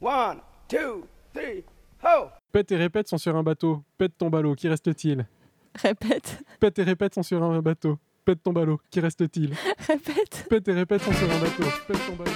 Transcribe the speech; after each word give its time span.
One, 0.00 0.40
two, 0.68 1.08
three, 1.34 1.64
ho! 2.04 2.28
Pète 2.52 2.70
et 2.70 2.76
répète 2.76 3.08
sont 3.08 3.18
sur 3.18 3.34
un 3.34 3.42
bateau. 3.42 3.82
Pète 3.96 4.16
ton 4.16 4.30
ballot, 4.30 4.54
qui 4.54 4.68
reste-t-il? 4.68 5.26
Répète, 5.74 6.40
Pète 6.60 6.78
et 6.78 6.84
répète 6.84 7.14
sont 7.14 7.24
sur 7.24 7.42
un 7.42 7.60
bateau. 7.60 7.98
Pète 8.24 8.40
ton 8.42 8.52
ballot, 8.52 8.80
qui 8.90 9.00
reste-t-il? 9.00 9.54
Répète. 9.88 10.46
Pète 10.48 10.68
et 10.68 10.72
répète 10.72 11.02
sont 11.02 11.12
sur 11.12 11.28
un 11.28 11.40
bateau. 11.40 11.64
Pète 11.88 12.06
ton 12.06 12.14
ballot. 12.14 12.30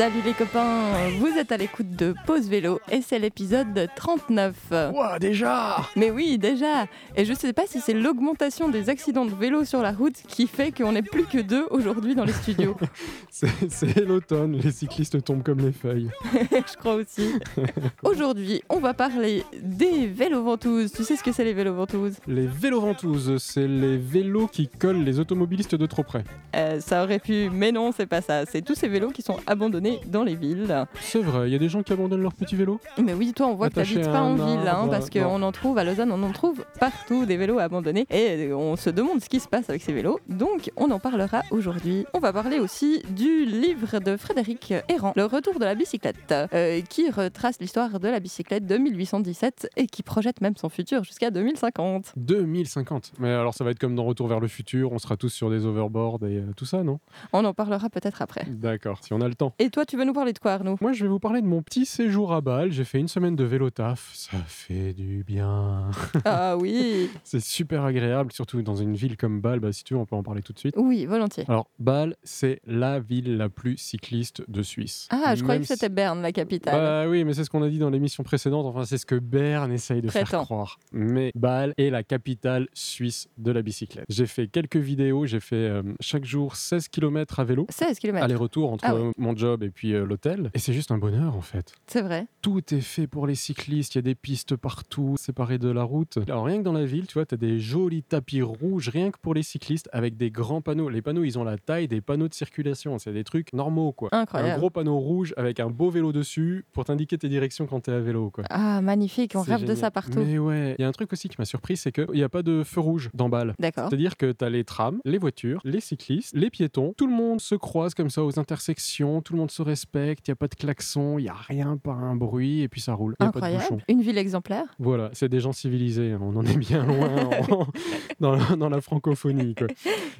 Salut 0.00 0.22
les 0.24 0.32
copains, 0.32 1.10
vous 1.18 1.36
êtes 1.38 1.52
à 1.52 1.58
l'écoute 1.58 1.94
de 1.94 2.14
Pause 2.24 2.48
Vélo 2.48 2.80
et 2.90 3.02
c'est 3.02 3.18
l'épisode 3.18 3.86
39. 3.94 4.54
Ouah, 4.94 5.18
déjà 5.18 5.76
Mais 5.94 6.10
oui, 6.10 6.38
déjà 6.38 6.86
Et 7.16 7.26
je 7.26 7.34
sais 7.34 7.52
pas 7.52 7.66
si 7.66 7.80
c'est 7.82 7.92
l'augmentation 7.92 8.70
des 8.70 8.88
accidents 8.88 9.26
de 9.26 9.34
vélo 9.34 9.66
sur 9.66 9.82
la 9.82 9.92
route 9.92 10.14
qui 10.26 10.46
fait 10.46 10.72
qu'on 10.72 10.92
n'est 10.92 11.02
plus 11.02 11.26
que 11.26 11.36
deux 11.36 11.66
aujourd'hui 11.68 12.14
dans 12.14 12.24
les 12.24 12.32
studios. 12.32 12.78
C'est 13.30 13.70
c'est 13.70 14.00
l'automne, 14.00 14.56
les 14.56 14.72
cyclistes 14.72 15.22
tombent 15.22 15.42
comme 15.42 15.60
les 15.60 15.72
feuilles. 15.72 16.10
je 16.50 16.76
crois 16.76 16.94
aussi. 16.94 17.34
Aujourd'hui, 18.02 18.62
on 18.68 18.80
va 18.80 18.92
parler 18.92 19.44
des 19.62 20.06
vélos 20.06 20.42
ventouses. 20.42 20.92
Tu 20.92 21.04
sais 21.04 21.16
ce 21.16 21.22
que 21.22 21.32
c'est 21.32 21.44
les 21.44 21.52
vélos 21.54 21.74
ventouses? 21.74 22.16
Les 22.26 22.46
vélos 22.46 22.80
ventouses, 22.80 23.36
c'est 23.38 23.68
les 23.68 23.96
vélos 23.96 24.48
qui 24.48 24.68
collent 24.68 25.04
les 25.04 25.20
automobilistes 25.20 25.74
de 25.74 25.86
trop 25.86 26.02
près. 26.02 26.24
Euh, 26.56 26.80
Ça 26.80 27.04
aurait 27.04 27.18
pu, 27.18 27.50
mais 27.50 27.70
non, 27.72 27.92
c'est 27.92 28.06
pas 28.06 28.20
ça. 28.20 28.44
C'est 28.46 28.62
tous 28.62 28.74
ces 28.74 28.88
vélos 28.88 29.10
qui 29.10 29.22
sont 29.22 29.38
abandonnés 29.46 29.89
dans 30.06 30.22
les 30.22 30.34
villes. 30.34 30.86
C'est 31.00 31.20
vrai, 31.20 31.48
il 31.48 31.52
y 31.52 31.56
a 31.56 31.58
des 31.58 31.68
gens 31.68 31.82
qui 31.82 31.92
abandonnent 31.92 32.22
leurs 32.22 32.34
petits 32.34 32.56
vélos 32.56 32.80
Mais 33.02 33.14
oui, 33.14 33.32
toi, 33.32 33.46
on 33.46 33.54
voit 33.54 33.68
que 33.68 33.74
Attaché 33.80 33.94
t'habites 33.94 34.08
à 34.08 34.12
pas 34.12 34.22
en 34.22 34.34
ville, 34.34 34.68
hein, 34.68 34.88
parce 34.90 35.10
qu'on 35.10 35.42
en 35.42 35.52
trouve 35.52 35.78
à 35.78 35.84
Lausanne, 35.84 36.12
on 36.12 36.22
en 36.22 36.32
trouve 36.32 36.64
partout 36.78 37.26
des 37.26 37.36
vélos 37.36 37.58
abandonnés. 37.58 38.06
Et 38.10 38.52
on 38.52 38.76
se 38.76 38.90
demande 38.90 39.20
ce 39.20 39.28
qui 39.28 39.40
se 39.40 39.48
passe 39.48 39.68
avec 39.70 39.82
ces 39.82 39.92
vélos. 39.92 40.18
Donc, 40.28 40.70
on 40.76 40.90
en 40.90 40.98
parlera 40.98 41.42
aujourd'hui. 41.50 42.06
On 42.14 42.18
va 42.18 42.32
parler 42.32 42.58
aussi 42.58 43.02
du 43.10 43.44
livre 43.44 43.98
de 44.00 44.16
Frédéric 44.16 44.74
Errand, 44.88 45.12
Le 45.16 45.24
retour 45.24 45.58
de 45.58 45.64
la 45.64 45.74
bicyclette, 45.74 46.34
euh, 46.54 46.80
qui 46.82 47.10
retrace 47.10 47.60
l'histoire 47.60 48.00
de 48.00 48.08
la 48.08 48.20
bicyclette 48.20 48.66
de 48.66 48.76
1817 48.76 49.70
et 49.76 49.86
qui 49.86 50.02
projette 50.02 50.40
même 50.40 50.56
son 50.56 50.68
futur 50.68 51.04
jusqu'à 51.04 51.30
2050. 51.30 52.12
2050. 52.16 53.12
Mais 53.18 53.30
alors 53.30 53.54
ça 53.54 53.64
va 53.64 53.70
être 53.70 53.78
comme 53.78 53.94
dans 53.94 54.04
Retour 54.04 54.26
vers 54.26 54.40
le 54.40 54.48
futur, 54.48 54.90
on 54.92 54.98
sera 54.98 55.16
tous 55.16 55.28
sur 55.28 55.50
des 55.50 55.66
overboards 55.66 56.24
et 56.24 56.38
euh, 56.38 56.52
tout 56.56 56.64
ça, 56.64 56.82
non? 56.82 56.98
On 57.32 57.44
en 57.44 57.54
parlera 57.54 57.88
peut-être 57.90 58.22
après. 58.22 58.44
D'accord, 58.48 58.98
si 59.04 59.12
on 59.12 59.20
a 59.20 59.28
le 59.28 59.34
temps. 59.34 59.54
Et 59.58 59.70
toi, 59.70 59.79
tu 59.86 59.96
veux 59.96 60.04
nous 60.04 60.12
parler 60.12 60.32
de 60.32 60.38
quoi, 60.38 60.52
Arnaud? 60.52 60.76
Moi, 60.80 60.92
je 60.92 61.02
vais 61.04 61.08
vous 61.08 61.18
parler 61.18 61.40
de 61.42 61.46
mon 61.46 61.62
petit 61.62 61.84
séjour 61.86 62.32
à 62.32 62.40
Bâle. 62.40 62.70
J'ai 62.72 62.84
fait 62.84 62.98
une 62.98 63.08
semaine 63.08 63.36
de 63.36 63.44
vélo 63.44 63.70
taf. 63.70 64.10
Ça 64.14 64.38
fait 64.46 64.92
du 64.92 65.24
bien. 65.26 65.90
Ah 66.24 66.56
oui, 66.56 67.08
C'est 67.24 67.40
super 67.40 67.84
agréable, 67.84 68.32
surtout 68.32 68.62
dans 68.62 68.74
une 68.76 68.94
ville 68.94 69.16
comme 69.16 69.40
Bâle. 69.40 69.60
Bah, 69.60 69.72
si 69.72 69.84
tu 69.84 69.94
veux, 69.94 70.00
on 70.00 70.06
peut 70.06 70.16
en 70.16 70.22
parler 70.22 70.42
tout 70.42 70.52
de 70.52 70.58
suite. 70.58 70.74
oui, 70.76 71.06
volontiers. 71.06 71.44
Alors, 71.48 71.68
Bâle, 71.78 72.14
c'est 72.22 72.60
la 72.66 73.00
ville 73.00 73.36
la 73.36 73.48
plus 73.48 73.76
cycliste 73.76 74.42
de 74.48 74.62
Suisse. 74.62 75.06
Ah, 75.10 75.34
je 75.34 75.42
croyais 75.42 75.60
que 75.60 75.66
c'était 75.66 75.86
si- 75.86 75.92
Berne, 75.92 76.20
la 76.22 76.32
capitale. 76.32 76.74
Bah 76.80 77.08
oui, 77.10 77.24
mais 77.24 77.32
c'est 77.34 77.44
ce 77.44 77.50
qu'on 77.50 77.62
a 77.62 77.68
dit 77.68 77.78
dans 77.78 77.90
l'émission 77.90 78.22
précédente. 78.22 78.66
Enfin, 78.66 78.84
c'est 78.84 78.98
ce 78.98 79.06
que 79.06 79.14
Berne 79.16 79.72
essaye 79.72 80.02
de 80.02 80.08
faire 80.10 80.28
croire. 80.28 80.78
Mais 80.92 81.32
Bâle 81.34 81.72
est 81.78 81.90
la 81.90 82.02
capitale 82.02 82.68
suisse 82.74 83.28
de 83.38 83.50
la 83.50 83.62
bicyclette. 83.62 84.04
J'ai 84.08 84.26
fait 84.26 84.46
quelques 84.48 84.76
vidéos. 84.76 85.26
J'ai 85.26 85.40
fait 85.40 85.56
euh, 85.56 85.82
chaque 86.00 86.24
jour 86.24 86.56
16 86.56 86.88
km 86.88 87.40
à 87.40 87.44
vélo. 87.44 87.66
16 87.70 87.98
km, 87.98 88.22
Aller-retour 88.24 88.72
entre 88.72 88.84
Ah 88.86 88.94
mon 89.18 89.36
job 89.36 89.62
et 89.62 89.69
puis 89.70 89.94
euh, 89.94 90.04
l'hôtel. 90.04 90.50
Et 90.54 90.58
c'est 90.58 90.72
juste 90.72 90.90
un 90.90 90.98
bonheur 90.98 91.36
en 91.36 91.40
fait. 91.40 91.72
c'est 91.86 92.02
vrai. 92.02 92.26
Tout 92.42 92.74
est 92.74 92.80
fait 92.80 93.06
pour 93.06 93.26
les 93.26 93.34
cyclistes, 93.34 93.94
il 93.94 93.98
y 93.98 94.00
a 94.00 94.02
des 94.02 94.14
pistes 94.14 94.56
partout, 94.56 95.16
séparées 95.18 95.58
de 95.58 95.68
la 95.70 95.82
route. 95.82 96.18
Alors 96.28 96.44
rien 96.44 96.58
que 96.58 96.62
dans 96.62 96.72
la 96.72 96.84
ville, 96.84 97.06
tu 97.06 97.14
vois, 97.14 97.26
tu 97.26 97.34
as 97.34 97.38
des 97.38 97.58
jolis 97.60 98.02
tapis 98.02 98.42
rouges, 98.42 98.88
rien 98.88 99.10
que 99.10 99.18
pour 99.20 99.34
les 99.34 99.42
cyclistes, 99.42 99.88
avec 99.92 100.16
des 100.16 100.30
grands 100.30 100.60
panneaux. 100.62 100.88
Les 100.88 101.02
panneaux, 101.02 101.24
ils 101.24 101.38
ont 101.38 101.44
la 101.44 101.58
taille 101.58 101.88
des 101.88 102.00
panneaux 102.00 102.28
de 102.28 102.34
circulation, 102.34 102.98
c'est 102.98 103.12
des 103.12 103.24
trucs 103.24 103.52
normaux, 103.52 103.92
quoi. 103.92 104.08
Un 104.12 104.20
Incroyable. 104.20 104.58
gros 104.58 104.70
panneau 104.70 104.98
rouge 104.98 105.34
avec 105.36 105.60
un 105.60 105.68
beau 105.70 105.90
vélo 105.90 106.12
dessus 106.12 106.64
pour 106.72 106.84
t'indiquer 106.84 107.18
tes 107.18 107.28
directions 107.28 107.66
quand 107.66 107.80
tu 107.80 107.90
es 107.90 107.94
à 107.94 108.00
vélo, 108.00 108.30
quoi. 108.30 108.44
Ah, 108.50 108.80
magnifique, 108.80 109.32
on 109.34 109.42
rêve 109.42 109.64
de 109.64 109.74
ça 109.74 109.90
partout. 109.90 110.20
Mais 110.20 110.38
ouais, 110.38 110.74
il 110.78 110.82
y 110.82 110.84
a 110.84 110.88
un 110.88 110.92
truc 110.92 111.12
aussi 111.12 111.28
qui 111.28 111.36
m'a 111.38 111.44
surpris, 111.44 111.76
c'est 111.76 111.92
qu'il 111.92 112.06
n'y 112.14 112.22
a 112.22 112.28
pas 112.28 112.42
de 112.42 112.62
feu 112.64 112.80
rouge 112.80 113.10
dans 113.14 113.28
Bâle. 113.28 113.54
D'accord. 113.58 113.88
C'est-à-dire 113.88 114.16
que 114.16 114.32
tu 114.32 114.44
as 114.44 114.50
les 114.50 114.64
trams, 114.64 115.00
les 115.04 115.18
voitures, 115.18 115.60
les 115.64 115.80
cyclistes, 115.80 116.34
les 116.34 116.50
piétons, 116.50 116.94
tout 116.96 117.06
le 117.06 117.12
monde 117.14 117.40
se 117.40 117.54
croise 117.54 117.94
comme 117.94 118.10
ça 118.10 118.24
aux 118.24 118.38
intersections, 118.38 119.20
tout 119.22 119.32
le 119.32 119.38
monde 119.38 119.49
se 119.50 119.62
respecte, 119.62 120.26
il 120.28 120.30
n'y 120.30 120.34
a 120.34 120.36
pas 120.36 120.48
de 120.48 120.54
klaxon, 120.54 121.18
il 121.18 121.22
n'y 121.22 121.28
a 121.28 121.34
rien, 121.34 121.76
pas 121.76 121.92
un 121.92 122.16
bruit, 122.16 122.60
et 122.62 122.68
puis 122.68 122.80
ça 122.80 122.94
roule. 122.94 123.16
Pas 123.16 123.26
de. 123.26 123.28
Incroyable. 123.30 123.82
Une 123.88 124.02
ville 124.02 124.18
exemplaire. 124.18 124.64
Voilà, 124.78 125.10
c'est 125.12 125.28
des 125.28 125.40
gens 125.40 125.52
civilisés, 125.52 126.12
hein, 126.12 126.20
on 126.22 126.36
en 126.36 126.44
est 126.44 126.56
bien 126.56 126.84
loin 126.84 127.30
en- 127.50 127.66
dans, 128.20 128.32
la, 128.32 128.56
dans 128.56 128.68
la 128.68 128.80
francophonie. 128.80 129.54
quoi. 129.54 129.66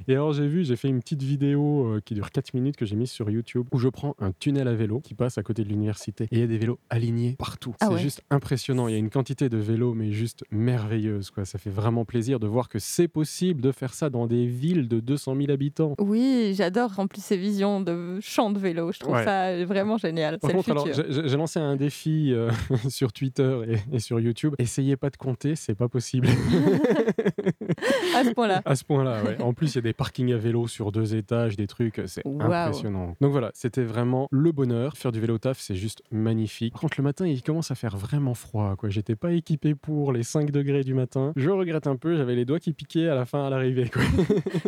Et 0.09 0.13
alors 0.13 0.33
j'ai 0.33 0.47
vu, 0.49 0.65
j'ai 0.65 0.77
fait 0.77 0.89
une 0.89 1.01
petite 1.01 1.23
vidéo 1.23 1.87
euh, 1.87 2.01
qui 2.05 2.15
dure 2.15 2.31
4 2.31 2.55
minutes 2.55 2.77
que 2.77 2.85
j'ai 2.87 2.97
mise 2.97 3.11
sur 3.11 3.31
YouTube 3.31 3.67
où 3.73 3.79
je 3.79 3.89
prends 3.89 4.15
un 4.19 4.33
tunnel 4.33 4.67
à 4.69 4.75
vélo 4.75 5.01
qui 5.01 5.15
passe 5.15 5.39
à 5.39 5.43
côté 5.43 5.63
de 5.65 5.69
l'université 5.69 6.25
et 6.25 6.29
il 6.37 6.39
y 6.41 6.43
a 6.43 6.47
des 6.47 6.59
vélos 6.59 6.79
alignés 6.91 7.37
partout. 7.39 7.75
Ah 7.81 7.87
c'est 7.89 7.95
ouais. 7.95 8.01
juste 8.01 8.23
impressionnant, 8.31 8.89
il 8.89 8.93
y 8.93 8.95
a 8.95 8.99
une 8.99 9.11
quantité 9.11 9.49
de 9.49 9.57
vélos 9.59 9.95
mais 9.95 10.13
juste 10.13 10.45
merveilleuse. 10.51 11.31
Quoi. 11.31 11.45
Ça 11.45 11.59
fait 11.59 11.71
vraiment 11.71 12.05
plaisir 12.05 12.41
de 12.41 12.47
voir 12.47 12.69
que 12.69 12.79
c'est 12.79 13.09
possible 13.09 13.61
de 13.61 13.73
faire 13.73 13.93
ça 13.95 14.11
dans 14.11 14.27
des 14.27 14.47
villes 14.47 14.89
de 14.89 15.01
200 15.01 15.37
000 15.37 15.51
habitants. 15.51 15.95
Oui, 15.99 16.53
j'adore 16.57 16.99
en 16.99 17.07
plus 17.07 17.23
ces 17.23 17.37
visions 17.37 17.81
de 17.81 18.19
champs 18.21 18.51
de 18.51 18.59
vélo. 18.59 18.93
Je 18.93 19.01
trouve 19.01 19.15
Ça 19.25 19.65
vraiment 19.65 19.99
génial. 19.99 20.39
C'est 20.43 20.53
le 20.53 20.63
futur. 20.63 20.87
j'ai- 21.09 21.37
lancé 21.37 21.59
un 21.59 21.77
défi 21.77 22.33
euh, 22.33 22.51
sur 22.89 23.13
Twitter 23.13 23.61
et, 23.93 23.97
et 23.97 23.99
sur 24.01 24.21
YouTube. 24.21 24.55
Essayez 24.59 24.97
pas 24.97 25.11
de 25.11 25.17
compter, 25.17 25.57
c'est 25.57 25.75
pas 25.75 25.89
possible. 25.89 26.29
À 28.17 28.25
ce 28.25 28.31
point-là. 28.31 28.61
À 28.65 28.75
ce 28.77 28.85
point-là, 28.85 29.23
ouais. 29.23 29.41
En 29.41 29.55
plus, 29.55 29.73
il 29.73 29.77
y 29.77 29.79
a 29.79 29.83
des 29.83 29.93
parkings 29.93 30.33
à 30.33 30.37
vélo 30.37 30.67
sur 30.67 30.91
deux 30.93 31.15
étages, 31.15 31.57
des 31.57 31.67
trucs, 31.67 32.03
c'est 32.07 32.23
Waouh. 32.27 32.53
impressionnant. 32.53 33.15
Donc 33.21 33.31
voilà, 33.33 33.51
c'était 33.55 33.85
vraiment 33.85 34.29
le 34.31 34.53
bonheur. 34.53 34.97
Faire 34.97 35.13
du 35.13 35.21
vélo 35.21 35.39
taf, 35.39 35.59
c'est 35.61 35.77
juste 35.77 36.03
magnifique. 36.11 36.73
Par 36.73 36.81
contre, 36.83 36.95
le 36.99 37.05
matin, 37.05 37.27
il 37.27 37.43
commence 37.43 37.71
à 37.71 37.75
faire 37.75 37.97
vraiment 37.97 38.35
froid. 38.35 38.75
quoi. 38.77 38.89
J'étais 38.91 39.15
pas 39.17 39.33
équipé 39.33 39.75
pour 39.75 40.13
les 40.13 40.23
5 40.25 40.51
degrés 40.51 40.83
du 40.85 40.93
matin. 40.95 41.33
Je 41.37 41.49
regrette 41.51 41.87
un 41.87 41.97
peu, 41.97 42.17
j'avais 42.17 42.35
les 42.35 42.45
doigts 42.45 42.59
qui 42.59 42.73
piquaient 42.73 43.09
à 43.09 43.15
la 43.15 43.25
fin 43.25 43.47
à 43.47 43.51
l'arrivée. 43.51 43.89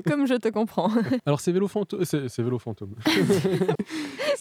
Comme 0.06 0.26
je 0.26 0.34
te 0.34 0.48
comprends. 0.48 0.90
Alors, 1.26 1.40
ces 1.40 1.52
vélos 1.52 1.68
fantômes. 1.68 2.04
C'est 2.04 2.28
c'est 2.28 2.42
vélos 2.42 2.58
fantômes. 2.60 2.94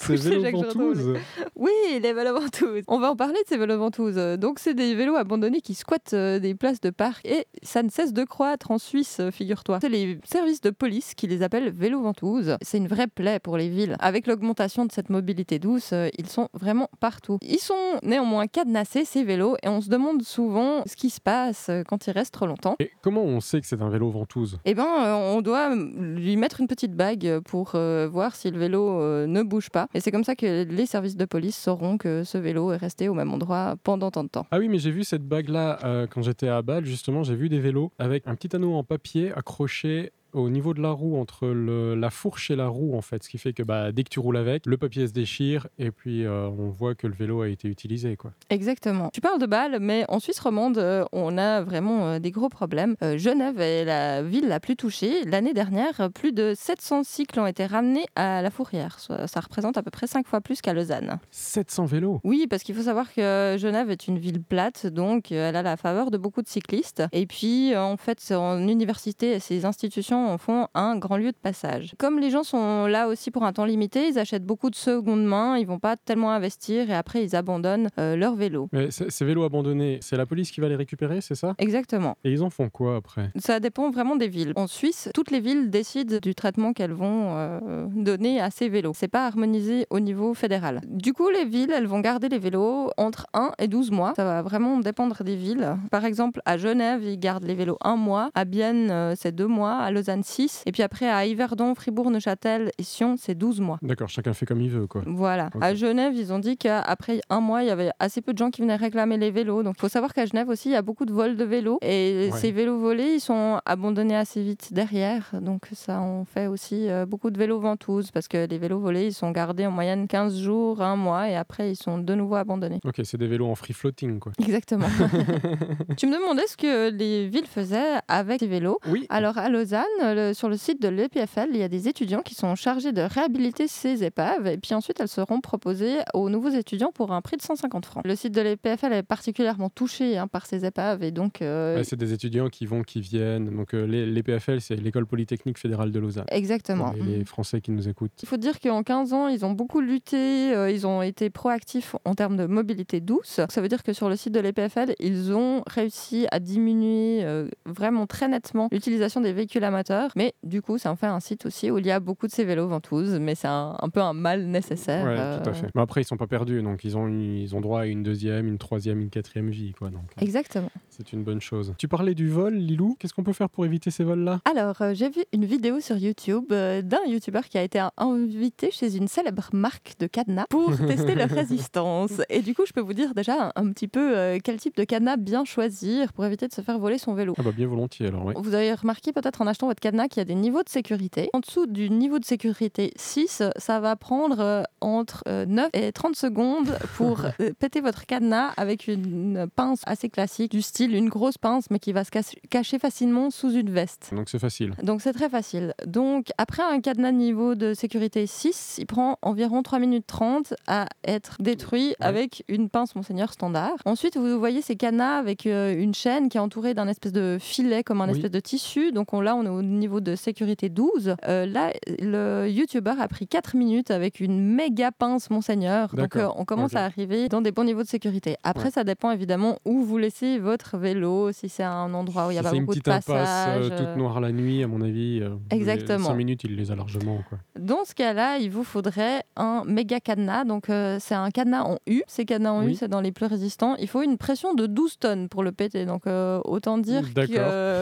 Ces 0.01 0.13
Poussez 0.13 0.29
vélos 0.29 0.41
Jacques 0.41 0.55
Jardin, 0.55 0.83
ventouses. 0.83 1.17
Oui, 1.55 1.99
les 2.01 2.13
vélos 2.13 2.39
ventouses. 2.39 2.83
On 2.87 2.99
va 2.99 3.11
en 3.11 3.15
parler 3.15 3.39
de 3.43 3.47
ces 3.47 3.57
vélos 3.57 3.77
ventouses. 3.77 4.15
Donc, 4.15 4.59
c'est 4.59 4.73
des 4.73 4.95
vélos 4.95 5.15
abandonnés 5.15 5.61
qui 5.61 5.75
squattent 5.75 6.13
euh, 6.13 6.39
des 6.39 6.55
places 6.55 6.81
de 6.81 6.89
parc 6.89 7.25
et 7.25 7.45
ça 7.63 7.83
ne 7.83 7.89
cesse 7.89 8.13
de 8.13 8.23
croître 8.23 8.71
en 8.71 8.77
Suisse, 8.77 9.17
euh, 9.19 9.31
figure-toi. 9.31 9.79
C'est 9.81 9.89
les 9.89 10.19
services 10.23 10.61
de 10.61 10.69
police 10.69 11.13
qui 11.13 11.27
les 11.27 11.43
appellent 11.43 11.71
vélos 11.71 12.01
ventouses. 12.01 12.57
C'est 12.61 12.77
une 12.77 12.87
vraie 12.87 13.07
plaie 13.07 13.39
pour 13.39 13.57
les 13.57 13.69
villes. 13.69 13.95
Avec 13.99 14.27
l'augmentation 14.27 14.85
de 14.85 14.91
cette 14.91 15.09
mobilité 15.09 15.59
douce, 15.59 15.91
euh, 15.93 16.09
ils 16.17 16.27
sont 16.27 16.49
vraiment 16.53 16.89
partout. 16.99 17.37
Ils 17.41 17.59
sont 17.59 17.99
néanmoins 18.03 18.47
cadenassés, 18.47 19.05
ces 19.05 19.23
vélos, 19.23 19.55
et 19.63 19.67
on 19.67 19.81
se 19.81 19.89
demande 19.89 20.23
souvent 20.23 20.83
ce 20.85 20.95
qui 20.95 21.09
se 21.09 21.21
passe 21.21 21.69
quand 21.87 22.07
ils 22.07 22.11
restent 22.11 22.33
trop 22.33 22.47
longtemps. 22.47 22.75
Et 22.79 22.91
comment 23.01 23.23
on 23.23 23.39
sait 23.39 23.61
que 23.61 23.67
c'est 23.67 23.81
un 23.81 23.89
vélo 23.89 24.09
ventouse? 24.09 24.57
Eh 24.65 24.73
ben, 24.73 24.87
euh, 24.87 25.35
on 25.35 25.41
doit 25.41 25.75
lui 25.75 26.37
mettre 26.37 26.61
une 26.61 26.67
petite 26.67 26.95
bague 26.95 27.39
pour 27.41 27.71
voir 27.71 28.35
si 28.35 28.49
le 28.49 28.57
vélo 28.57 29.27
ne 29.27 29.43
bouge 29.43 29.69
pas. 29.69 29.87
Et 29.93 29.99
c'est 29.99 30.11
comme 30.11 30.23
ça 30.23 30.35
que 30.35 30.63
les 30.63 30.85
services 30.85 31.17
de 31.17 31.25
police 31.25 31.57
sauront 31.57 31.97
que 31.97 32.23
ce 32.23 32.37
vélo 32.37 32.71
est 32.71 32.77
resté 32.77 33.09
au 33.09 33.13
même 33.13 33.31
endroit 33.33 33.75
pendant 33.83 34.09
tant 34.09 34.23
de 34.23 34.29
temps. 34.29 34.45
Ah 34.51 34.59
oui, 34.59 34.69
mais 34.69 34.79
j'ai 34.79 34.91
vu 34.91 35.03
cette 35.03 35.27
bague-là 35.27 35.79
euh, 35.83 36.07
quand 36.07 36.21
j'étais 36.21 36.47
à 36.47 36.61
Bâle, 36.61 36.85
justement, 36.85 37.23
j'ai 37.23 37.35
vu 37.35 37.49
des 37.49 37.59
vélos 37.59 37.91
avec 37.99 38.25
un 38.25 38.35
petit 38.35 38.55
anneau 38.55 38.73
en 38.75 38.83
papier 38.83 39.33
accroché 39.33 40.11
au 40.33 40.49
niveau 40.49 40.73
de 40.73 40.81
la 40.81 40.91
roue, 40.91 41.17
entre 41.19 41.47
le- 41.47 41.95
la 41.95 42.09
fourche 42.09 42.51
et 42.51 42.55
la 42.55 42.67
roue, 42.67 42.95
en 42.95 43.01
fait. 43.01 43.23
Ce 43.23 43.29
qui 43.29 43.37
fait 43.37 43.53
que 43.53 43.63
bah, 43.63 43.91
dès 43.91 44.03
que 44.03 44.09
tu 44.09 44.19
roules 44.19 44.37
avec, 44.37 44.65
le 44.65 44.77
papier 44.77 45.07
se 45.07 45.13
déchire 45.13 45.67
et 45.79 45.91
puis 45.91 46.25
euh, 46.25 46.47
on 46.47 46.69
voit 46.69 46.95
que 46.95 47.07
le 47.07 47.13
vélo 47.13 47.41
a 47.41 47.49
été 47.49 47.67
utilisé. 47.67 48.15
Quoi. 48.17 48.31
Exactement. 48.49 49.09
Tu 49.13 49.21
parles 49.21 49.39
de 49.39 49.45
Bâle, 49.45 49.77
mais 49.79 50.05
en 50.09 50.19
Suisse 50.19 50.39
romande, 50.39 50.77
euh, 50.77 51.03
on 51.11 51.37
a 51.37 51.61
vraiment 51.61 52.07
euh, 52.07 52.19
des 52.19 52.31
gros 52.31 52.49
problèmes. 52.49 52.95
Genève 53.15 53.59
est 53.59 53.85
la 53.85 54.21
ville 54.23 54.47
la 54.47 54.59
plus 54.59 54.75
touchée. 54.75 55.23
L'année 55.25 55.53
dernière, 55.53 56.09
plus 56.13 56.31
de 56.31 56.53
700 56.55 57.03
cycles 57.03 57.39
ont 57.39 57.45
été 57.47 57.65
ramenés 57.65 58.05
à 58.15 58.41
la 58.41 58.49
Fourrière. 58.51 58.99
Ça, 58.99 59.27
ça 59.27 59.39
représente 59.39 59.77
à 59.77 59.83
peu 59.83 59.91
près 59.91 60.07
5 60.07 60.27
fois 60.27 60.41
plus 60.41 60.61
qu'à 60.61 60.73
Lausanne. 60.73 61.19
700 61.31 61.85
vélos? 61.85 62.19
Oui, 62.23 62.47
parce 62.49 62.63
qu'il 62.63 62.75
faut 62.75 62.83
savoir 62.83 63.13
que 63.13 63.55
Genève 63.59 63.89
est 63.89 64.07
une 64.07 64.17
ville 64.19 64.41
plate, 64.41 64.87
donc 64.87 65.31
elle 65.31 65.55
a 65.55 65.61
la 65.61 65.77
faveur 65.77 66.11
de 66.11 66.17
beaucoup 66.17 66.41
de 66.41 66.47
cyclistes. 66.47 67.03
Et 67.11 67.25
puis, 67.25 67.75
en 67.75 67.97
fait, 67.97 68.31
en 68.31 68.67
université 68.67 69.31
et 69.33 69.39
ces 69.39 69.65
institutions 69.65 70.20
en 70.27 70.37
font 70.37 70.67
un 70.73 70.97
grand 70.97 71.17
lieu 71.17 71.31
de 71.31 71.37
passage. 71.37 71.93
Comme 71.97 72.19
les 72.19 72.29
gens 72.29 72.43
sont 72.43 72.85
là 72.85 73.07
aussi 73.07 73.31
pour 73.31 73.43
un 73.43 73.53
temps 73.53 73.65
limité, 73.65 74.07
ils 74.07 74.19
achètent 74.19 74.45
beaucoup 74.45 74.69
de 74.69 74.75
seconde 74.75 75.25
main, 75.25 75.57
ils 75.57 75.67
vont 75.67 75.79
pas 75.79 75.97
tellement 75.97 76.31
investir 76.31 76.89
et 76.89 76.95
après 76.95 77.23
ils 77.23 77.35
abandonnent 77.35 77.89
euh, 77.99 78.15
leur 78.15 78.35
vélo. 78.35 78.69
Mais 78.71 78.89
ces 78.91 79.25
vélos 79.25 79.43
abandonnés, 79.43 79.99
c'est 80.01 80.17
la 80.17 80.25
police 80.25 80.51
qui 80.51 80.61
va 80.61 80.69
les 80.69 80.75
récupérer, 80.75 81.21
c'est 81.21 81.35
ça? 81.35 81.53
Exactement. 81.57 82.15
Et 82.23 82.31
ils 82.31 82.43
en 82.43 82.49
font 82.49 82.69
quoi 82.69 82.97
après? 82.97 83.31
Ça 83.37 83.59
dépend 83.59 83.89
vraiment 83.91 84.15
des 84.15 84.27
villes. 84.27 84.53
En 84.55 84.67
Suisse, 84.67 85.09
toutes 85.13 85.31
les 85.31 85.39
villes 85.39 85.69
décident 85.69 86.17
du 86.21 86.35
traitement 86.35 86.73
qu'elles 86.73 86.93
vont 86.93 87.35
euh, 87.35 87.87
donner 87.95 88.39
à 88.41 88.49
ces 88.49 88.69
vélos. 88.69 88.93
C'est 88.95 89.07
pas 89.07 89.25
harmonisé 89.25 89.85
au 89.89 89.99
niveau 89.99 90.33
fédéral. 90.33 90.81
Du 90.87 91.13
coup, 91.13 91.29
les 91.29 91.45
villes, 91.45 91.71
elles 91.75 91.87
vont 91.87 91.99
garder 91.99 92.29
les 92.29 92.39
vélos 92.39 92.91
entre 92.97 93.27
1 93.33 93.51
et 93.59 93.67
12 93.67 93.91
mois. 93.91 94.13
Ça 94.15 94.23
va 94.23 94.41
vraiment 94.41 94.77
dépendre 94.79 95.23
des 95.23 95.35
villes. 95.35 95.75
Par 95.89 96.05
exemple, 96.05 96.41
à 96.45 96.57
Genève, 96.57 97.03
ils 97.03 97.19
gardent 97.19 97.45
les 97.45 97.55
vélos 97.55 97.77
un 97.81 97.95
mois. 97.95 98.29
À 98.35 98.45
Bienne, 98.45 98.89
euh, 98.91 99.13
c'est 99.17 99.33
deux 99.33 99.47
mois. 99.47 99.77
À 99.77 99.91
Lausanne, 99.91 100.10
6. 100.21 100.63
Et 100.65 100.71
puis 100.71 100.83
après, 100.83 101.09
à 101.09 101.25
Yverdon, 101.25 101.73
Fribourg, 101.75 102.11
Neuchâtel 102.11 102.71
et 102.77 102.83
Sion, 102.83 103.15
c'est 103.17 103.35
12 103.35 103.61
mois. 103.61 103.77
D'accord, 103.81 104.09
chacun 104.09 104.33
fait 104.33 104.45
comme 104.45 104.61
il 104.61 104.69
veut, 104.69 104.87
quoi. 104.87 105.01
Voilà. 105.05 105.49
À 105.61 105.73
Genève, 105.75 106.13
ils 106.15 106.33
ont 106.33 106.39
dit 106.39 106.57
qu'après 106.57 107.21
un 107.29 107.39
mois, 107.39 107.63
il 107.63 107.67
y 107.67 107.71
avait 107.71 107.91
assez 107.99 108.21
peu 108.21 108.33
de 108.33 108.37
gens 108.37 108.49
qui 108.51 108.61
venaient 108.61 108.75
réclamer 108.75 109.17
les 109.17 109.31
vélos. 109.31 109.63
Donc, 109.63 109.75
il 109.77 109.81
faut 109.81 109.89
savoir 109.89 110.13
qu'à 110.13 110.25
Genève 110.25 110.49
aussi, 110.49 110.69
il 110.69 110.73
y 110.73 110.75
a 110.75 110.81
beaucoup 110.81 111.05
de 111.05 111.13
vols 111.13 111.35
de 111.37 111.43
vélos. 111.45 111.77
Et 111.81 112.29
Ouais. 112.31 112.39
ces 112.39 112.51
vélos 112.51 112.77
volés, 112.79 113.13
ils 113.15 113.19
sont 113.21 113.59
abandonnés 113.65 114.15
assez 114.15 114.41
vite 114.43 114.73
derrière. 114.73 115.29
Donc, 115.41 115.67
ça 115.73 115.99
en 116.01 116.25
fait 116.25 116.47
aussi 116.47 116.89
euh, 116.89 117.05
beaucoup 117.05 117.29
de 117.31 117.37
vélos 117.37 117.59
ventouses. 117.59 118.11
Parce 118.11 118.27
que 118.27 118.45
les 118.47 118.57
vélos 118.57 118.79
volés, 118.79 119.07
ils 119.07 119.13
sont 119.13 119.31
gardés 119.31 119.65
en 119.65 119.71
moyenne 119.71 120.07
15 120.07 120.37
jours, 120.39 120.81
un 120.81 120.95
mois. 120.95 121.29
Et 121.29 121.35
après, 121.35 121.71
ils 121.71 121.75
sont 121.75 121.97
de 121.97 122.13
nouveau 122.15 122.35
abandonnés. 122.35 122.79
Ok, 122.85 123.01
c'est 123.03 123.17
des 123.17 123.27
vélos 123.27 123.47
en 123.47 123.55
free 123.55 123.73
floating, 123.73 124.19
quoi. 124.19 124.31
Exactement. 124.39 124.87
tu 125.97 126.07
me 126.07 126.13
demandais 126.15 126.47
ce 126.47 126.57
que 126.57 126.89
les 126.89 127.27
villes 127.27 127.47
faisaient 127.47 127.99
avec 128.07 128.39
ces 128.39 128.47
vélos. 128.47 128.79
Oui. 128.87 129.05
Alors 129.09 129.37
à 129.37 129.49
Lausanne, 129.49 129.81
le- 130.01 130.33
sur 130.33 130.49
le 130.49 130.57
site 130.57 130.81
de 130.81 130.87
l'EPFL, 130.87 131.49
il 131.51 131.57
y 131.57 131.63
a 131.63 131.67
des 131.67 131.87
étudiants 131.87 132.21
qui 132.21 132.35
sont 132.35 132.55
chargés 132.55 132.91
de 132.91 133.01
réhabiliter 133.01 133.67
ces 133.67 134.03
épaves 134.03 134.47
et 134.47 134.57
puis 134.57 134.73
ensuite 134.73 134.99
elles 134.99 135.07
seront 135.07 135.41
proposées 135.41 135.97
aux 136.13 136.29
nouveaux 136.29 136.49
étudiants 136.49 136.91
pour 136.93 137.11
un 137.11 137.21
prix 137.21 137.37
de 137.37 137.41
150 137.41 137.85
francs. 137.85 138.03
Le 138.05 138.15
site 138.15 138.33
de 138.33 138.41
l'EPFL 138.41 138.93
est 138.93 139.03
particulièrement 139.03 139.69
touché 139.69 140.17
hein, 140.17 140.27
par 140.27 140.45
ces 140.45 140.65
épaves 140.65 141.03
et 141.03 141.11
donc 141.11 141.41
euh, 141.41 141.77
Ouais, 141.77 141.83
c'est 141.83 141.95
des 141.95 142.13
étudiants 142.13 142.49
qui 142.49 142.65
vont, 142.65 142.83
qui 142.83 143.01
viennent. 143.01 143.49
Donc 143.55 143.73
euh, 143.73 143.85
les, 143.85 144.05
les 144.05 144.23
PFL, 144.23 144.61
c'est 144.61 144.75
l'école 144.75 145.05
polytechnique 145.05 145.57
fédérale 145.57 145.91
de 145.91 145.99
Lausanne. 145.99 146.25
exactement. 146.31 146.93
Et 146.93 147.01
les 147.19 147.25
Français 147.25 147.61
qui 147.61 147.71
nous 147.71 147.87
écoutent. 147.87 148.11
Il 148.21 148.27
faut 148.27 148.37
dire 148.37 148.59
qu'en 148.59 148.83
15 148.83 149.13
ans, 149.13 149.27
ils 149.27 149.45
ont 149.45 149.51
beaucoup 149.51 149.81
lutté, 149.81 150.53
euh, 150.55 150.69
ils 150.71 150.85
ont 150.87 151.01
été 151.01 151.29
proactifs 151.29 151.95
en 152.05 152.15
termes 152.15 152.37
de 152.37 152.45
mobilité 152.45 152.99
douce. 153.01 153.39
Ça 153.49 153.61
veut 153.61 153.67
dire 153.67 153.83
que 153.83 153.93
sur 153.93 154.09
le 154.09 154.15
site 154.15 154.33
de 154.33 154.39
l'EPFL, 154.39 154.93
ils 154.99 155.33
ont 155.33 155.63
réussi 155.67 156.27
à 156.31 156.39
diminuer 156.39 157.23
euh, 157.23 157.47
vraiment 157.65 158.07
très 158.07 158.27
nettement 158.27 158.67
l'utilisation 158.71 159.21
des 159.21 159.33
véhicules 159.33 159.63
amateurs. 159.63 159.90
Mais 160.15 160.33
du 160.43 160.61
coup, 160.61 160.77
ça 160.77 160.91
en 160.91 160.95
fait 160.95 161.07
un 161.07 161.19
site 161.19 161.45
aussi 161.45 161.71
où 161.71 161.77
il 161.77 161.85
y 161.85 161.91
a 161.91 161.99
beaucoup 161.99 162.27
de 162.27 162.31
ces 162.31 162.43
vélos 162.45 162.67
ventouses, 162.67 163.17
mais 163.19 163.35
c'est 163.35 163.47
un, 163.47 163.75
un 163.79 163.89
peu 163.89 164.01
un 164.01 164.13
mal 164.13 164.45
nécessaire. 164.45 165.05
Ouais, 165.05 165.15
euh, 165.17 165.41
tout 165.43 165.49
à 165.49 165.53
fait. 165.53 165.67
Mais 165.75 165.81
après, 165.81 166.01
ils 166.01 166.05
sont 166.05 166.17
pas 166.17 166.27
perdus, 166.27 166.61
donc 166.61 166.83
ils 166.83 166.97
ont, 166.97 167.07
une- 167.07 167.35
ils 167.37 167.55
ont 167.55 167.61
droit 167.61 167.81
à 167.81 167.85
une 167.85 168.03
deuxième, 168.03 168.47
une 168.47 168.57
troisième, 168.57 168.99
une 169.01 169.09
quatrième 169.09 169.49
vie, 169.49 169.73
quoi. 169.73 169.89
Donc 169.89 170.03
euh, 170.17 170.21
Exactement. 170.21 170.69
c'est 170.89 171.13
une 171.13 171.23
bonne 171.23 171.41
chose. 171.41 171.73
Tu 171.77 171.87
parlais 171.87 172.15
du 172.15 172.29
vol, 172.29 172.53
Lilou. 172.55 172.95
Qu'est-ce 172.99 173.13
qu'on 173.13 173.23
peut 173.23 173.33
faire 173.33 173.49
pour 173.49 173.65
éviter 173.65 173.91
ces 173.91 174.03
vols-là? 174.03 174.39
Alors, 174.49 174.81
euh, 174.81 174.93
j'ai 174.93 175.09
vu 175.09 175.21
une 175.33 175.45
vidéo 175.45 175.79
sur 175.79 175.97
YouTube 175.97 176.45
euh, 176.51 176.81
d'un 176.81 177.03
YouTuber 177.07 177.41
qui 177.49 177.57
a 177.57 177.63
été 177.63 177.81
invité 177.97 178.71
chez 178.71 178.95
une 178.95 179.07
célèbre 179.07 179.49
marque 179.53 179.95
de 179.99 180.07
cadenas 180.07 180.45
pour 180.49 180.75
tester 180.87 181.15
leur 181.15 181.29
résistance. 181.29 182.13
Et 182.29 182.41
du 182.41 182.53
coup, 182.53 182.63
je 182.65 182.73
peux 182.73 182.81
vous 182.81 182.93
dire 182.93 183.13
déjà 183.13 183.47
un, 183.47 183.51
un 183.55 183.71
petit 183.71 183.87
peu 183.87 184.17
euh, 184.17 184.39
quel 184.43 184.57
type 184.57 184.75
de 184.77 184.83
cadenas 184.83 185.17
bien 185.17 185.45
choisir 185.45 186.13
pour 186.13 186.25
éviter 186.25 186.47
de 186.47 186.53
se 186.53 186.61
faire 186.61 186.79
voler 186.79 186.97
son 186.97 187.13
vélo. 187.13 187.33
Ah 187.37 187.43
bah 187.43 187.51
bien 187.55 187.67
volontiers, 187.67 188.07
alors 188.07 188.25
oui. 188.25 188.33
Vous 188.37 188.53
avez 188.53 188.73
remarqué 188.73 189.11
peut-être 189.13 189.41
en 189.41 189.47
achetant 189.47 189.67
votre 189.67 189.80
cadenas 189.81 190.07
qu'il 190.07 190.19
y 190.19 190.21
a 190.21 190.25
des 190.25 190.35
niveaux 190.35 190.63
de 190.63 190.69
sécurité. 190.69 191.29
En 191.33 191.39
dessous 191.39 191.65
du 191.67 191.89
niveau 191.89 192.19
de 192.19 192.25
sécurité 192.25 192.93
6, 192.95 193.43
ça 193.57 193.79
va 193.81 193.95
prendre 193.97 194.39
euh, 194.39 194.63
entre 194.79 195.23
euh, 195.27 195.45
9 195.45 195.69
et 195.73 195.91
30 195.91 196.15
secondes 196.15 196.77
pour 196.95 197.21
euh, 197.41 197.51
péter 197.59 197.81
votre 197.81 198.05
cadenas 198.05 198.51
avec 198.57 198.87
une 198.87 199.47
pince 199.55 199.81
assez 199.85 200.07
classique 200.09 200.51
du 200.51 200.61
style 200.61 200.95
une 200.95 201.09
grosse 201.09 201.37
pince 201.37 201.65
mais 201.69 201.79
qui 201.79 201.91
va 201.91 202.03
se 202.03 202.11
cache- 202.11 202.35
cacher 202.49 202.79
facilement 202.79 203.29
sous 203.31 203.51
une 203.51 203.69
veste. 203.71 204.11
Donc 204.15 204.29
c'est 204.29 204.39
facile. 204.39 204.73
Donc 204.83 205.01
c'est 205.01 205.13
très 205.13 205.29
facile. 205.29 205.73
Donc 205.85 206.27
après 206.37 206.63
un 206.63 206.79
cadenas 206.79 207.11
niveau 207.11 207.55
de 207.55 207.73
sécurité 207.73 208.27
6, 208.27 208.77
il 208.79 208.85
prend 208.85 209.17
environ 209.21 209.63
3 209.63 209.79
minutes 209.79 210.05
30 210.07 210.53
à 210.67 210.85
être 211.03 211.37
détruit 211.39 211.95
avec 211.99 212.43
une 212.47 212.69
pince 212.69 212.95
Monseigneur 212.95 213.33
standard. 213.33 213.73
Ensuite, 213.85 214.17
vous 214.17 214.37
voyez 214.39 214.61
ces 214.61 214.75
cadenas 214.75 215.17
avec 215.17 215.45
euh, 215.47 215.73
une 215.75 215.93
chaîne 215.93 216.29
qui 216.29 216.37
est 216.37 216.41
entourée 216.41 216.73
d'un 216.73 216.87
espèce 216.87 217.11
de 217.13 217.37
filet 217.39 217.83
comme 217.83 218.01
un 218.01 218.05
Oui. 218.09 218.15
espèce 218.15 218.31
de 218.31 218.39
tissu. 218.39 218.91
Donc 218.91 219.13
on, 219.13 219.21
là, 219.21 219.35
on 219.35 219.45
est 219.45 219.49
au 219.49 219.61
niveau 219.77 219.99
de 220.01 220.15
sécurité 220.15 220.69
12. 220.69 221.15
Euh, 221.27 221.45
là, 221.45 221.71
le 221.99 222.47
YouTuber 222.49 222.93
a 222.99 223.07
pris 223.07 223.27
4 223.27 223.55
minutes 223.55 223.91
avec 223.91 224.19
une 224.19 224.39
méga 224.41 224.91
pince 224.91 225.29
Monseigneur. 225.29 225.93
Donc 225.95 226.15
euh, 226.15 226.27
on 226.35 226.45
commence 226.45 226.71
Ok. 226.73 226.77
à 226.79 226.85
arriver 226.85 227.27
dans 227.29 227.41
des 227.41 227.51
bons 227.51 227.63
niveaux 227.63 227.83
de 227.83 227.87
sécurité. 227.87 228.35
Après, 228.43 228.65
Ouais. 228.65 228.71
ça 228.71 228.83
dépend 228.83 229.11
évidemment 229.11 229.57
où 229.65 229.83
vous 229.83 229.97
laissez 229.97 230.39
votre 230.39 230.77
vélo, 230.77 231.31
si 231.31 231.49
c'est 231.49 231.63
un 231.63 231.93
endroit 231.93 232.27
où 232.27 232.31
il 232.31 232.33
n'y 232.33 232.39
a 232.39 232.43
pas 232.43 232.49
c'est 232.51 232.57
une 232.57 232.65
beaucoup 232.65 232.75
de 232.75 232.79
petite 232.81 232.87
impasse 232.89 233.05
passages. 233.05 233.69
euh, 233.71 233.77
toute 233.77 233.97
noire 233.97 234.19
la 234.21 234.31
nuit, 234.31 234.63
à 234.63 234.67
mon 234.67 234.81
avis. 234.81 235.19
euh, 235.21 235.35
Exactement. 235.49 236.07
5 236.09 236.13
minutes, 236.15 236.43
il 236.43 236.55
les 236.55 236.71
a 236.71 236.75
largement, 236.75 237.19
quoi. 237.29 237.37
Dans 237.59 237.83
ce 237.85 237.93
cas-là, 237.95 238.37
il 238.37 238.49
vous 238.51 238.63
faudrait 238.63 239.23
un 239.35 239.63
méga 239.65 239.99
cadenas. 239.99 240.43
Donc, 240.45 240.69
euh, 240.69 240.97
c'est 240.99 241.15
un 241.15 241.29
cadenas 241.31 241.63
en 241.63 241.77
U. 241.87 242.01
Ces 242.07 242.25
cadenas 242.25 242.51
en 242.51 242.63
U, 242.63 242.67
Oui. 242.67 242.75
c'est 242.75 242.87
dans 242.87 243.01
les 243.01 243.11
plus 243.11 243.25
résistants. 243.25 243.75
Il 243.77 243.87
faut 243.87 244.01
une 244.01 244.17
pression 244.17 244.53
de 244.53 244.65
12 244.67 244.97
tonnes 244.99 245.29
pour 245.29 245.43
le 245.43 245.51
péter. 245.51 245.85
Donc, 245.85 246.07
euh, 246.07 246.39
autant 246.45 246.77
dire 246.77 247.13
que, 247.13 247.21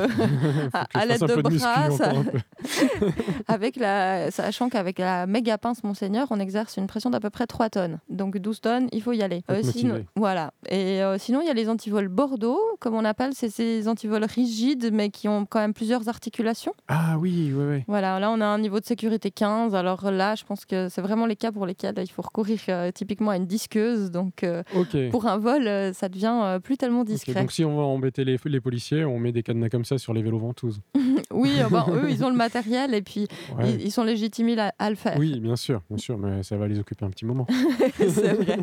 à, 0.94 1.06
l'aide 1.06 1.22
de 1.22 1.42
bras, 1.42 1.79
ça- 1.92 2.14
avec 3.48 3.76
la, 3.76 4.32
sachant 4.32 4.70
qu'avec 4.70 5.00
la 5.00 5.26
méga 5.28 5.58
pince 5.58 5.84
Monseigneur, 5.84 6.28
on 6.32 6.40
exerce 6.40 6.78
une 6.78 6.88
pression 6.88 7.10
d'à 7.10 7.20
peu 7.20 7.30
près 7.30 7.48
3 7.48 7.70
tonnes. 7.70 8.00
Donc, 8.10 8.38
12 8.38 8.62
tonnes, 8.62 8.88
il 8.92 9.02
faut 9.02 9.14
y 9.14 9.22
aller. 9.22 9.42
Sinon, 9.64 9.94
motivé. 9.96 10.06
voilà. 10.16 10.52
Et 10.70 11.02
euh, 11.02 11.18
sinon, 11.18 11.42
il 11.42 11.48
y 11.48 11.50
a 11.50 11.54
les 11.54 11.70
antivols 11.70 12.08
Bordeaux, 12.10 12.60
comme 12.80 12.96
on 12.96 13.06
appelle. 13.06 13.32
C'est 13.34 13.50
ces 13.50 13.88
antivols 13.88 14.26
rigides, 14.26 14.90
mais 14.92 15.10
qui 15.10 15.28
ont 15.28 15.46
quand 15.46 15.60
même 15.60 15.74
plusieurs 15.74 16.08
articulations. 16.10 16.74
Ah 16.88 17.18
oui, 17.20 17.52
oui, 17.56 17.64
oui. 17.78 17.84
Voilà, 17.88 18.20
là 18.20 18.32
on 18.32 18.42
a 18.42 18.46
un 18.46 18.60
niveau 18.60 18.80
de 18.80 18.86
sécurité 18.86 19.32
15. 19.32 19.76
Alors 19.76 20.12
là, 20.12 20.36
je 20.36 20.44
pense 20.44 20.66
que 20.66 20.90
c'est 20.90 21.02
vraiment 21.02 21.26
les 21.26 21.36
cas 21.36 21.52
pour 21.52 21.66
lesquels 21.66 21.96
il 21.98 22.08
faut 22.08 22.22
recourir 22.22 22.60
euh, 22.70 22.92
typiquement 22.92 23.32
à 23.32 23.38
une 23.38 23.46
disqueuse. 23.46 24.12
Donc 24.12 24.44
euh, 24.44 24.64
pour 25.12 25.26
un 25.28 25.38
vol, 25.38 25.68
euh, 25.68 25.94
ça 25.94 26.10
devient 26.10 26.38
euh, 26.44 26.60
plus 26.60 26.78
tellement 26.78 27.04
discret. 27.04 27.40
Donc 27.42 27.52
si 27.52 27.64
on 27.66 27.76
va 27.78 27.84
embêter 27.84 28.24
les, 28.24 28.38
les 28.46 28.62
policiers, 28.62 29.06
on 29.06 29.20
met 29.20 29.32
des 29.32 29.44
cadenas 29.44 29.70
comme 29.70 29.86
ça 29.86 29.98
sur 29.98 30.14
les 30.14 30.22
vélos 30.22 30.40
ventouses. 30.40 30.82
Oui, 31.32 31.52
euh, 31.59 31.59
bon, 31.70 31.84
eux, 31.94 32.10
ils 32.10 32.24
ont 32.24 32.30
le 32.30 32.36
matériel 32.36 32.94
et 32.94 33.02
puis 33.02 33.28
Ouais. 33.58 33.72
ils, 33.72 33.82
ils 33.88 33.92
sont 33.92 34.04
légitimés 34.04 34.58
à, 34.60 34.74
à 34.80 34.90
le 34.90 34.96
faire. 34.96 35.16
Oui, 35.18 35.40
bien 35.40 35.56
sûr, 35.56 35.82
bien 35.90 35.98
sûr, 35.98 36.18
mais 36.18 36.44
ça 36.44 36.56
va 36.58 36.68
les 36.68 36.80
occuper 36.80 37.04
un 37.06 37.10
petit 37.10 37.26
moment. 37.26 37.48
c'est 37.98 38.34
vrai. 38.34 38.58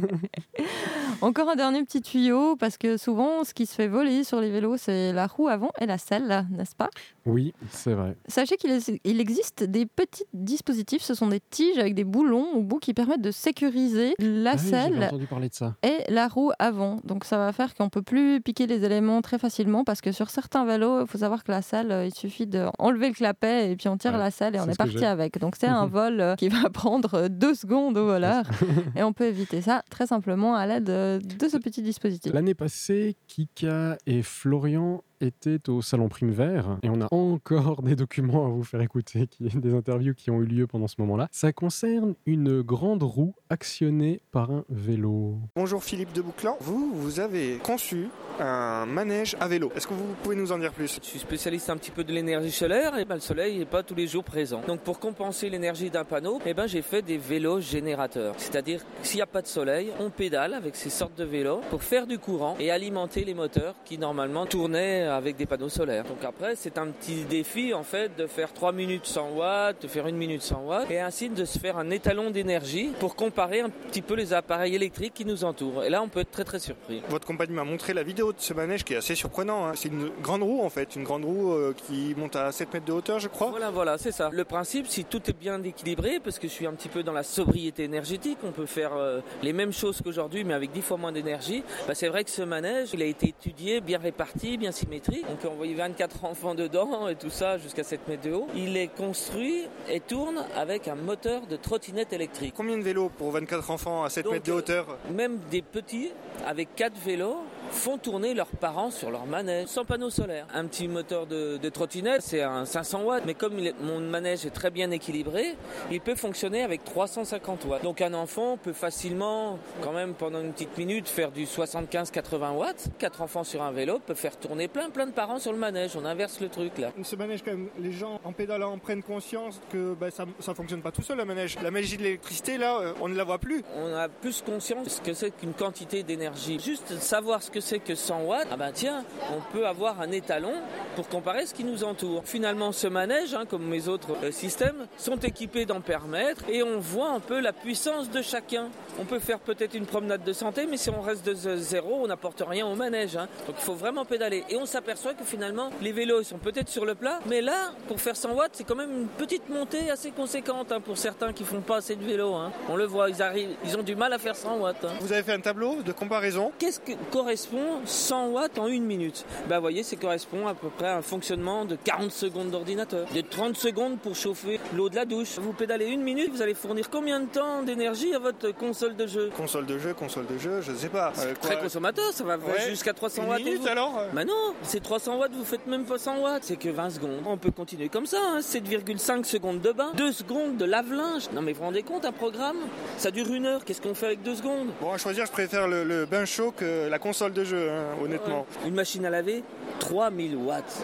Encore 1.23 1.49
un 1.49 1.57
dernier 1.57 1.83
petit 1.83 2.03
tuyau, 2.03 2.57
parce 2.57 2.77
que 2.77 2.97
souvent, 2.99 3.43
ce 3.45 3.55
qui 3.55 3.65
se 3.65 3.75
fait 3.75 3.89
voler 3.89 4.23
sur 4.23 4.41
les 4.41 4.51
vélos, 4.51 4.77
c'est 4.77 5.13
la 5.15 5.27
roue 5.27 5.49
avant 5.49 5.71
et 5.81 5.87
la 5.87 5.97
selle, 5.97 6.47
n'est-ce 6.51 6.77
pas? 6.77 6.91
Oui, 7.25 7.55
c'est 7.71 7.95
vrai. 7.95 8.17
Sachez 8.29 8.57
qu'il 8.57 8.71
est- 8.71 9.01
il 9.03 9.19
existe 9.21 9.65
des 9.65 9.87
petits 9.87 10.25
dispositifs, 10.35 11.03
ce 11.03 11.15
sont 11.15 11.27
des 11.29 11.41
tiges 11.41 11.79
avec 11.79 11.95
des 11.95 12.05
boulons 12.05 12.47
au 12.55 12.61
bout 12.63 12.79
qui 12.79 12.93
permettent 12.93 13.23
de 13.23 13.31
sécuriser 13.31 14.15
la 14.19 14.53
Ah 14.53 14.59
selle 14.59 15.11
de 15.11 15.49
ça. 15.53 15.75
et 15.83 16.05
la 16.13 16.29
roue 16.29 16.53
avant. 16.59 17.01
Donc 17.05 17.25
ça 17.25 17.39
va 17.39 17.51
faire 17.53 17.75
qu'on 17.75 17.89
peut 17.89 18.03
plus 18.03 18.41
piquer 18.43 18.67
les 18.67 18.85
éléments 18.85 19.23
très 19.23 19.39
facilement 19.39 19.85
parce 19.85 20.03
que 20.03 20.13
sur 20.13 20.29
certains 20.29 20.65
vélos, 20.67 21.01
il 21.03 21.07
faut 21.07 21.19
savoir 21.19 21.45
que 21.45 21.51
la 21.51 21.63
selle, 21.63 21.91
euh, 21.93 22.05
il 22.07 22.15
suffit 22.15 22.47
d'enlever 22.87 23.09
le 23.09 23.15
clapet 23.15 23.73
et 23.73 23.77
puis 23.77 23.89
on 23.89 23.97
tire 23.97 24.13
Ouais, 24.13 24.19
la 24.19 24.31
selle 24.31 24.55
et 24.57 24.61
on 24.61 24.69
est 24.69 24.77
parti 24.77 25.05
avec. 25.05 25.39
Donc 25.39 25.57
c'est 25.59 25.67
un 25.67 25.87
vol 25.87 26.21
euh, 26.21 26.37
qui 26.37 26.49
va 26.49 26.71
prendre 26.73 27.15
euh, 27.15 27.29
deux 27.29 27.55
secondes 27.55 27.97
au 27.99 28.07
voleur 28.07 28.45
et 28.97 29.03
on 29.03 29.13
peut 29.13 29.27
éviter 29.27 29.61
ça 29.61 29.83
très 29.91 30.07
simplement 30.07 30.55
à 30.55 30.67
l'aide 30.67 30.91
euh, 30.91 31.19
de 31.19 31.49
ce 31.49 31.57
petit 31.57 31.83
dispositif. 31.83 32.33
L'année 32.33 32.55
passée, 32.55 33.17
Kika 33.27 33.99
et 34.07 34.23
Florian 34.23 35.03
étaient 35.21 35.69
au 35.69 35.83
Salon 35.83 36.09
Prime 36.09 36.31
Vert 36.31 36.79
et 36.83 36.89
on 36.89 37.01
a 37.01 37.09
encore 37.11 37.83
des 37.83 37.97
documents 37.97 38.47
à 38.47 38.49
vous 38.49 38.65
faire 38.65 38.81
écouter, 38.81 39.27
qui, 39.27 39.45
des 39.45 39.75
interviews 39.75 40.15
qui 40.15 40.31
ont 40.31 40.41
eu 40.41 40.47
lieu 40.47 40.67
pendant 40.67 40.89
ce 40.89 40.97
moment-là. 40.99 41.29
Ça 41.33 41.53
concerne 41.53 42.15
une 42.27 42.63
grande 42.63 43.03
roue 43.03 43.35
actionnée 43.51 44.21
par 44.33 44.51
un 44.51 44.65
vélo. 44.69 45.37
Bonjour 45.55 45.83
Philippe 45.83 46.13
de 46.13 46.23
Bouclan. 46.23 46.57
Vous, 46.61 46.93
vous 46.95 47.21
avez 47.21 47.59
conçu 47.59 48.09
un 48.41 48.87
manège 48.87 49.37
à 49.41 49.49
vélo. 49.49 49.73
Est-ce 49.75 49.87
que 49.87 49.95
vous 49.95 50.15
pouvez 50.23 50.37
nous 50.37 50.53
en 50.53 50.59
dire 50.59 50.73
plus? 50.73 50.99
Je 51.03 51.09
suis 51.09 51.19
spécialiste 51.19 51.71
un 51.71 51.77
petit 51.77 51.91
peu 51.91 52.05
de 52.05 52.13
l'énergie 52.13 52.51
solaire 52.51 52.99
et 52.99 53.05
ben, 53.05 53.15
le 53.15 53.21
soleil 53.21 53.59
n'est 53.59 53.65
pas 53.65 53.83
tous 53.83 53.95
les 53.95 54.07
jours 54.07 54.25
présent. 54.25 54.63
Donc 54.67 54.81
pour 54.81 54.99
compenser 54.99 55.49
l'énergie 55.49 55.91
d'un 55.91 56.05
panneau, 56.05 56.41
eh 56.45 56.55
ben, 56.55 56.67
j'ai 56.67 56.83
fait 56.83 57.03
des 57.03 57.19
vélos 57.19 57.61
générateurs. 57.61 58.35
C'est-à-dire 58.39 58.81
s'il 59.03 59.17
n'y 59.17 59.23
a 59.23 59.27
pas 59.27 59.43
de 59.43 59.47
soleil, 59.47 59.91
on 60.01 60.11
pédale 60.11 60.55
avec 60.55 60.77
ces 60.77 60.91
sortes 60.91 61.17
de 61.17 61.25
vélos 61.25 61.61
pour 61.71 61.83
faire 61.83 62.07
du 62.07 62.19
courant 62.19 62.57
et 62.59 62.71
alimenter 62.71 63.25
les 63.25 63.35
moteurs 63.35 63.75
qui 63.85 63.99
normalement 63.99 64.47
tournaient 64.47 65.06
avec 65.15 65.37
des 65.37 65.47
panneaux 65.47 65.69
solaires. 65.69 66.05
Donc 66.05 66.25
après, 66.25 66.55
c'est 66.57 66.79
un 66.79 66.87
petit 66.89 67.25
défi 67.25 67.75
en 67.75 67.83
fait 67.83 68.17
de 68.17 68.27
faire 68.27 68.53
3 68.53 68.73
minutes 68.73 69.07
100 69.07 69.31
watts, 69.31 69.83
de 69.83 69.89
faire 69.89 70.07
1 70.07 70.13
minute 70.13 70.43
100 70.43 70.63
watts, 70.67 70.91
et 70.91 71.01
ainsi 71.01 71.29
de 71.29 71.45
se 71.45 71.59
faire 71.59 71.79
un 71.79 71.91
étalon 71.91 72.31
d'énergie 72.31 72.91
pour 72.99 73.17
comparer 73.17 73.61
un 73.61 73.71
petit 73.71 74.03
peu 74.03 74.15
les 74.15 74.33
appareils 74.33 74.75
électriques 74.75 75.15
qui 75.15 75.25
nous 75.25 75.45
entourent. 75.45 75.85
Et 75.85 75.91
là, 75.91 76.03
on 76.03 76.09
peut 76.09 76.21
être 76.21 76.31
très 76.31 76.45
très 76.45 76.59
surpris. 76.59 77.03
Votre 77.09 77.27
compagne 77.27 77.51
m'a 77.51 77.65
montré 77.65 77.95
la 77.95 78.03
vidéo 78.03 78.33
de 78.33 78.41
ce 78.41 78.55
manège 78.55 78.85
qui 78.85 78.95
est 78.95 78.97
assez 78.99 79.15
surprenant. 79.15 79.67
hein. 79.67 79.73
C'est 79.75 79.89
une 79.89 80.11
grande 80.23 80.43
roue 80.43 80.63
en 80.63 80.71
fait, 80.71 80.97
une 80.97 81.05
grande 81.05 81.25
roue 81.25 81.53
euh, 81.53 81.75
qui 81.87 82.15
monte 82.17 82.37
à 82.37 82.53
7 82.53 82.73
mètres 82.75 82.87
de 82.87 82.93
hauteur, 82.93 83.19
je 83.21 83.29
crois. 83.29 83.49
Voilà, 83.51 83.71
voilà, 83.71 83.99
c'est 83.99 84.13
ça. 84.13 84.31
Le 84.33 84.45
principe, 84.45 84.87
si 84.87 85.05
tout 85.05 85.23
est 85.31 85.39
bien 85.39 85.63
équilibré, 85.63 86.21
parce 86.23 86.39
que 86.39 86.49
je 86.49 86.53
suis 86.53 86.67
un 86.67 86.73
petit 86.73 86.89
peu 86.89 87.03
dans 87.03 87.13
la 87.13 87.23
sobriété 87.23 87.85
énergétique, 87.85 88.39
on 88.45 88.53
peut 88.53 88.67
faire 88.67 88.93
euh, 88.95 89.21
les 89.43 89.53
mêmes 89.53 89.73
choses 89.73 90.01
qu'aujourd'hui, 90.03 90.45
mais 90.45 90.55
avec 90.55 90.73
10 90.73 90.83
fois 90.83 90.97
moins 90.97 91.13
d'énergie. 91.13 91.63
Bah, 91.87 91.95
c'est 91.95 92.09
vrai 92.09 92.25
que 92.25 92.31
ce 92.31 92.43
manège, 92.43 92.91
il 92.93 93.03
a 93.03 93.07
été 93.07 93.29
étudié, 93.29 93.81
bien 93.81 93.99
réparti, 93.99 94.57
bien 94.57 94.73
symétrique. 94.73 94.96
On 95.31 95.37
peut 95.37 95.49
envoyer 95.49 95.75
24 95.75 96.25
enfants 96.25 96.55
dedans 96.55 97.09
et 97.09 97.17
tout 97.17 97.31
ça 97.31 97.59
jusqu'à 97.59 97.83
7 97.83 98.09
mètres 98.09 98.23
de 98.23 98.33
haut. 98.33 98.47
Il 98.55 98.77
est 98.77 98.89
construit 98.89 99.65
et 99.89 100.01
tourne 100.01 100.45
avec 100.57 100.89
un 100.89 100.95
moteur 100.95 101.47
de 101.47 101.57
trottinette 101.57 102.13
électrique. 102.13 102.55
Combien 102.57 102.79
de 102.79 102.83
vélos 102.83 103.11
pour 103.11 103.31
24 103.33 103.71
enfants 103.71 104.05
à 104.05 104.11
7 104.11 104.25
Donc, 104.25 104.33
mètres 104.35 104.47
de 104.47 104.53
euh, 104.53 104.57
hauteur 104.57 104.99
Même 105.13 105.39
des 105.51 105.63
petits, 105.63 106.11
avec 106.47 106.75
4 106.75 106.97
vélos, 107.05 107.37
font 107.71 107.99
tourner 107.99 108.35
leurs 108.35 108.47
parents 108.49 108.91
sur 108.91 109.11
leur 109.11 109.27
manège 109.27 109.69
sans 109.69 109.85
panneau 109.85 110.11
solaire. 110.11 110.47
Un 110.55 110.67
petit 110.67 110.89
moteur 110.89 111.27
de, 111.27 111.57
de 111.57 111.69
trottinette, 111.69 112.23
c'est 112.23 112.43
un 112.43 112.65
500 112.65 113.03
watts, 113.05 113.23
mais 113.27 113.35
comme 113.35 113.59
il 113.59 113.69
est- 113.69 113.75
mon 113.81 114.01
manège 114.01 114.47
est 114.47 114.51
très 114.51 114.71
bien 114.71 114.91
équilibré, 114.91 115.55
il 115.91 116.01
peut 116.01 116.15
fonctionner 116.15 116.63
avec 116.63 116.85
350 116.85 117.65
watts. 117.67 117.83
Donc 117.83 118.01
un 118.01 118.15
enfant 118.15 118.57
peut 118.57 118.73
facilement, 118.73 119.59
quand 119.83 119.93
même 119.93 120.15
pendant 120.15 120.41
une 120.41 120.53
petite 120.53 120.77
minute, 120.79 121.09
faire 121.09 121.31
du 121.33 121.45
75-80 121.47 122.53
watts. 122.53 122.89
Quatre 122.99 123.23
enfants 123.23 123.45
sur 123.45 123.63
un 123.63 123.71
vélo 123.73 123.99
peuvent 123.99 124.17
faire 124.17 124.37
tourner 124.37 124.69
plein 124.69 124.91
plein 124.91 125.07
de 125.07 125.13
parents 125.13 125.39
sur 125.39 125.53
le 125.53 125.59
manège. 125.59 125.93
On 125.97 126.05
inverse 126.05 126.41
le 126.41 126.49
truc 126.49 126.79
là. 126.79 126.93
Ce 127.03 127.17
manège, 127.17 127.43
quand 127.45 127.51
même, 127.53 127.69
les 127.79 127.93
gens 127.93 128.21
en 128.25 128.33
pédalant 128.33 128.79
prennent 128.79 129.03
conscience 129.03 129.61
que 129.73 129.95
bah, 129.95 130.11
ça, 130.11 130.25
ça 130.41 130.55
fonctionne 130.55 130.81
pas 130.83 130.93
tout 130.93 131.03
seul, 131.03 131.19
la 131.19 131.25
manège. 131.25 131.57
La 131.63 131.71
magie 131.71 131.97
de 131.97 132.03
l'électricité, 132.03 132.59
là, 132.59 132.79
euh, 132.81 132.93
on 133.01 133.09
ne 133.09 133.15
la 133.17 133.25
voit 133.25 133.39
plus. 133.39 133.63
On 133.77 133.95
a 133.95 134.09
plus 134.09 134.43
conscience 134.43 134.85
de 134.85 134.91
ce 134.91 135.01
que 135.01 135.15
c'est 135.15 135.31
qu'une 135.31 135.53
quantité 135.55 136.03
d'énergie. 136.03 136.59
Juste 136.61 136.99
savoir 137.01 137.43
ce 137.43 137.51
que 137.51 137.56
c'est 137.61 137.79
que 137.79 137.95
100 137.95 138.23
watts, 138.23 138.49
ah 138.51 138.57
ben 138.57 138.71
tiens, 138.73 139.05
on 139.37 139.41
peut 139.57 139.67
avoir 139.67 140.01
un 140.01 140.11
étalon 140.11 140.53
pour 140.95 141.09
comparer 141.09 141.47
ce 141.47 141.55
qui 141.55 141.65
nous 141.65 141.85
entoure. 141.85 142.23
Finalement, 142.25 142.73
ce 142.73 142.87
manège, 142.87 143.35
hein, 143.35 143.45
comme 143.49 143.65
mes 143.67 143.89
autres 143.89 144.17
euh, 144.23 144.31
systèmes, 144.31 144.87
sont 144.97 145.17
équipés 145.17 145.67
d'ampères-mètres 145.67 146.45
et 146.49 146.63
on 146.63 146.79
voit 146.79 147.11
un 147.11 147.21
peu 147.21 147.41
la 147.41 147.53
puissance 147.53 148.11
de 148.11 148.23
chacun. 148.23 148.69
On 148.99 149.05
peut 149.05 149.19
faire 149.19 149.39
peut-être 149.39 149.75
une 149.75 149.87
promenade 149.87 150.25
de 150.25 150.33
santé, 150.33 150.67
mais 150.69 150.77
si 150.77 150.91
on 150.91 151.01
reste 151.01 151.25
de 151.27 151.57
zéro, 151.57 152.01
on 152.03 152.07
n'apporte 152.07 152.43
rien 152.47 152.67
au 152.67 152.75
manège. 152.75 153.17
hein. 153.17 153.29
Donc 153.47 153.57
il 153.59 153.65
faut 153.65 153.75
vraiment 153.75 154.05
pédaler. 154.05 154.45
Et 154.49 154.57
on 154.57 154.67
s'aperçoit 154.67 155.15
que 155.15 155.25
finalement, 155.25 155.71
les 155.83 155.93
vélos 155.93 156.21
ils 156.21 156.25
sont 156.25 156.39
peut-être 156.39 156.69
sur 156.69 156.85
le 156.85 156.95
plat, 156.95 157.21
mais 157.27 157.41
là, 157.41 157.73
pour 157.89 158.01
faire 158.01 158.17
100 158.17 158.33
watts, 158.35 158.51
c'est 158.55 158.65
quand 158.65 158.75
même 158.77 158.91
une 159.01 159.07
petite 159.09 159.49
montée 159.49 159.91
assez 159.91 160.11
conséquente 160.11 160.73
hein, 160.73 160.81
pour 160.81 160.97
certains 160.99 161.33
qui 161.33 161.45
font 161.45 161.61
pas 161.61 161.77
assez 161.77 161.97
de 161.97 162.05
vélo. 162.05 162.35
On 162.69 162.77
le 162.77 162.85
voit, 162.85 163.09
ils 163.11 163.23
arrivent, 163.23 163.55
ils 163.65 163.77
ont 163.77 163.83
du 163.83 163.95
mal 163.95 164.13
à 164.13 164.19
faire 164.19 164.35
100 164.35 164.59
watts. 164.59 164.87
Vous 165.01 165.13
avez 165.13 165.23
fait 165.23 165.33
un 165.33 165.41
tableau 165.41 165.83
de 165.83 165.93
comparaison? 165.93 166.53
Qu'est-ce 166.59 166.81
que 166.81 166.93
correspond 167.11 167.46
100 167.85 168.29
watts 168.29 168.59
en 168.59 168.67
une 168.69 168.85
minute 168.85 169.25
Ben, 169.49 169.57
vous 169.57 169.63
voyez, 169.63 169.83
ça 169.83 169.97
correspond 169.97 170.47
à 170.47 170.55
peu 170.55 170.69
près 170.69 170.89
à 170.89 170.97
un 170.99 171.03
fonctionnement 171.03 171.65
de 171.65 171.77
40 171.77 172.11
secondes 172.13 172.51
d'ordinateur, 172.51 173.07
de 173.15 173.21
30 173.21 173.57
secondes 173.57 173.99
pour 173.99 174.15
chauffer 174.15 174.59
l'eau 174.75 174.89
de 174.89 174.97
la 174.97 175.05
douche. 175.05 175.39
Vous 175.39 175.53
pédalez 175.53 175.87
une 175.87 176.03
minute, 176.03 176.31
vous 176.33 176.43
allez 176.43 176.55
fournir 176.55 176.91
combien 176.91 177.21
de 177.21 177.27
temps 177.27 177.63
d'énergie 177.63 178.15
à 178.15 178.19
votre 178.19 178.51
console 178.53 178.97
de 178.97 179.07
jeu? 179.07 179.31
Console 179.37 179.67
de 179.67 179.79
jeu, 179.79 179.95
console 179.95 180.27
de 180.27 180.39
jeu, 180.39 180.61
je 180.61 180.73
sais 180.73 180.89
pas. 180.89 181.13
Euh, 181.19 181.35
quoi, 181.41 181.51
Très 181.51 181.59
consommateur, 181.59 182.13
ça 182.13 182.25
va 182.25 182.37
Ouais. 182.37 182.69
jusqu'à 182.69 182.93
300 182.93 183.23
Une 183.25 183.29
watts. 183.31 183.39
minute 183.45 183.61
vous- 183.63 183.69
alors 183.69 184.01
Bah 184.13 184.25
non, 184.25 184.55
c'est 184.63 184.83
300 184.83 185.19
watts, 185.19 185.33
vous 185.33 185.45
faites 185.45 185.67
même 185.67 185.85
pas 185.85 185.99
100 185.99 186.19
watts, 186.21 186.43
c'est 186.45 186.57
que 186.57 186.69
20 186.69 186.91
secondes. 186.91 187.23
On 187.27 187.37
peut 187.37 187.51
continuer 187.51 187.89
comme 187.89 188.07
ça, 188.07 188.19
hein, 188.23 188.41
7,5 188.43 189.25
secondes 189.27 189.61
de 189.61 189.73
bain, 189.73 189.91
2 189.95 190.13
secondes 190.13 190.57
de 190.57 190.65
lave-linge. 190.65 191.31
Non 191.33 191.43
mais 191.43 191.53
vous 191.53 191.59
vous 191.61 191.65
rendez 191.65 191.83
compte, 191.83 192.05
un 192.05 192.13
programme 192.13 192.57
Ça 192.99 193.11
dure 193.11 193.33
une 193.33 193.47
heure, 193.47 193.65
qu'est-ce 193.65 193.81
qu'on 193.81 193.95
fait 193.95 194.07
avec 194.07 194.23
2 194.23 194.35
secondes? 194.35 194.69
Bon, 194.81 194.93
à 194.93 194.99
choisir, 194.99 195.27
je 195.27 195.33
préfère 195.33 195.69
le, 195.69 195.85
le 195.85 196.07
bain 196.07 196.25
chaud 196.25 196.53
que 196.57 196.89
la 196.89 196.99
console 196.99 197.33
de 197.37 197.45
jeu, 197.45 197.71
hein, 197.71 197.85
honnêtement. 198.03 198.47
Une 198.67 198.75
machine 198.75 199.05
à 199.07 199.11
laver, 199.11 199.45
3000 199.79 200.37
watts. 200.37 200.83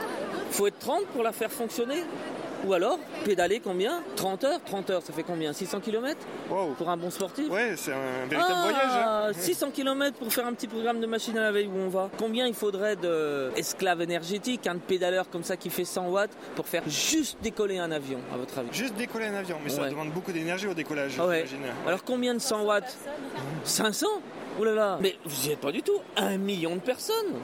Faut 0.51 0.67
être 0.67 0.79
30 0.79 1.07
pour 1.07 1.23
la 1.23 1.33
faire 1.33 1.51
fonctionner 1.51 2.05
Ou 2.65 2.75
alors, 2.75 2.97
pédaler 3.25 3.59
combien? 3.59 4.05
30 4.15 4.45
heures? 4.45 4.61
30 4.65 4.91
heures, 4.91 5.03
ça 5.03 5.13
fait 5.13 5.25
combien? 5.25 5.53
600 5.53 5.81
km 5.81 6.17
Wow. 6.49 6.75
pour 6.79 6.89
un 6.91 6.97
bon 6.97 7.11
sportif? 7.11 7.51
Ouais, 7.51 7.73
c'est 7.77 7.91
un 7.93 8.27
véritable 8.31 8.55
Ah, 8.57 8.63
voyage. 8.63 8.91
hein. 8.95 9.33
600 9.37 9.71
km 9.73 10.17
pour 10.17 10.33
faire 10.33 10.47
un 10.47 10.53
petit 10.53 10.69
programme 10.69 11.01
de 11.01 11.07
machine 11.07 11.37
à 11.39 11.41
laver 11.41 11.67
où 11.67 11.77
on 11.77 11.89
va. 11.89 12.09
Combien 12.21 12.47
il 12.47 12.55
faudrait 12.55 12.95
d'esclaves 12.95 14.03
énergétiques, 14.03 14.69
un 14.69 14.77
pédaleur 14.77 15.29
comme 15.29 15.43
ça 15.43 15.57
qui 15.57 15.71
fait 15.71 15.85
100 15.85 16.09
watts 16.11 16.31
pour 16.55 16.69
faire 16.69 16.85
juste 16.87 17.37
décoller 17.43 17.79
un 17.79 17.91
avion, 17.91 18.21
à 18.33 18.37
votre 18.37 18.57
avis? 18.61 18.69
Juste 18.73 18.95
décoller 18.95 19.27
un 19.27 19.35
avion, 19.35 19.57
mais 19.65 19.69
ça 19.71 19.89
demande 19.91 20.11
beaucoup 20.13 20.31
d'énergie 20.31 20.69
au 20.69 20.75
décollage, 20.75 21.19
ouais. 21.19 21.45
Alors 21.85 22.05
combien 22.05 22.33
de 22.33 22.39
100 22.41 22.63
watts? 22.63 22.97
500 23.65 24.07
Ouh 24.61 24.65
là 24.65 24.73
là 24.73 24.99
Mais 25.01 25.17
vous 25.25 25.47
n'y 25.47 25.53
êtes 25.53 25.61
pas 25.61 25.73
du 25.73 25.83
tout 25.83 25.99
Un 26.17 26.37
million 26.37 26.75
de 26.77 26.81
personnes 26.81 27.35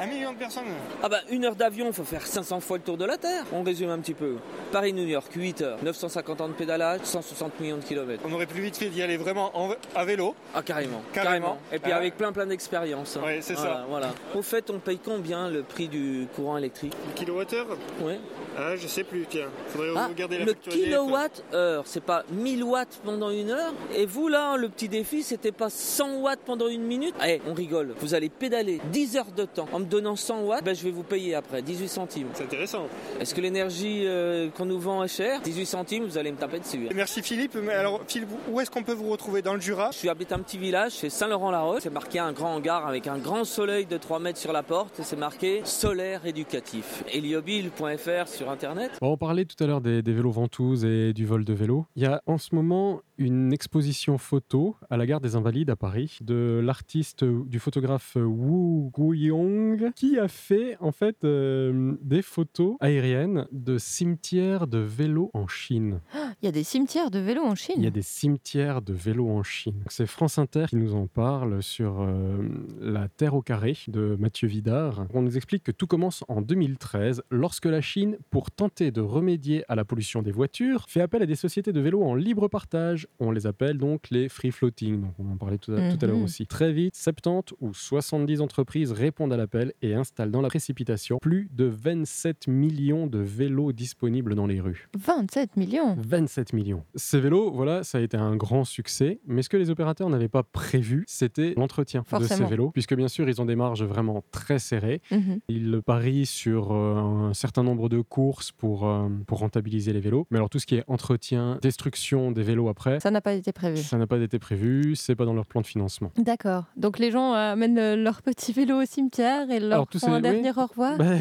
Un 0.00 0.06
million 0.06 0.32
de 0.32 0.38
personnes 0.38 0.64
Ah 1.02 1.08
bah 1.08 1.20
une 1.30 1.44
heure 1.44 1.54
d'avion, 1.54 1.92
faut 1.92 2.04
faire 2.04 2.26
500 2.26 2.60
fois 2.60 2.76
le 2.78 2.82
tour 2.82 2.96
de 2.96 3.04
la 3.04 3.16
Terre. 3.16 3.44
On 3.52 3.62
résume 3.62 3.90
un 3.90 3.98
petit 3.98 4.14
peu. 4.14 4.36
Paris-New 4.72 5.04
York, 5.06 5.30
8 5.34 5.62
heures, 5.62 5.78
950 5.82 6.40
ans 6.40 6.48
de 6.48 6.52
pédalage, 6.54 7.00
160 7.04 7.60
millions 7.60 7.76
de 7.76 7.84
kilomètres. 7.84 8.22
On 8.26 8.32
aurait 8.32 8.46
plus 8.46 8.62
vite 8.62 8.76
fait 8.76 8.88
d'y 8.88 9.02
aller 9.02 9.16
vraiment 9.16 9.56
en- 9.56 9.70
à 9.94 10.04
vélo. 10.04 10.34
Ah 10.54 10.62
carrément, 10.62 11.02
Carrément. 11.12 11.58
Et 11.72 11.78
puis 11.78 11.92
Ah. 11.92 11.96
avec 11.98 12.16
plein 12.16 12.32
plein 12.32 12.46
d'expériences. 12.46 13.16
hein. 13.16 13.24
Ouais, 13.24 13.38
c'est 13.40 13.54
Voilà, 13.54 13.70
ça. 13.74 13.84
Voilà. 13.88 14.08
Au 14.34 14.42
fait, 14.42 14.68
on 14.70 14.78
paye 14.80 14.98
combien 14.98 15.48
le 15.48 15.62
prix 15.62 15.86
du 15.88 16.26
courant 16.34 16.56
électrique? 16.58 16.94
Le 17.08 17.12
kilowattheure? 17.14 17.66
Ouais. 18.02 18.18
Ah, 18.56 18.76
je 18.76 18.86
sais 18.86 19.04
plus, 19.04 19.26
tiens. 19.28 19.48
Faudrait 19.68 19.88
Ah, 19.96 20.06
regarder 20.08 20.38
la 20.38 20.44
le 20.44 20.52
kilowatt-heure, 20.54 21.82
c'est 21.86 22.02
pas 22.02 22.24
1000 22.30 22.62
watts 22.64 23.00
pendant 23.04 23.30
une 23.30 23.50
heure. 23.50 23.72
Et 23.96 24.06
vous 24.06 24.28
là, 24.28 24.56
le 24.56 24.68
petit 24.68 24.88
défi, 24.88 25.22
c'était 25.22 25.52
pas 25.52 25.70
100 25.70 26.16
watts 26.20 26.40
pendant 26.44 26.68
une 26.68 26.82
minute. 26.82 27.14
Eh, 27.26 27.40
on 27.48 27.54
rigole. 27.54 27.94
Vous 28.00 28.14
allez 28.14 28.28
pédaler 28.28 28.80
10 28.92 29.16
heures 29.16 29.32
de 29.36 29.44
temps 29.44 29.66
en 29.72 29.80
me 29.80 29.84
donnant 29.84 30.16
100 30.16 30.42
watts. 30.42 30.64
Ben, 30.64 30.74
je 30.74 30.82
vais 30.84 30.90
vous 30.90 31.02
payer 31.02 31.34
après 31.34 31.62
18 31.62 31.88
centimes. 31.88 32.28
C'est 32.34 32.44
intéressant. 32.44 32.86
Est-ce 33.20 33.34
que 33.34 33.40
l'énergie 33.40 34.02
euh, 34.06 34.48
qu'on 34.50 34.66
nous 34.66 34.78
vend 34.78 35.02
est 35.04 35.08
chère 35.08 35.40
18 35.40 35.66
centimes, 35.66 36.04
vous 36.04 36.18
allez 36.18 36.30
me 36.32 36.36
taper 36.36 36.60
dessus. 36.60 36.86
hein. 36.88 36.92
Merci 36.94 37.22
Philippe. 37.22 37.54
Mais 37.56 37.72
alors, 37.74 38.00
Philippe, 38.06 38.28
où 38.48 38.60
est-ce 38.60 38.70
qu'on 38.70 38.82
peut 38.82 38.92
vous 38.92 39.10
retrouver? 39.10 39.42
Dans 39.42 39.54
le 39.54 39.60
Jura? 39.60 39.90
Je 39.92 39.98
suis 39.98 40.08
habite 40.08 40.32
un 40.32 40.38
petit 40.38 40.58
village, 40.58 40.92
c'est 40.92 41.10
Saint-Laurent-la-Roche. 41.10 41.80
C'est 41.82 41.92
marqué 41.92 42.18
un 42.18 42.32
grand 42.32 42.54
hangar 42.54 42.86
avec 42.86 43.06
un 43.06 43.18
grand 43.18 43.44
soleil 43.44 43.86
de 43.86 43.96
3 43.96 44.18
mètres 44.20 44.38
sur 44.38 44.52
la 44.52 44.62
porte. 44.62 45.00
C'est 45.02 45.18
marqué 45.18 45.62
solaire 45.64 46.24
éducatif. 46.26 47.02
Heliobile.fr 47.12 48.28
sur 48.28 48.43
internet. 48.48 48.98
Bon, 49.00 49.12
on 49.12 49.16
parlait 49.16 49.44
tout 49.44 49.62
à 49.62 49.66
l'heure 49.66 49.80
des, 49.80 50.02
des 50.02 50.12
vélos 50.12 50.30
ventouses 50.30 50.84
et 50.84 51.12
du 51.12 51.26
vol 51.26 51.44
de 51.44 51.52
vélo. 51.52 51.86
Il 51.96 52.02
y 52.02 52.06
a 52.06 52.22
en 52.26 52.38
ce 52.38 52.54
moment 52.54 53.00
une 53.18 53.52
exposition 53.52 54.18
photo 54.18 54.76
à 54.90 54.96
la 54.96 55.06
gare 55.06 55.20
des 55.20 55.36
Invalides 55.36 55.70
à 55.70 55.76
Paris 55.76 56.18
de 56.20 56.60
l'artiste, 56.62 57.24
du 57.24 57.58
photographe 57.58 58.16
Wu 58.16 58.90
Guiyong 58.92 59.92
qui 59.94 60.18
a 60.18 60.28
fait 60.28 60.76
en 60.80 60.92
fait 60.92 61.24
euh, 61.24 61.96
des 62.02 62.22
photos 62.22 62.76
aériennes 62.80 63.46
de 63.52 63.78
cimetières 63.78 64.66
de 64.66 64.78
vélos 64.78 65.30
en 65.32 65.46
Chine. 65.46 66.00
Il 66.42 66.46
y 66.46 66.48
a 66.48 66.52
des 66.52 66.64
cimetières 66.64 67.10
de 67.10 67.18
vélos 67.18 67.44
en 67.44 67.54
Chine. 67.54 67.76
Il 67.78 67.84
y 67.84 67.88
a 67.88 67.90
des 67.90 68.02
cimetières 68.02 68.82
de 68.82 68.92
vélos 68.92 69.30
en 69.30 69.42
Chine. 69.42 69.82
C'est 69.88 70.06
France 70.06 70.38
Inter 70.38 70.66
qui 70.68 70.76
nous 70.76 70.94
en 70.94 71.06
parle 71.06 71.62
sur 71.62 72.00
euh, 72.00 72.36
La 72.80 73.08
Terre 73.08 73.34
au 73.34 73.42
carré 73.42 73.76
de 73.88 74.16
Mathieu 74.18 74.48
Vidard. 74.48 75.06
On 75.14 75.22
nous 75.22 75.36
explique 75.36 75.62
que 75.62 75.72
tout 75.72 75.86
commence 75.86 76.24
en 76.28 76.40
2013 76.40 77.22
lorsque 77.30 77.66
la 77.66 77.80
Chine, 77.80 78.18
pour 78.34 78.50
tenter 78.50 78.90
de 78.90 79.00
remédier 79.00 79.62
à 79.68 79.76
la 79.76 79.84
pollution 79.84 80.20
des 80.20 80.32
voitures, 80.32 80.86
fait 80.88 81.00
appel 81.00 81.22
à 81.22 81.26
des 81.26 81.36
sociétés 81.36 81.72
de 81.72 81.78
vélos 81.78 82.02
en 82.02 82.16
libre 82.16 82.48
partage. 82.48 83.06
On 83.20 83.30
les 83.30 83.46
appelle 83.46 83.78
donc 83.78 84.10
les 84.10 84.28
free 84.28 84.50
floating. 84.50 85.02
Donc 85.02 85.12
on 85.20 85.30
en 85.30 85.36
parlait 85.36 85.56
tout 85.56 85.70
à, 85.70 85.76
l'heure 85.76 86.16
Mhm. 86.16 86.24
aussi. 86.24 86.44
Très 86.44 86.72
vite, 86.72 86.96
70 86.96 87.54
ou 87.60 87.72
70 87.72 88.40
entreprises 88.40 88.90
répondent 88.90 89.32
à 89.32 89.36
l'appel 89.36 89.72
et 89.82 89.94
installent 89.94 90.32
dans 90.32 90.40
la 90.40 90.48
précipitation 90.48 91.18
plus 91.22 91.48
de 91.52 91.66
27 91.66 92.48
millions 92.48 93.06
de 93.06 93.20
vélos 93.20 93.70
disponibles 93.72 94.34
dans 94.34 94.48
les 94.48 94.60
rues. 94.60 94.88
27 94.98 95.56
millions. 95.56 95.94
27 95.96 96.54
millions. 96.54 96.82
Ces 96.96 97.20
vélos, 97.20 97.52
voilà, 97.52 97.84
ça 97.84 97.98
a 97.98 98.00
été 98.00 98.16
un 98.16 98.34
grand 98.34 98.64
succès. 98.64 99.20
Mais 99.28 99.42
ce 99.42 99.48
que 99.48 99.56
les 99.56 99.70
opérateurs 99.70 100.10
n'avaient 100.10 100.26
pas 100.26 100.42
prévu, 100.42 101.04
c'était 101.06 101.54
l'entretien 101.56 102.02
de 102.18 102.24
ces 102.24 102.44
vélos, 102.44 102.70
puisque 102.72 102.96
bien 102.96 103.06
sûr, 103.06 103.28
ils 103.28 103.40
ont 103.40 103.46
des 103.46 103.54
marges 103.54 103.84
vraiment 103.84 104.24
très 104.32 104.58
serrées. 104.58 105.00
Mhm. 105.12 105.38
Ils 105.48 105.80
parient 105.86 106.26
sur 106.26 106.72
euh, 106.72 106.96
un 106.96 107.32
certain 107.32 107.62
nombre 107.62 107.88
de 107.88 108.00
courses 108.24 108.52
pour, 108.52 108.86
euh, 108.88 109.08
pour 109.26 109.38
rentabiliser 109.40 109.92
les 109.92 110.00
vélos. 110.00 110.26
Mais 110.30 110.38
alors, 110.38 110.48
tout 110.48 110.58
ce 110.58 110.64
qui 110.66 110.76
est 110.76 110.84
entretien, 110.86 111.58
destruction 111.60 112.30
des 112.32 112.42
vélos 112.42 112.68
après, 112.68 112.98
Ça 113.00 113.10
n'a 113.10 113.20
pas 113.20 113.34
été 113.34 113.52
prévu. 113.52 113.76
ça 113.76 113.98
n'a 113.98 114.06
pas 114.06 114.18
été 114.18 114.38
prévu, 114.38 114.96
c'est 114.96 115.14
pas 115.14 115.26
dans 115.26 115.34
leur 115.34 115.44
plan 115.46 115.60
de 115.60 115.66
financement. 115.66 116.10
D'accord. 116.16 116.64
Donc 116.76 116.98
les 116.98 117.10
gens 117.10 117.32
amènent 117.34 117.78
euh, 117.78 117.96
leur 117.96 118.22
petit 118.22 118.52
vélo 118.54 118.80
au 118.82 118.86
cimetière 118.86 119.50
et 119.50 119.60
leur 119.60 119.72
Alors, 119.72 119.88
font 119.90 120.12
un 120.12 120.20
dernier 120.20 120.50
oui. 120.56 120.62
au 120.62 120.66
revoir. 120.66 120.96
Bah, 120.96 121.04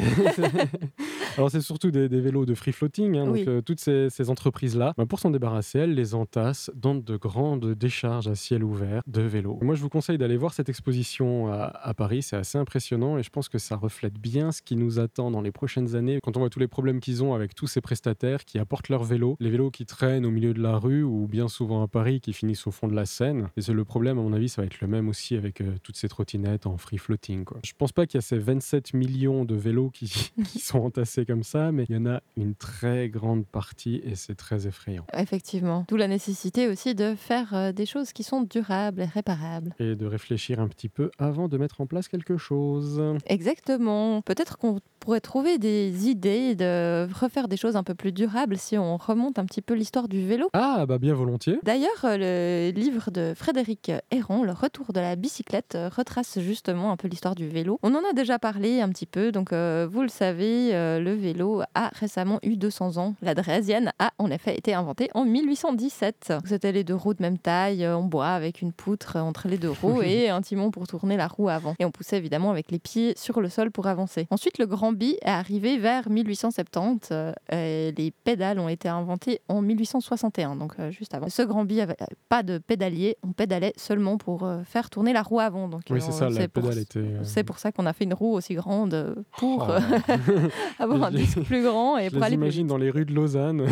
Alors 1.38 1.50
c'est 1.52 1.62
surtout 1.62 1.92
des, 1.92 2.08
des 2.10 2.22
vélos 2.22 2.46
de 2.46 2.54
free 2.54 2.72
floating, 2.72 3.18
hein, 3.18 3.26
donc 3.26 3.34
Oui. 3.34 3.46
euh, 3.48 3.62
toutes 3.62 3.80
ces, 3.80 4.10
ces 4.10 4.30
entreprises-là, 4.30 4.94
bah, 4.98 5.06
pour 5.06 5.20
s'en 5.20 5.30
débarrasser, 5.32 5.80
elles 5.80 5.96
les 5.96 6.14
entassent 6.16 6.72
dans 6.76 6.96
de 6.96 7.18
grandes 7.18 7.74
décharges 7.74 8.28
à 8.28 8.36
ciel 8.36 8.64
ouvert 8.64 9.02
de 9.08 9.22
vélos. 9.22 9.58
Moi 9.62 9.76
je 9.76 9.82
vous 9.82 9.90
conseille 9.90 10.18
d'aller 10.18 10.38
voir 10.38 10.54
cette 10.54 10.70
exposition 10.70 11.52
à, 11.52 11.64
à 11.66 11.94
Paris, 11.94 12.22
c'est 12.22 12.36
assez 12.38 12.58
impressionnant 12.58 13.18
et 13.18 13.24
je 13.24 13.30
pense 13.30 13.50
que 13.50 13.58
ça 13.58 13.76
reflète 13.76 14.14
bien 14.20 14.52
ce 14.52 14.62
qui 14.62 14.76
nous 14.76 15.00
attend 15.00 15.32
dans 15.32 15.42
les 15.42 15.52
prochaines 15.52 15.96
années 15.96 16.20
quand 16.22 16.38
on 16.38 16.40
voit 16.42 16.50
tous 16.50 16.60
les 16.60 16.68
problèmes 16.68 16.93
qu'ils 17.00 17.24
ont 17.24 17.34
avec 17.34 17.56
tous 17.56 17.68
ces 17.68 17.82
prestataires 17.82 18.46
qui 18.46 18.60
apportent 18.60 18.90
leurs 18.90 19.04
vélos, 19.04 19.38
les 19.40 19.50
vélos 19.50 19.72
qui 19.72 19.86
traînent 19.86 20.26
au 20.26 20.32
milieu 20.32 20.54
de 20.54 20.62
la 20.62 20.78
rue 20.78 21.04
ou 21.04 21.28
bien 21.28 21.48
souvent 21.48 21.84
à 21.84 21.88
Paris 21.88 22.22
qui 22.22 22.34
finissent 22.34 22.68
au 22.68 22.72
fond 22.72 22.88
de 22.88 22.96
la 22.96 23.06
Seine. 23.06 23.50
Et 23.58 23.62
c'est 23.62 23.74
le 23.74 23.86
problème 23.86 24.20
à 24.20 24.22
mon 24.22 24.34
avis, 24.34 24.50
ça 24.50 24.62
va 24.62 24.66
être 24.66 24.82
le 24.82 24.88
même 24.88 25.10
aussi 25.10 25.36
avec 25.36 25.62
euh, 25.62 25.76
toutes 25.84 25.98
ces 25.98 26.08
trottinettes 26.08 26.66
en 26.66 26.78
free 26.78 26.98
floating. 26.98 27.44
Quoi. 27.46 27.60
Je 27.64 27.74
pense 27.78 27.92
pas 27.92 28.06
qu'il 28.06 28.18
y 28.18 28.20
a 28.20 28.22
ces 28.22 28.38
27 28.38 28.94
millions 28.94 29.46
de 29.46 29.56
vélos 29.56 29.90
qui, 29.90 30.32
qui 30.46 30.60
sont 30.60 30.80
entassés 30.80 31.26
comme 31.26 31.44
ça, 31.44 31.72
mais 31.72 31.86
il 31.90 31.96
y 31.96 31.98
en 31.98 32.06
a 32.06 32.22
une 32.38 32.56
très 32.56 33.10
grande 33.10 33.46
partie 33.46 34.02
et 34.04 34.16
c'est 34.16 34.36
très 34.36 34.68
effrayant. 34.68 35.06
Effectivement. 35.14 35.86
D'où 35.88 35.96
la 35.96 36.08
nécessité 36.08 36.68
aussi 36.68 36.96
de 36.96 37.16
faire 37.16 37.54
euh, 37.54 37.72
des 37.72 37.86
choses 37.86 38.14
qui 38.14 38.24
sont 38.24 38.42
durables 38.42 39.02
et 39.02 39.06
réparables. 39.06 39.76
Et 39.80 39.96
de 39.96 40.06
réfléchir 40.06 40.60
un 40.60 40.68
petit 40.68 40.90
peu 40.90 41.12
avant 41.18 41.48
de 41.48 41.58
mettre 41.58 41.82
en 41.82 41.86
place 41.86 42.08
quelque 42.08 42.38
chose. 42.38 43.02
Exactement. 43.26 44.22
Peut-être 44.22 44.58
qu'on 44.58 44.80
pourrait 45.04 45.20
trouver 45.20 45.58
des 45.58 46.08
idées 46.08 46.56
de 46.56 47.10
refaire 47.14 47.50
des 47.50 47.58
choses 47.58 47.76
un 47.76 47.84
peu 47.84 47.94
plus 47.94 48.14
durables 48.14 48.58
si 48.58 48.78
on 48.78 48.96
remonte 48.96 49.38
un 49.38 49.44
petit 49.44 49.62
peu 49.62 49.74
l'histoire 49.74 50.08
du 50.08 50.26
vélo. 50.26 50.48
Ah, 50.54 50.86
bah 50.88 50.98
bien 50.98 51.14
volontiers. 51.14 51.60
D'ailleurs, 51.64 52.06
euh, 52.06 52.72
le 52.72 52.80
livre 52.80 53.12
de 53.12 53.34
Frédéric 53.36 53.92
Héron, 54.12 54.44
Le 54.44 54.54
retour 54.54 54.94
de 54.94 55.02
la 55.02 55.18
bicyclette, 55.18 55.76
euh, 55.76 55.90
retrace 55.94 56.40
justement 56.40 56.94
un 56.94 56.96
peu 56.96 57.10
l'histoire 57.10 57.36
du 57.36 57.50
vélo. 57.50 57.80
On 57.84 57.94
en 57.96 58.10
a 58.10 58.14
déjà 58.14 58.40
parlé 58.40 58.80
un 58.80 58.88
petit 58.88 59.06
peu, 59.06 59.34
donc 59.34 59.52
euh, 59.52 59.86
vous 59.92 60.04
le 60.04 60.08
savez, 60.08 60.74
euh, 60.74 61.02
le 61.02 61.14
vélo 61.14 61.64
a 61.76 61.90
récemment 61.90 62.40
eu 62.42 62.56
200 62.56 62.96
ans. 62.96 63.16
La 63.22 63.36
draisienne 63.36 63.92
a 64.00 64.12
en 64.20 64.32
effet 64.32 64.58
été 64.58 64.74
inventée 64.74 65.10
en 65.16 65.26
1817. 65.26 66.32
C'était 66.46 66.72
les 66.72 66.86
deux 66.86 66.96
roues 66.96 67.14
de 67.14 67.22
même 67.22 67.38
taille, 67.38 67.86
en 67.86 68.04
bois, 68.04 68.30
avec 68.30 68.62
une 68.62 68.72
poutre 68.72 69.18
entre 69.18 69.50
les 69.50 69.58
deux 69.58 69.72
roues 69.72 70.02
et 70.04 70.30
un 70.30 70.40
timon 70.42 70.72
pour 70.72 70.88
tourner 70.88 71.18
la 71.18 71.28
roue 71.28 71.50
avant. 71.50 71.76
Et 71.80 71.84
on 71.84 71.92
poussait 71.92 72.18
évidemment 72.18 72.52
avec 72.52 72.72
les 72.72 72.80
pieds 72.80 73.16
sur 73.18 73.42
le 73.42 73.50
sol 73.50 73.70
pour 73.70 73.88
avancer. 73.88 74.28
Ensuite, 74.32 74.60
le 74.60 74.66
grand 74.66 74.93
est 75.02 75.18
arrivé 75.28 75.78
vers 75.78 76.10
1870 76.10 77.10
euh, 77.12 77.32
et 77.52 77.92
les 77.98 78.12
pédales 78.24 78.60
ont 78.60 78.70
été 78.70 78.88
inventées 78.90 79.40
en 79.50 79.62
1861, 79.62 80.56
donc 80.56 80.74
euh, 80.80 80.92
juste 80.92 81.14
avant. 81.14 81.30
Ce 81.30 81.42
grand 81.42 81.66
bi 81.66 81.82
avait 81.82 81.96
euh, 82.02 82.06
pas 82.30 82.44
de 82.44 82.58
pédalier, 82.58 83.18
on 83.24 83.32
pédalait 83.34 83.74
seulement 83.78 84.18
pour 84.18 84.44
euh, 84.44 84.64
faire 84.64 84.90
tourner 84.90 85.14
la 85.14 85.22
roue 85.22 85.40
avant. 85.40 85.68
Donc, 85.68 85.82
Oui, 85.90 86.00
c'est 86.02 86.12
ça, 86.12 86.30
la 86.30 86.48
pour- 86.48 86.64
pédale 86.64 86.80
était. 86.80 87.06
C'est 87.24 87.44
pour 87.44 87.60
ça 87.60 87.72
qu'on 87.72 87.86
a 87.86 87.94
fait 87.94 88.04
une 88.06 88.14
roue 88.14 88.34
aussi 88.34 88.56
grande 88.56 89.16
pour 89.38 89.68
Oh. 89.70 89.72
avoir 90.80 91.04
un 91.06 91.12
disque 91.12 91.42
plus 91.42 91.64
grand 91.64 91.98
et 91.98 92.06
Je 92.06 92.10
pour 92.12 92.20
les 92.20 92.26
aller 92.26 92.36
imagine 92.36 92.68
dans 92.68 92.78
les 92.78 92.90
rues 92.90 93.06
de 93.06 93.14
Lausanne, 93.14 93.66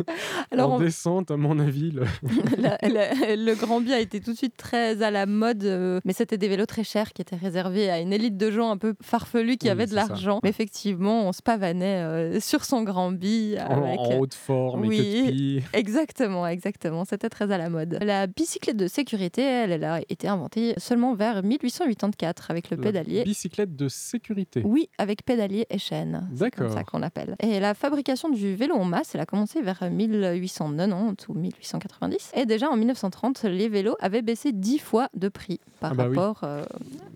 Alors, 0.50 0.72
en 0.72 0.76
on- 0.76 0.80
descente, 0.80 1.30
à 1.30 1.36
mon 1.36 1.58
avis. 1.58 1.90
le- 1.90 2.04
la- 2.58 2.78
la- 2.82 3.36
le 3.36 3.54
Grand 3.54 3.80
Bi 3.80 3.92
a 3.92 4.00
été 4.00 4.20
tout 4.20 4.32
de 4.32 4.36
suite 4.36 4.56
très 4.56 5.02
à 5.02 5.10
la 5.10 5.26
mode, 5.26 5.62
mais 6.04 6.12
c'était 6.12 6.38
des 6.38 6.48
vélos 6.48 6.66
très 6.66 6.84
chers 6.84 7.12
qui 7.12 7.22
étaient 7.22 7.36
réservés 7.36 7.90
à 7.90 8.00
une 8.00 8.12
élite 8.12 8.36
de 8.36 8.50
gens 8.50 8.70
un 8.70 8.76
peu 8.76 8.94
farfelus 9.02 9.56
qui 9.56 9.66
Oui, 9.66 9.70
avaient 9.70 9.86
de 9.86 9.94
l'argent. 9.94 10.40
Mais 10.42 10.52
effectivement, 10.62 11.26
on 11.26 11.32
se 11.32 11.42
pavanait 11.42 12.02
euh, 12.02 12.40
sur 12.40 12.64
son 12.64 12.82
Grand 12.82 13.10
Bi 13.10 13.56
en, 13.58 13.82
avec. 13.82 13.98
en 13.98 14.18
haute 14.18 14.34
forme 14.34 14.86
oui. 14.86 14.96
et 14.98 15.02
queue 15.02 15.26
de 15.26 15.30
pie. 15.32 15.62
Exactement, 15.72 16.46
exactement. 16.46 17.04
C'était 17.04 17.28
très 17.28 17.50
à 17.50 17.58
la 17.58 17.68
mode. 17.68 17.98
La 18.00 18.26
bicyclette 18.28 18.76
de 18.76 18.86
sécurité, 18.86 19.42
elle, 19.42 19.72
elle 19.72 19.84
a 19.84 20.00
été 20.08 20.28
inventée 20.28 20.74
seulement 20.76 21.14
vers 21.14 21.42
1884 21.42 22.50
avec 22.52 22.70
le 22.70 22.76
La 22.76 22.82
pédalier. 22.84 23.24
Bicyclette 23.24 23.74
de 23.74 23.88
sécurité. 23.88 24.62
Oui, 24.64 24.88
avec 24.98 25.24
pédalier 25.24 25.66
et 25.68 25.78
chaîne. 25.78 26.28
C'est 26.32 26.40
D'accord. 26.40 26.72
ça 26.72 26.84
qu'on 26.84 26.98
l'appelle. 27.00 27.34
Et 27.40 27.58
la 27.58 27.74
fabrication 27.74 28.28
du 28.28 28.54
vélo 28.54 28.76
en 28.76 28.84
masse, 28.84 29.14
elle 29.14 29.20
a 29.20 29.26
commencé 29.26 29.60
vers 29.62 29.82
1890 29.90 31.28
ou 31.28 31.34
1890. 31.34 32.32
Et 32.36 32.46
déjà 32.46 32.68
en 32.70 32.76
1930, 32.76 33.42
les 33.44 33.68
vélos 33.68 33.96
avaient 34.00 34.22
baissé 34.22 34.52
10 34.52 34.78
fois 34.78 35.08
de 35.14 35.28
prix 35.28 35.60
par 35.80 35.92
Ah 35.92 35.94
bah 35.94 36.06
oui. 36.08 36.16
rapport 36.16 36.40
euh, 36.44 36.62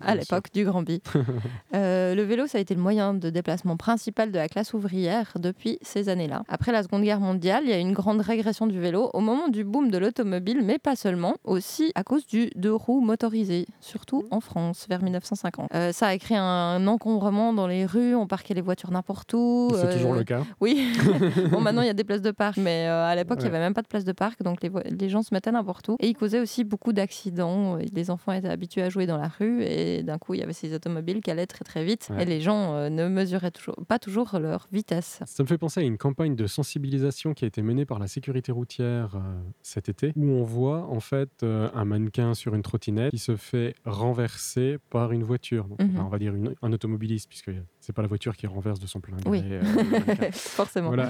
à 0.01 0.15
l'époque 0.15 0.47
du 0.53 0.65
Grand 0.65 0.81
Bi. 0.83 1.01
Euh, 1.73 2.15
le 2.15 2.23
vélo, 2.23 2.47
ça 2.47 2.57
a 2.57 2.61
été 2.61 2.73
le 2.73 2.81
moyen 2.81 3.13
de 3.13 3.29
déplacement 3.37 3.77
principal 3.77 4.31
de 4.31 4.37
la 4.37 4.47
classe 4.49 4.73
ouvrière 4.73 5.33
depuis 5.39 5.77
ces 5.83 6.09
années-là. 6.09 6.41
Après 6.47 6.71
la 6.71 6.81
Seconde 6.81 7.03
Guerre 7.03 7.19
mondiale, 7.19 7.63
il 7.65 7.69
y 7.69 7.73
a 7.73 7.77
eu 7.77 7.81
une 7.81 7.93
grande 7.93 8.19
régression 8.21 8.65
du 8.65 8.79
vélo 8.79 9.11
au 9.13 9.19
moment 9.19 9.47
du 9.47 9.63
boom 9.63 9.91
de 9.91 9.97
l'automobile, 9.99 10.61
mais 10.63 10.79
pas 10.79 10.95
seulement, 10.95 11.35
aussi 11.43 11.91
à 11.95 12.03
cause 12.03 12.25
du 12.25 12.49
deux 12.55 12.73
roues 12.73 12.99
motorisé, 13.01 13.67
surtout 13.79 14.25
en 14.31 14.39
France, 14.39 14.87
vers 14.89 15.03
1950. 15.03 15.69
Euh, 15.75 15.91
ça 15.91 16.07
a 16.07 16.17
créé 16.17 16.37
un 16.37 16.85
encombrement 16.87 17.53
dans 17.53 17.67
les 17.67 17.85
rues, 17.85 18.15
on 18.15 18.25
parquait 18.27 18.55
les 18.55 18.61
voitures 18.61 18.89
n'importe 18.91 19.31
où. 19.33 19.69
C'est 19.73 19.85
euh, 19.85 19.93
toujours 19.93 20.13
le 20.13 20.23
cas. 20.23 20.41
Oui, 20.59 20.87
bon 21.51 21.61
maintenant 21.61 21.81
il 21.83 21.87
y 21.87 21.91
a 21.91 21.93
des 21.93 22.03
places 22.03 22.21
de 22.23 22.31
parc, 22.31 22.57
mais 22.57 22.87
euh, 22.87 23.05
à 23.05 23.15
l'époque 23.15 23.37
il 23.41 23.43
n'y 23.45 23.49
Ouais. 23.51 23.55
avait 23.55 23.65
même 23.65 23.73
pas 23.75 23.81
de 23.83 23.87
place 23.87 24.03
de 24.03 24.11
parc, 24.13 24.41
donc 24.43 24.59
les, 24.61 25.09
gens 25.09 25.21
se 25.21 25.33
mettaient 25.33 25.51
n'importe 25.51 25.87
où. 25.89 25.95
Et 25.99 26.07
ils 26.07 26.15
causaient 26.15 26.39
aussi 26.39 26.63
beaucoup 26.63 26.91
d'accidents. 26.91 27.77
Les 27.93 28.09
enfants 28.09 28.31
étaient 28.33 28.49
habitués 28.49 28.81
à 28.83 28.89
jouer 28.89 29.05
dans 29.05 29.17
la 29.17 29.27
rue 29.29 29.63
et 29.63 30.01
d'un 30.03 30.17
coup 30.17 30.33
il 30.33 30.39
y 30.39 30.43
avait 30.43 30.53
ces 30.53 30.73
automobiles 30.73 31.21
qui 31.21 31.29
allaient 31.31 31.45
très 31.47 31.63
très 31.63 31.83
vite 31.85 32.07
Ouais. 32.09 32.23
et 32.23 32.25
les 32.25 32.39
gens 32.41 32.89
ne 32.89 33.07
mesuraient 33.27 33.51
toujours, 33.51 33.75
pas 33.87 33.99
toujours 33.99 34.39
leur 34.39 34.67
vitesse. 34.71 35.19
Ça 35.25 35.43
me 35.43 35.47
fait 35.47 35.57
penser 35.57 35.81
à 35.81 35.83
une 35.83 35.97
campagne 35.97 36.35
de 36.35 36.47
sensibilisation 36.47 37.33
qui 37.33 37.43
a 37.45 37.47
été 37.47 37.61
menée 37.61 37.85
par 37.85 37.99
la 37.99 38.07
sécurité 38.07 38.51
routière 38.51 39.15
euh, 39.15 39.19
cet 39.61 39.89
été, 39.89 40.13
où 40.15 40.25
on 40.29 40.43
voit 40.43 40.83
en 40.87 40.99
fait 40.99 41.43
euh, 41.43 41.69
un 41.73 41.85
mannequin 41.85 42.33
sur 42.33 42.55
une 42.55 42.61
trottinette 42.61 43.11
qui 43.11 43.17
se 43.19 43.35
fait 43.35 43.75
renverser 43.85 44.77
par 44.89 45.11
une 45.11 45.23
voiture. 45.23 45.65
Donc, 45.67 45.81
Mhm. 45.81 45.99
on 45.99 46.07
va 46.09 46.17
dire 46.19 46.33
une- 46.33 46.55
un 46.61 46.71
automobiliste, 46.73 47.27
puisque 47.29 47.51
c'est 47.87 47.93
pas 47.93 48.01
la 48.01 48.09
voiture 48.09 48.35
qui 48.35 48.47
renverse 48.47 48.81
de 48.81 48.85
son 48.85 48.99
plein 48.99 49.15
gré. 49.15 49.29
Oui. 49.29 49.41
euh. 49.49 49.61
Forcément. 50.33 50.89
Voilà. 50.89 51.09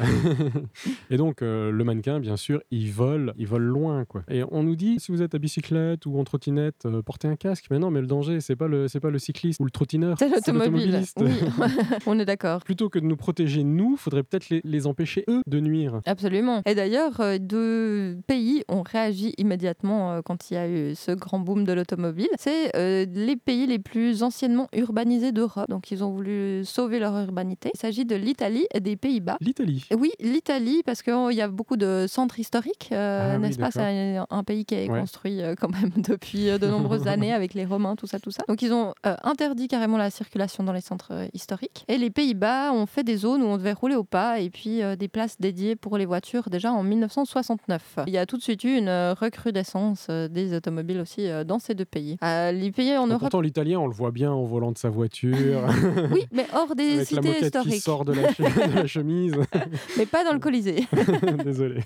et 1.09 1.17
donc 1.17 1.41
euh, 1.41 1.71
le 1.71 1.83
mannequin, 1.83 2.19
bien 2.19 2.37
sûr, 2.37 2.61
il 2.69 2.91
vole, 2.91 3.33
il 3.39 3.47
vole 3.47 3.63
loin, 3.63 4.05
quoi. 4.05 4.21
Et 4.29 4.43
on 4.51 4.61
nous 4.61 4.75
dit, 4.75 4.99
si 4.99 5.11
vous 5.11 5.23
êtes 5.23 5.33
à 5.33 5.39
bicyclette 5.39 6.05
ou 6.05 6.19
en 6.19 6.23
trottinette, 6.23 6.85
euh, 6.85 7.01
portez 7.01 7.27
un 7.27 7.35
casque. 7.35 7.65
Mais 7.71 7.79
non, 7.79 7.89
mais 7.89 7.99
le 7.99 8.05
danger, 8.05 8.41
c'est 8.41 8.55
pas 8.55 8.67
le, 8.67 8.87
c'est 8.87 8.99
pas 8.99 9.09
le 9.09 9.17
cycliste 9.17 9.59
ou 9.59 9.65
le 9.65 9.71
trottineur, 9.71 10.17
C'est 10.19 10.29
l'automobile. 10.29 10.91
l'automobiliste. 10.91 11.17
Oui, 11.19 11.65
on 12.05 12.19
est 12.19 12.25
d'accord. 12.25 12.63
Plutôt 12.63 12.89
que 12.89 12.99
de 12.99 13.05
nous 13.05 13.17
protéger 13.17 13.63
nous, 13.63 13.97
faudrait 13.97 14.21
peut-être 14.21 14.51
les, 14.51 14.61
les 14.63 14.85
empêcher 14.85 15.23
eux 15.29 15.41
de 15.47 15.59
nuire. 15.59 16.01
Absolument. 16.05 16.61
Et 16.67 16.75
d'ailleurs, 16.75 17.19
deux 17.39 18.19
pays 18.27 18.63
ont 18.69 18.83
réagi 18.83 19.33
immédiatement 19.39 20.21
quand 20.21 20.51
il 20.51 20.53
y 20.53 20.57
a 20.57 20.69
eu 20.69 20.93
ce 20.93 21.11
grand 21.11 21.39
boom 21.39 21.63
de 21.63 21.73
l'automobile. 21.73 22.29
C'est 22.37 22.71
les 22.77 23.35
pays 23.35 23.65
les 23.65 23.79
plus 23.79 24.21
anciennement 24.21 24.67
urbanisés 24.75 25.31
d'Europe. 25.31 25.69
Donc, 25.69 25.89
ils 25.89 26.03
ont 26.03 26.11
voulu 26.11 26.63
sauver 26.67 26.99
leur 26.99 27.17
urbanité. 27.17 27.71
Il 27.73 27.79
s'agit 27.79 28.05
de 28.05 28.15
l'Italie 28.15 28.65
et 28.73 28.79
des 28.79 28.95
Pays-Bas. 28.95 29.37
L'Italie. 29.41 29.85
Oui, 29.97 30.11
l'Italie, 30.19 30.81
parce 30.85 31.01
qu'il 31.01 31.31
y 31.33 31.41
a 31.41 31.47
beaucoup 31.47 31.77
de 31.77 32.05
centres 32.07 32.39
historiques, 32.39 32.89
euh, 32.91 33.31
Ah 33.33 33.35
oui, 33.35 33.41
n'est-ce 33.41 33.57
pas? 33.59 33.71
C'est 33.71 33.81
un, 34.17 34.25
un 34.29 34.43
pays 34.43 34.65
qui 34.65 34.75
est 34.75 34.89
Ouais. 34.89 34.99
construit 34.99 35.41
euh, 35.41 35.55
quand 35.59 35.69
même 35.69 35.89
depuis 35.97 36.49
euh, 36.49 36.57
de 36.57 36.67
nombreuses 36.67 37.07
années 37.07 37.33
avec 37.33 37.53
les 37.53 37.65
Romains, 37.65 37.95
tout 37.95 38.07
ça, 38.07 38.19
tout 38.19 38.31
ça. 38.31 38.43
Donc 38.47 38.61
ils 38.61 38.71
ont 38.73 38.93
interdit 39.23 39.67
carrément 39.67 39.97
la 39.97 40.09
circulation 40.09 40.63
dans 40.63 40.73
les 40.73 40.81
centres 40.81 41.27
historiques. 41.33 41.83
Et 41.87 41.97
les 41.97 42.09
Pays-Bas 42.09 42.71
ont 42.73 42.85
fait 42.85 43.03
des 43.03 43.17
zones 43.17 43.41
où 43.41 43.45
on 43.47 43.57
devait 43.57 43.73
rouler 43.73 43.95
au 43.95 44.03
pas 44.03 44.39
et 44.39 44.49
puis 44.49 44.81
des 44.97 45.07
places 45.07 45.37
dédiées 45.39 45.75
pour 45.75 45.97
les 45.97 46.05
voitures 46.05 46.49
déjà 46.49 46.71
en 46.71 46.83
1969. 46.83 47.99
Il 48.07 48.13
y 48.13 48.17
a 48.17 48.25
tout 48.25 48.37
de 48.37 48.41
suite 48.43 48.63
eu 48.63 48.77
une 48.77 48.89
recrudescence 49.19 50.09
des 50.09 50.53
automobiles 50.55 50.99
aussi 50.99 51.27
dans 51.45 51.59
ces 51.59 51.73
deux 51.75 51.85
pays. 51.85 52.17
Les 52.21 52.71
pays 52.71 52.95
en 52.97 53.07
Europe, 53.07 53.19
Pourtant, 53.21 53.41
l'italien, 53.41 53.79
on 53.79 53.87
le 53.87 53.93
voit 53.93 54.11
bien 54.11 54.33
au 54.33 54.45
volant 54.45 54.71
de 54.71 54.77
sa 54.77 54.89
voiture, 54.89 55.61
oui, 56.11 56.25
mais 56.31 56.45
hors 56.57 56.75
des 56.75 56.83
avec 56.83 56.97
la 56.97 57.05
cités 57.05 57.21
moquette 57.27 57.39
qui 57.41 57.45
historiques, 57.47 57.81
sort 57.83 58.05
de 58.05 58.13
la, 58.13 58.31
che- 58.31 58.41
de 58.69 58.75
la 58.75 58.87
chemise. 58.87 59.35
mais 59.97 60.05
pas 60.05 60.23
dans 60.23 60.33
le 60.33 60.39
Colisée. 60.39 60.87
Désolé, 61.43 61.81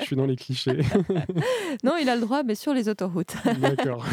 je 0.00 0.04
suis 0.04 0.16
dans 0.16 0.26
les 0.26 0.36
clichés. 0.36 0.78
non, 1.82 1.92
il 2.00 2.08
a 2.08 2.14
le 2.14 2.20
droit, 2.20 2.42
mais 2.42 2.54
sur 2.54 2.72
les 2.74 2.88
autoroutes. 2.88 3.34
D'accord. 3.60 4.04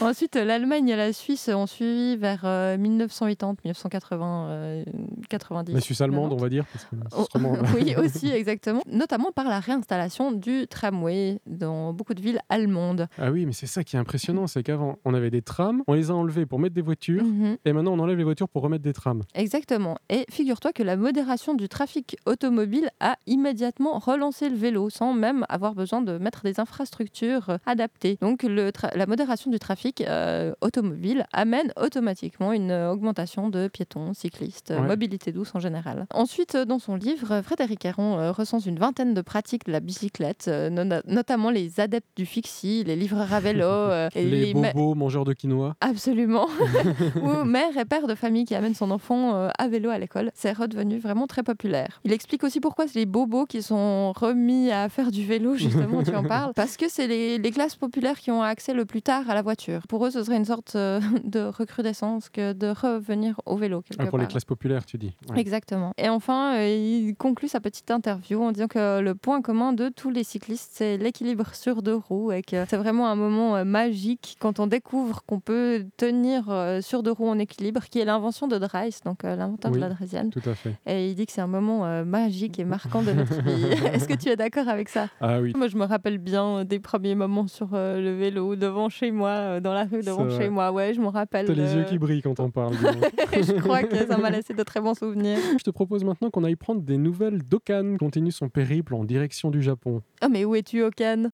Ensuite, 0.00 0.36
l'Allemagne 0.36 0.88
et 0.88 0.96
la 0.96 1.12
Suisse 1.12 1.48
ont 1.48 1.66
suivi 1.66 2.16
vers 2.16 2.42
euh, 2.44 2.76
1980, 2.78 3.56
1980, 3.64 4.46
euh, 4.48 4.84
90. 5.28 5.72
La 5.74 5.80
Suisse 5.80 6.00
allemande, 6.00 6.32
on 6.32 6.36
90. 6.36 6.42
va 6.42 6.48
dire. 6.48 6.64
Parce 6.72 6.84
que 6.84 6.96
Oh, 7.16 7.26
oui, 7.74 7.94
aussi, 7.96 8.28
exactement. 8.30 8.82
Notamment 8.90 9.30
par 9.32 9.46
la 9.48 9.60
réinstallation 9.60 10.32
du 10.32 10.66
tramway 10.68 11.40
dans 11.46 11.92
beaucoup 11.92 12.14
de 12.14 12.20
villes 12.20 12.40
allemandes. 12.48 13.08
Ah 13.18 13.30
oui, 13.30 13.46
mais 13.46 13.52
c'est 13.52 13.66
ça 13.66 13.84
qui 13.84 13.96
est 13.96 13.98
impressionnant, 13.98 14.46
c'est 14.46 14.62
qu'avant, 14.62 14.96
on 15.04 15.14
avait 15.14 15.30
des 15.30 15.42
trams, 15.42 15.82
on 15.86 15.94
les 15.94 16.10
a 16.10 16.14
enlevés 16.14 16.46
pour 16.46 16.58
mettre 16.58 16.74
des 16.74 16.82
voitures, 16.82 17.24
Mhm. 17.24 17.56
et 17.64 17.72
maintenant 17.72 17.92
on 17.92 17.98
enlève 17.98 18.16
les 18.18 18.24
voitures 18.24 18.48
pour 18.48 18.62
remettre 18.62 18.82
des 18.82 18.89
des 18.90 18.94
trams. 18.94 19.22
Exactement. 19.34 19.96
Et 20.08 20.24
figure-toi 20.30 20.72
que 20.72 20.82
la 20.82 20.96
modération 20.96 21.54
du 21.54 21.68
trafic 21.68 22.16
automobile 22.26 22.90
a 23.00 23.16
immédiatement 23.26 23.98
relancé 23.98 24.48
le 24.48 24.56
vélo 24.56 24.90
sans 24.90 25.12
même 25.12 25.44
avoir 25.48 25.74
besoin 25.74 26.02
de 26.02 26.18
mettre 26.18 26.42
des 26.42 26.60
infrastructures 26.60 27.50
euh, 27.50 27.58
adaptées. 27.66 28.18
Donc 28.20 28.42
le 28.42 28.70
la 28.94 29.06
modération 29.06 29.50
du 29.50 29.58
trafic 29.58 30.00
euh, 30.00 30.52
automobile 30.60 31.26
amène 31.32 31.72
automatiquement 31.80 32.52
une 32.52 32.70
euh, 32.70 32.92
augmentation 32.92 33.48
de 33.48 33.68
piétons, 33.68 34.12
cyclistes, 34.14 34.70
Ouais. 34.70 34.86
mobilité 34.86 35.32
douce 35.32 35.50
en 35.54 35.60
général. 35.60 36.06
Ensuite, 36.14 36.56
dans 36.56 36.78
son 36.78 36.94
livre, 36.96 37.40
Frédéric 37.42 37.86
euh, 37.86 38.32
recense 38.32 38.66
une 38.66 38.78
vingtaine 38.78 39.14
de 39.14 39.20
pratiques 39.22 39.66
de 39.66 39.72
la 39.72 39.80
bicyclette, 39.80 40.46
euh, 40.48 40.70
notamment 41.06 41.50
les 41.50 41.80
adeptes 41.80 42.08
du 42.16 42.26
fixie, 42.26 42.84
les 42.84 42.96
livreurs 42.96 43.32
à 43.32 43.40
vélo, 43.40 43.64
euh, 43.64 44.08
et 44.14 44.24
Les, 44.24 44.54
ma- 44.54 44.72
bobos 44.72 44.94
mangeurs 44.94 45.24
de 45.24 45.32
quinoa. 45.32 45.76
Absolument. 45.80 46.46
Ou 47.22 47.44
mère 47.44 47.76
et 47.78 47.84
père 47.84 48.06
de 48.06 48.14
famille 48.14 48.44
qui 48.44 48.54
amènent 48.54 48.69
son 48.74 48.90
enfant 48.90 49.34
euh, 49.34 49.48
à 49.58 49.68
vélo 49.68 49.90
à 49.90 49.98
l'école. 49.98 50.30
C'est 50.34 50.52
redevenu 50.52 50.98
vraiment 50.98 51.26
très 51.26 51.42
populaire. 51.42 52.00
Il 52.04 52.12
explique 52.12 52.44
aussi 52.44 52.60
pourquoi 52.60 52.86
c'est 52.86 52.98
les 52.98 53.06
bobos 53.06 53.46
qui 53.46 53.62
sont 53.62 54.12
remis 54.12 54.70
à 54.70 54.88
faire 54.88 55.10
du 55.10 55.24
vélo, 55.24 55.54
justement, 55.56 56.02
tu 56.02 56.14
en 56.14 56.24
parles. 56.28 56.52
Parce 56.54 56.76
que 56.76 56.88
c'est 56.88 57.06
les, 57.06 57.38
les 57.38 57.50
classes 57.50 57.76
populaires 57.76 58.18
qui 58.18 58.30
ont 58.30 58.42
accès 58.42 58.74
le 58.74 58.84
plus 58.84 59.02
tard 59.02 59.28
à 59.28 59.34
la 59.34 59.42
voiture. 59.42 59.82
Pour 59.88 60.06
eux, 60.06 60.10
ce 60.10 60.22
serait 60.22 60.36
une 60.36 60.44
sorte 60.44 60.76
euh, 60.76 61.00
de 61.24 61.40
recrudescence 61.40 62.28
que 62.28 62.52
de 62.52 62.68
revenir 62.68 63.40
au 63.46 63.56
vélo. 63.56 63.82
Quelque 63.82 64.02
Ah, 64.02 64.06
pour 64.06 64.18
les 64.18 64.26
classes 64.26 64.44
populaires, 64.44 64.84
tu 64.84 64.98
dis. 64.98 65.14
Ouais. 65.28 65.40
Exactement. 65.40 65.92
Et 65.98 66.08
enfin, 66.08 66.56
euh, 66.56 66.68
il 66.68 67.14
conclut 67.16 67.48
sa 67.48 67.60
petite 67.60 67.90
interview 67.90 68.42
en 68.42 68.52
disant 68.52 68.68
que 68.68 69.00
le 69.00 69.14
point 69.14 69.42
commun 69.42 69.72
de 69.72 69.88
tous 69.88 70.10
les 70.10 70.24
cyclistes, 70.24 70.70
c'est 70.74 70.96
l'équilibre 70.96 71.54
sur 71.54 71.82
deux 71.82 71.96
roues 71.96 72.32
et 72.32 72.42
que 72.42 72.64
c'est 72.68 72.76
vraiment 72.76 73.08
un 73.08 73.16
moment 73.16 73.64
magique 73.64 74.36
quand 74.40 74.60
on 74.60 74.66
découvre 74.66 75.22
qu'on 75.26 75.40
peut 75.40 75.86
tenir 75.96 76.44
sur 76.80 77.02
deux 77.02 77.12
roues 77.12 77.28
en 77.28 77.38
équilibre, 77.38 77.82
qui 77.90 77.98
est 77.98 78.04
l'invention 78.04 78.48
de 78.48 78.56
Drais, 78.60 78.90
donc 79.04 79.24
euh, 79.24 79.34
l'inventeur 79.36 79.72
Oui. 79.72 79.78
de 79.78 79.82
la 79.82 79.88
draisienne. 79.90 80.30
Tout 80.30 80.42
à 80.48 80.54
fait. 80.54 80.74
Et 80.86 81.08
il 81.08 81.14
dit 81.14 81.26
que 81.26 81.32
c'est 81.32 81.40
un 81.40 81.46
moment 81.46 81.84
euh, 81.86 82.04
magique 82.04 82.58
et 82.58 82.64
marquant 82.64 83.02
de 83.02 83.12
notre 83.12 83.40
vie. 83.42 83.64
Est-ce 83.92 84.06
que 84.06 84.14
tu 84.14 84.28
es 84.28 84.36
d'accord 84.36 84.68
avec 84.68 84.88
ça? 84.88 85.08
Ah 85.20 85.40
oui. 85.40 85.52
Moi, 85.56 85.66
je 85.68 85.76
me 85.76 85.84
rappelle 85.84 86.18
bien 86.18 86.64
des 86.64 86.78
premiers 86.78 87.14
moments 87.14 87.46
sur 87.48 87.70
euh, 87.74 88.00
le 88.00 88.14
vélo, 88.14 88.56
devant 88.56 88.88
chez 88.88 89.10
moi, 89.10 89.30
euh, 89.30 89.60
dans 89.60 89.72
la 89.74 89.84
rue, 89.84 90.02
devant 90.02 90.28
chez 90.30 90.48
moi. 90.48 90.72
Ouais, 90.72 90.94
je 90.94 91.00
m'en 91.00 91.10
rappelle. 91.10 91.46
T'as 91.46 91.54
les 91.54 91.74
euh, 91.74 91.78
yeux 91.78 91.84
qui 91.84 91.98
brillent 91.98 92.22
quand 92.22 92.38
on 92.40 92.50
parle. 92.50 92.74
je 93.32 93.58
crois 93.60 93.82
que 93.82 94.06
ça 94.06 94.16
m'a 94.18 94.30
laissé 94.30 94.54
de 94.54 94.62
très 94.62 94.80
bons 94.80 94.94
souvenirs. 94.94 95.38
Je 95.58 95.64
te 95.64 95.70
propose 95.70 96.04
maintenant 96.04 96.30
qu'on 96.30 96.44
aille 96.44 96.56
prendre 96.56 96.82
des 96.82 96.98
nouvelles 96.98 97.42
d'Okan, 97.42 97.96
continue 97.98 98.32
son 98.32 98.48
périple 98.48 98.94
en 98.94 99.04
direction 99.04 99.50
du 99.50 99.62
Japon. 99.62 100.02
Oh, 100.22 100.26
mais 100.30 100.44
où 100.44 100.54
es-tu, 100.54 100.82
Okan? 100.82 101.30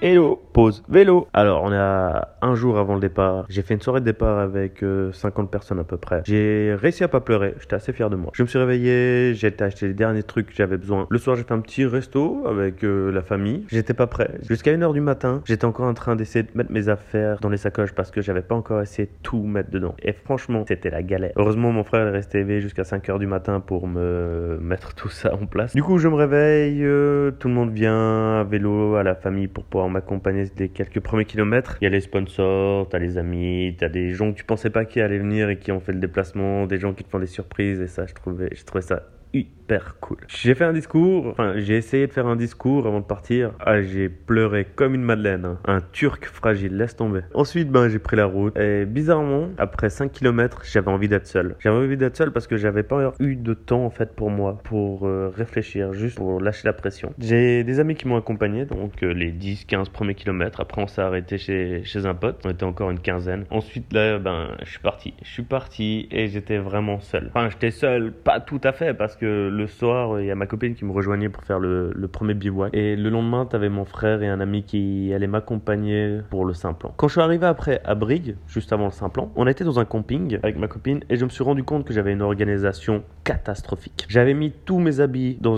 ele, 0.00 0.38
pause 0.52 0.82
vélo. 0.88 1.28
Alors, 1.32 1.62
on 1.64 1.72
est 1.72 1.76
à 1.76 2.36
un 2.42 2.54
jour 2.54 2.78
avant 2.78 2.94
le 2.94 3.00
départ. 3.00 3.46
J'ai 3.48 3.62
fait 3.62 3.74
une 3.74 3.80
soirée 3.80 4.00
de 4.00 4.04
départ 4.04 4.38
avec 4.38 4.82
euh, 4.82 5.12
50 5.12 5.50
personnes 5.50 5.78
à 5.78 5.84
peu 5.84 5.96
près. 5.96 6.22
J'ai 6.24 6.74
réussi 6.74 7.04
à 7.04 7.08
pas 7.08 7.20
pleurer. 7.20 7.54
J'étais 7.60 7.74
assez 7.74 7.92
fier 7.92 8.10
de 8.10 8.16
moi. 8.16 8.30
Je 8.34 8.42
me 8.42 8.48
suis 8.48 8.58
réveillé, 8.58 9.34
j'ai 9.34 9.48
été 9.48 9.64
acheter 9.64 9.88
les 9.88 9.94
derniers 9.94 10.22
trucs 10.22 10.48
que 10.48 10.54
j'avais 10.54 10.76
besoin. 10.76 11.06
Le 11.10 11.18
soir, 11.18 11.36
j'ai 11.36 11.44
fait 11.44 11.54
un 11.54 11.60
petit 11.60 11.84
resto 11.84 12.44
avec 12.46 12.84
euh, 12.84 13.10
la 13.10 13.22
famille. 13.22 13.64
J'étais 13.68 13.94
pas 13.94 14.06
prêt. 14.06 14.30
Jusqu'à 14.48 14.72
1h 14.72 14.92
du 14.92 15.00
matin, 15.00 15.42
j'étais 15.44 15.64
encore 15.64 15.86
en 15.86 15.94
train 15.94 16.16
d'essayer 16.16 16.42
de 16.42 16.50
mettre 16.54 16.72
mes 16.72 16.88
affaires 16.88 17.38
dans 17.40 17.48
les 17.48 17.56
sacoches 17.56 17.92
parce 17.92 18.10
que 18.10 18.20
j'avais 18.20 18.42
pas 18.42 18.54
encore 18.54 18.82
essayé 18.82 19.06
de 19.06 19.12
tout 19.22 19.42
mettre 19.42 19.70
dedans. 19.70 19.94
Et 20.02 20.12
franchement, 20.12 20.64
c'était 20.66 20.90
la 20.90 21.02
galère. 21.02 21.32
Heureusement, 21.36 21.72
mon 21.72 21.84
frère 21.84 22.06
est 22.06 22.12
resté 22.12 22.38
éveillé 22.38 22.60
jusqu'à 22.60 22.82
5h 22.82 23.18
du 23.18 23.26
matin 23.26 23.60
pour 23.60 23.86
me 23.86 24.58
mettre 24.60 24.94
tout 24.94 25.08
ça 25.08 25.34
en 25.34 25.46
place. 25.46 25.74
Du 25.74 25.82
coup, 25.82 25.98
je 25.98 26.08
me 26.08 26.14
réveille, 26.14 26.84
euh, 26.84 27.30
tout 27.32 27.48
le 27.48 27.54
monde 27.54 27.70
vient 27.70 28.40
à 28.40 28.44
vélo, 28.44 28.96
à 28.96 29.02
la 29.02 29.14
famille 29.14 29.48
pour 29.48 29.64
pouvoir 29.64 29.88
m'accompagner 29.88 30.39
des 30.46 30.68
quelques 30.68 31.00
premiers 31.00 31.24
kilomètres. 31.24 31.76
Il 31.80 31.84
y 31.84 31.86
a 31.86 31.90
les 31.90 32.00
sponsors, 32.00 32.88
t'as 32.88 32.98
les 32.98 33.18
amis, 33.18 33.76
t'as 33.78 33.88
des 33.88 34.12
gens 34.12 34.32
que 34.32 34.38
tu 34.38 34.44
pensais 34.44 34.70
pas 34.70 34.84
qui 34.84 35.00
allaient 35.00 35.18
venir 35.18 35.48
et 35.50 35.58
qui 35.58 35.72
ont 35.72 35.80
fait 35.80 35.92
le 35.92 36.00
déplacement, 36.00 36.66
des 36.66 36.78
gens 36.78 36.94
qui 36.94 37.04
te 37.04 37.10
font 37.10 37.18
des 37.18 37.26
surprises 37.26 37.80
et 37.80 37.86
ça, 37.86 38.06
je 38.06 38.14
trouvais, 38.14 38.50
je 38.54 38.64
trouvais 38.64 38.82
ça 38.82 39.02
hyper 39.32 39.96
cool. 40.00 40.18
J'ai 40.28 40.54
fait 40.54 40.64
un 40.64 40.72
discours, 40.72 41.28
enfin 41.28 41.54
j'ai 41.56 41.76
essayé 41.76 42.06
de 42.06 42.12
faire 42.12 42.26
un 42.26 42.36
discours 42.36 42.86
avant 42.86 43.00
de 43.00 43.04
partir. 43.04 43.52
Ah 43.60 43.82
j'ai 43.82 44.08
pleuré 44.08 44.66
comme 44.74 44.94
une 44.94 45.02
madeleine, 45.02 45.44
hein. 45.44 45.58
un 45.64 45.80
turc 45.80 46.24
fragile, 46.24 46.76
laisse 46.76 46.96
tomber. 46.96 47.20
Ensuite 47.34 47.70
ben 47.70 47.88
j'ai 47.88 47.98
pris 47.98 48.16
la 48.16 48.26
route 48.26 48.56
et 48.56 48.84
bizarrement 48.84 49.48
après 49.58 49.90
5 49.90 50.10
km 50.10 50.62
j'avais 50.64 50.90
envie 50.90 51.08
d'être 51.08 51.26
seul. 51.26 51.56
J'avais 51.60 51.76
envie 51.76 51.96
d'être 51.96 52.16
seul 52.16 52.32
parce 52.32 52.46
que 52.46 52.56
j'avais 52.56 52.82
pas 52.82 53.12
eu 53.20 53.36
de 53.36 53.54
temps 53.54 53.84
en 53.84 53.90
fait 53.90 54.14
pour 54.14 54.30
moi 54.30 54.58
pour 54.64 55.06
euh, 55.06 55.32
réfléchir, 55.34 55.92
juste 55.92 56.16
pour 56.16 56.40
lâcher 56.40 56.66
la 56.66 56.72
pression. 56.72 57.12
J'ai 57.18 57.64
des 57.64 57.80
amis 57.80 57.94
qui 57.94 58.08
m'ont 58.08 58.16
accompagné 58.16 58.64
donc 58.64 59.02
euh, 59.02 59.12
les 59.12 59.32
10-15 59.32 59.90
premiers 59.90 60.14
kilomètres. 60.14 60.60
Après 60.60 60.82
on 60.82 60.86
s'est 60.86 61.02
arrêté 61.02 61.38
chez, 61.38 61.82
chez 61.84 62.06
un 62.06 62.14
pote, 62.14 62.40
on 62.44 62.50
était 62.50 62.64
encore 62.64 62.90
une 62.90 63.00
quinzaine. 63.00 63.44
Ensuite 63.50 63.92
là 63.92 64.18
ben 64.18 64.56
je 64.64 64.70
suis 64.70 64.80
parti. 64.80 65.14
Je 65.22 65.30
suis 65.30 65.42
parti 65.42 66.08
et 66.10 66.26
j'étais 66.26 66.58
vraiment 66.58 67.00
seul. 67.00 67.30
Enfin 67.34 67.48
j'étais 67.50 67.70
seul, 67.70 68.12
pas 68.12 68.40
tout 68.40 68.60
à 68.64 68.72
fait 68.72 68.94
parce 68.94 69.16
que 69.16 69.19
le 69.26 69.66
soir, 69.66 70.20
il 70.20 70.26
y 70.26 70.30
a 70.30 70.34
ma 70.34 70.46
copine 70.46 70.74
qui 70.74 70.84
me 70.84 70.92
rejoignait 70.92 71.28
pour 71.28 71.44
faire 71.44 71.58
le, 71.58 72.08
premier 72.10 72.34
bivouac. 72.34 72.74
Et 72.74 72.96
le 72.96 73.08
lendemain, 73.10 73.46
t'avais 73.46 73.68
mon 73.68 73.84
frère 73.84 74.22
et 74.22 74.28
un 74.28 74.40
ami 74.40 74.64
qui 74.64 75.12
allaient 75.14 75.26
m'accompagner 75.26 76.20
pour 76.30 76.44
le 76.44 76.54
Simplon. 76.54 76.92
Quand 76.96 77.08
je 77.08 77.12
suis 77.12 77.20
arrivé 77.20 77.46
après 77.46 77.80
à 77.84 77.94
Brigue, 77.94 78.36
juste 78.46 78.72
avant 78.72 78.86
le 78.86 78.90
Simplon, 78.90 79.30
on 79.36 79.46
était 79.46 79.64
dans 79.64 79.78
un 79.78 79.84
camping 79.84 80.38
avec 80.42 80.58
ma 80.58 80.68
copine 80.68 81.00
et 81.08 81.16
je 81.16 81.24
me 81.24 81.30
suis 81.30 81.44
rendu 81.44 81.62
compte 81.62 81.84
que 81.84 81.92
j'avais 81.92 82.12
une 82.12 82.22
organisation 82.22 83.02
catastrophique. 83.30 84.06
J'avais 84.08 84.34
mis 84.34 84.50
tous 84.50 84.80
mes 84.80 84.98
habits 84.98 85.38
dans, 85.40 85.56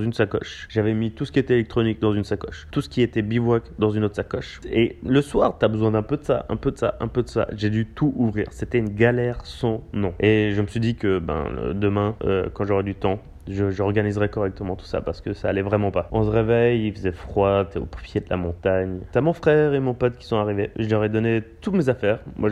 une 0.00 0.12
sacoche. 0.14 0.66
J'avais 0.70 0.94
mis 0.94 1.10
tout 1.10 1.26
ce 1.26 1.32
qui 1.32 1.38
était 1.38 1.52
électronique 1.52 2.00
dans 2.00 2.14
une 2.14 2.24
sacoche. 2.24 2.66
Tout 2.70 2.80
ce 2.80 2.88
qui 2.88 3.02
était 3.02 3.20
bivouac 3.20 3.62
dans 3.78 3.90
une 3.90 4.04
autre 4.04 4.16
sacoche. 4.16 4.62
Et 4.70 4.96
le 5.04 5.20
soir, 5.20 5.58
t'as 5.58 5.68
besoin 5.68 5.90
d'un 5.90 6.02
peu 6.02 6.16
de 6.16 6.24
ça, 6.24 6.46
un 6.48 6.56
peu 6.56 6.72
de 6.72 6.78
ça, 6.78 6.96
un 7.00 7.08
peu 7.08 7.22
de 7.22 7.28
ça. 7.28 7.46
J'ai 7.54 7.68
dû 7.68 7.86
tout 7.86 8.14
ouvrir. 8.16 8.46
C'était 8.52 8.78
une 8.78 8.88
galère 8.88 9.44
sans 9.44 9.84
nom. 9.92 10.14
Et 10.18 10.52
je 10.54 10.62
me 10.62 10.66
suis 10.66 10.80
dit 10.80 10.94
que 10.94 11.18
ben, 11.18 11.74
demain, 11.74 12.16
euh, 12.24 12.48
quand 12.54 12.64
j'aurai 12.64 12.84
du 12.84 12.94
temps, 12.94 13.20
j'organiserai 13.48 14.28
correctement 14.28 14.76
tout 14.76 14.84
ça 14.84 15.00
parce 15.00 15.20
que 15.20 15.32
ça 15.32 15.48
allait 15.48 15.62
vraiment 15.62 15.90
pas. 15.90 16.08
On 16.12 16.24
se 16.24 16.30
réveille, 16.30 16.86
il 16.86 16.92
faisait 16.92 17.12
froid, 17.12 17.64
t'es 17.64 17.78
au 17.78 17.86
pied 17.86 18.20
de 18.20 18.26
la 18.30 18.36
montagne. 18.36 19.00
T'as 19.12 19.20
mon 19.20 19.32
frère 19.32 19.74
et 19.74 19.80
mon 19.80 19.94
pote 19.94 20.16
qui 20.16 20.26
sont 20.26 20.36
arrivés. 20.36 20.70
Je 20.78 20.88
leur 20.88 21.04
ai 21.04 21.08
donné 21.08 21.42
toutes 21.60 21.74
mes 21.74 21.88
affaires. 21.88 22.20
Moi, 22.36 22.50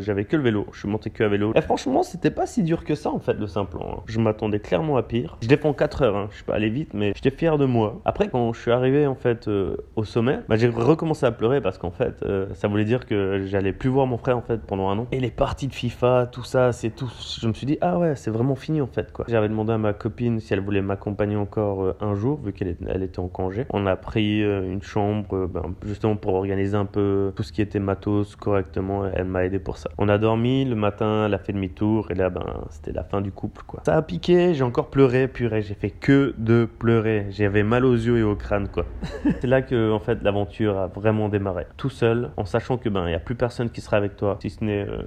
j'avais 0.00 0.24
que 0.24 0.36
le 0.36 0.42
vélo. 0.42 0.66
Je 0.72 0.80
suis 0.80 0.88
monté 0.88 1.10
que 1.10 1.24
à 1.24 1.28
vélo. 1.28 1.52
Et 1.54 1.60
franchement, 1.60 2.02
c'était 2.02 2.30
pas 2.30 2.46
si 2.46 2.62
dur 2.62 2.84
que 2.84 2.94
ça 2.94 3.10
en 3.10 3.18
fait 3.18 3.34
le 3.34 3.46
simple. 3.46 3.76
hein. 3.80 3.98
Je 4.06 4.18
m'attendais 4.20 4.60
clairement 4.60 4.96
à 4.96 5.02
pire. 5.02 5.36
Je 5.42 5.48
défends 5.48 5.72
4 5.72 6.02
heures. 6.02 6.16
hein. 6.16 6.26
Je 6.30 6.36
suis 6.36 6.44
pas 6.44 6.54
allé 6.54 6.68
vite, 6.70 6.94
mais 6.94 7.12
j'étais 7.14 7.30
fier 7.30 7.58
de 7.58 7.64
moi. 7.66 8.00
Après, 8.04 8.28
quand 8.28 8.52
je 8.52 8.60
suis 8.60 8.70
arrivé 8.70 9.06
en 9.06 9.14
fait 9.14 9.48
euh, 9.48 9.76
au 9.96 10.04
sommet, 10.04 10.38
bah, 10.48 10.56
j'ai 10.56 10.68
recommencé 10.68 11.26
à 11.26 11.32
pleurer 11.32 11.60
parce 11.60 11.78
qu'en 11.78 11.90
fait, 11.90 12.22
euh, 12.22 12.46
ça 12.54 12.68
voulait 12.68 12.84
dire 12.84 13.06
que 13.06 13.44
j'allais 13.46 13.72
plus 13.72 13.88
voir 13.88 14.06
mon 14.06 14.18
frère 14.18 14.36
en 14.38 14.42
fait 14.42 14.60
pendant 14.62 14.88
un 14.88 14.98
an. 14.98 15.06
Et 15.12 15.20
les 15.20 15.30
parties 15.30 15.68
de 15.68 15.74
FIFA, 15.74 16.28
tout 16.30 16.44
ça, 16.44 16.72
c'est 16.72 16.90
tout. 16.90 17.10
Je 17.40 17.46
me 17.48 17.52
suis 17.52 17.66
dit 17.66 17.78
ah 17.80 17.98
ouais, 17.98 18.16
c'est 18.16 18.30
vraiment 18.30 18.54
fini 18.54 18.80
en 18.80 18.86
fait 18.86 19.12
quoi. 19.12 19.24
J'avais 19.28 19.48
demandé 19.48 19.72
à 19.72 19.78
ma 19.78 19.92
copine 19.92 20.29
si 20.38 20.52
elle 20.52 20.60
voulait 20.60 20.82
m'accompagner 20.82 21.36
encore 21.36 21.82
euh, 21.82 21.96
un 22.00 22.14
jour 22.14 22.40
vu 22.40 22.52
qu'elle 22.52 22.76
elle 22.86 23.02
était 23.02 23.18
en 23.18 23.28
congé. 23.28 23.66
On 23.70 23.86
a 23.86 23.96
pris 23.96 24.42
euh, 24.42 24.70
une 24.70 24.82
chambre 24.82 25.36
euh, 25.36 25.46
ben, 25.46 25.74
justement 25.84 26.16
pour 26.16 26.34
organiser 26.34 26.76
un 26.76 26.84
peu 26.84 27.32
tout 27.34 27.42
ce 27.42 27.52
qui 27.52 27.62
était 27.62 27.80
matos 27.80 28.36
correctement. 28.36 29.06
Elle 29.06 29.24
m'a 29.24 29.44
aidé 29.44 29.58
pour 29.58 29.78
ça. 29.78 29.90
On 29.98 30.08
a 30.08 30.18
dormi 30.18 30.64
le 30.64 30.76
matin, 30.76 31.24
elle 31.26 31.34
a 31.34 31.38
fait 31.38 31.52
demi-tour 31.52 32.10
et 32.10 32.14
là 32.14 32.30
ben 32.30 32.44
c'était 32.70 32.92
la 32.92 33.02
fin 33.02 33.20
du 33.20 33.32
couple 33.32 33.62
quoi. 33.66 33.82
Ça 33.84 33.96
a 33.96 34.02
piqué, 34.02 34.54
j'ai 34.54 34.64
encore 34.64 34.90
pleuré, 34.90 35.26
purée, 35.26 35.62
j'ai 35.62 35.74
fait 35.74 35.90
que 35.90 36.34
de 36.38 36.68
pleurer. 36.78 37.26
J'avais 37.30 37.62
mal 37.62 37.84
aux 37.84 37.94
yeux 37.94 38.18
et 38.18 38.22
au 38.22 38.36
crâne 38.36 38.68
quoi. 38.68 38.84
c'est 39.40 39.46
là 39.46 39.62
que 39.62 39.90
en 39.90 40.00
fait 40.00 40.22
l'aventure 40.22 40.78
a 40.78 40.86
vraiment 40.86 41.28
démarré. 41.28 41.66
Tout 41.76 41.90
seul, 41.90 42.30
en 42.36 42.44
sachant 42.44 42.76
que 42.76 42.88
ben 42.88 43.08
il 43.08 43.12
y 43.12 43.14
a 43.14 43.20
plus 43.20 43.34
personne 43.34 43.70
qui 43.70 43.80
sera 43.80 43.96
avec 43.96 44.16
toi, 44.16 44.38
si 44.40 44.50
ce 44.50 44.62
n'est 44.62 44.86
euh, 44.86 45.02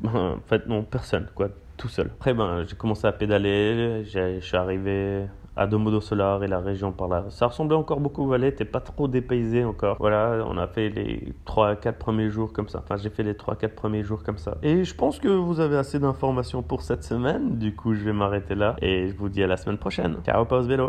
ben, 0.00 0.36
en 0.36 0.48
fait 0.48 0.66
non 0.66 0.82
personne 0.82 1.26
quoi, 1.34 1.48
seul. 1.88 2.10
Après 2.18 2.34
ben 2.34 2.64
j'ai 2.66 2.76
commencé 2.76 3.06
à 3.06 3.12
pédaler, 3.12 4.04
je 4.04 4.40
suis 4.40 4.56
arrivé 4.56 5.26
à 5.54 5.66
Domodo 5.66 6.00
Solar 6.00 6.42
et 6.42 6.48
la 6.48 6.60
région 6.60 6.92
par 6.92 7.08
là. 7.08 7.26
Ça 7.28 7.46
ressemblait 7.46 7.76
encore 7.76 8.00
beaucoup 8.00 8.22
aux 8.22 8.28
vallées, 8.28 8.54
t'es 8.54 8.64
pas 8.64 8.80
trop 8.80 9.06
dépaysé 9.06 9.64
encore. 9.64 9.96
Voilà, 10.00 10.44
on 10.48 10.56
a 10.56 10.66
fait 10.66 10.88
les 10.88 11.34
3-4 11.46 11.92
premiers 11.98 12.30
jours 12.30 12.52
comme 12.52 12.68
ça. 12.68 12.80
Enfin, 12.82 12.96
j'ai 12.96 13.10
fait 13.10 13.22
les 13.22 13.34
3-4 13.34 13.68
premiers 13.74 14.02
jours 14.02 14.22
comme 14.22 14.38
ça. 14.38 14.56
Et 14.62 14.84
je 14.84 14.94
pense 14.94 15.18
que 15.18 15.28
vous 15.28 15.60
avez 15.60 15.76
assez 15.76 15.98
d'informations 15.98 16.62
pour 16.62 16.80
cette 16.80 17.04
semaine. 17.04 17.58
Du 17.58 17.74
coup, 17.74 17.92
je 17.94 18.02
vais 18.02 18.14
m'arrêter 18.14 18.54
là 18.54 18.76
et 18.80 19.08
je 19.08 19.14
vous 19.14 19.28
dis 19.28 19.42
à 19.42 19.46
la 19.46 19.58
semaine 19.58 19.78
prochaine. 19.78 20.16
Ciao, 20.24 20.44
pause 20.46 20.68
vélo. 20.68 20.88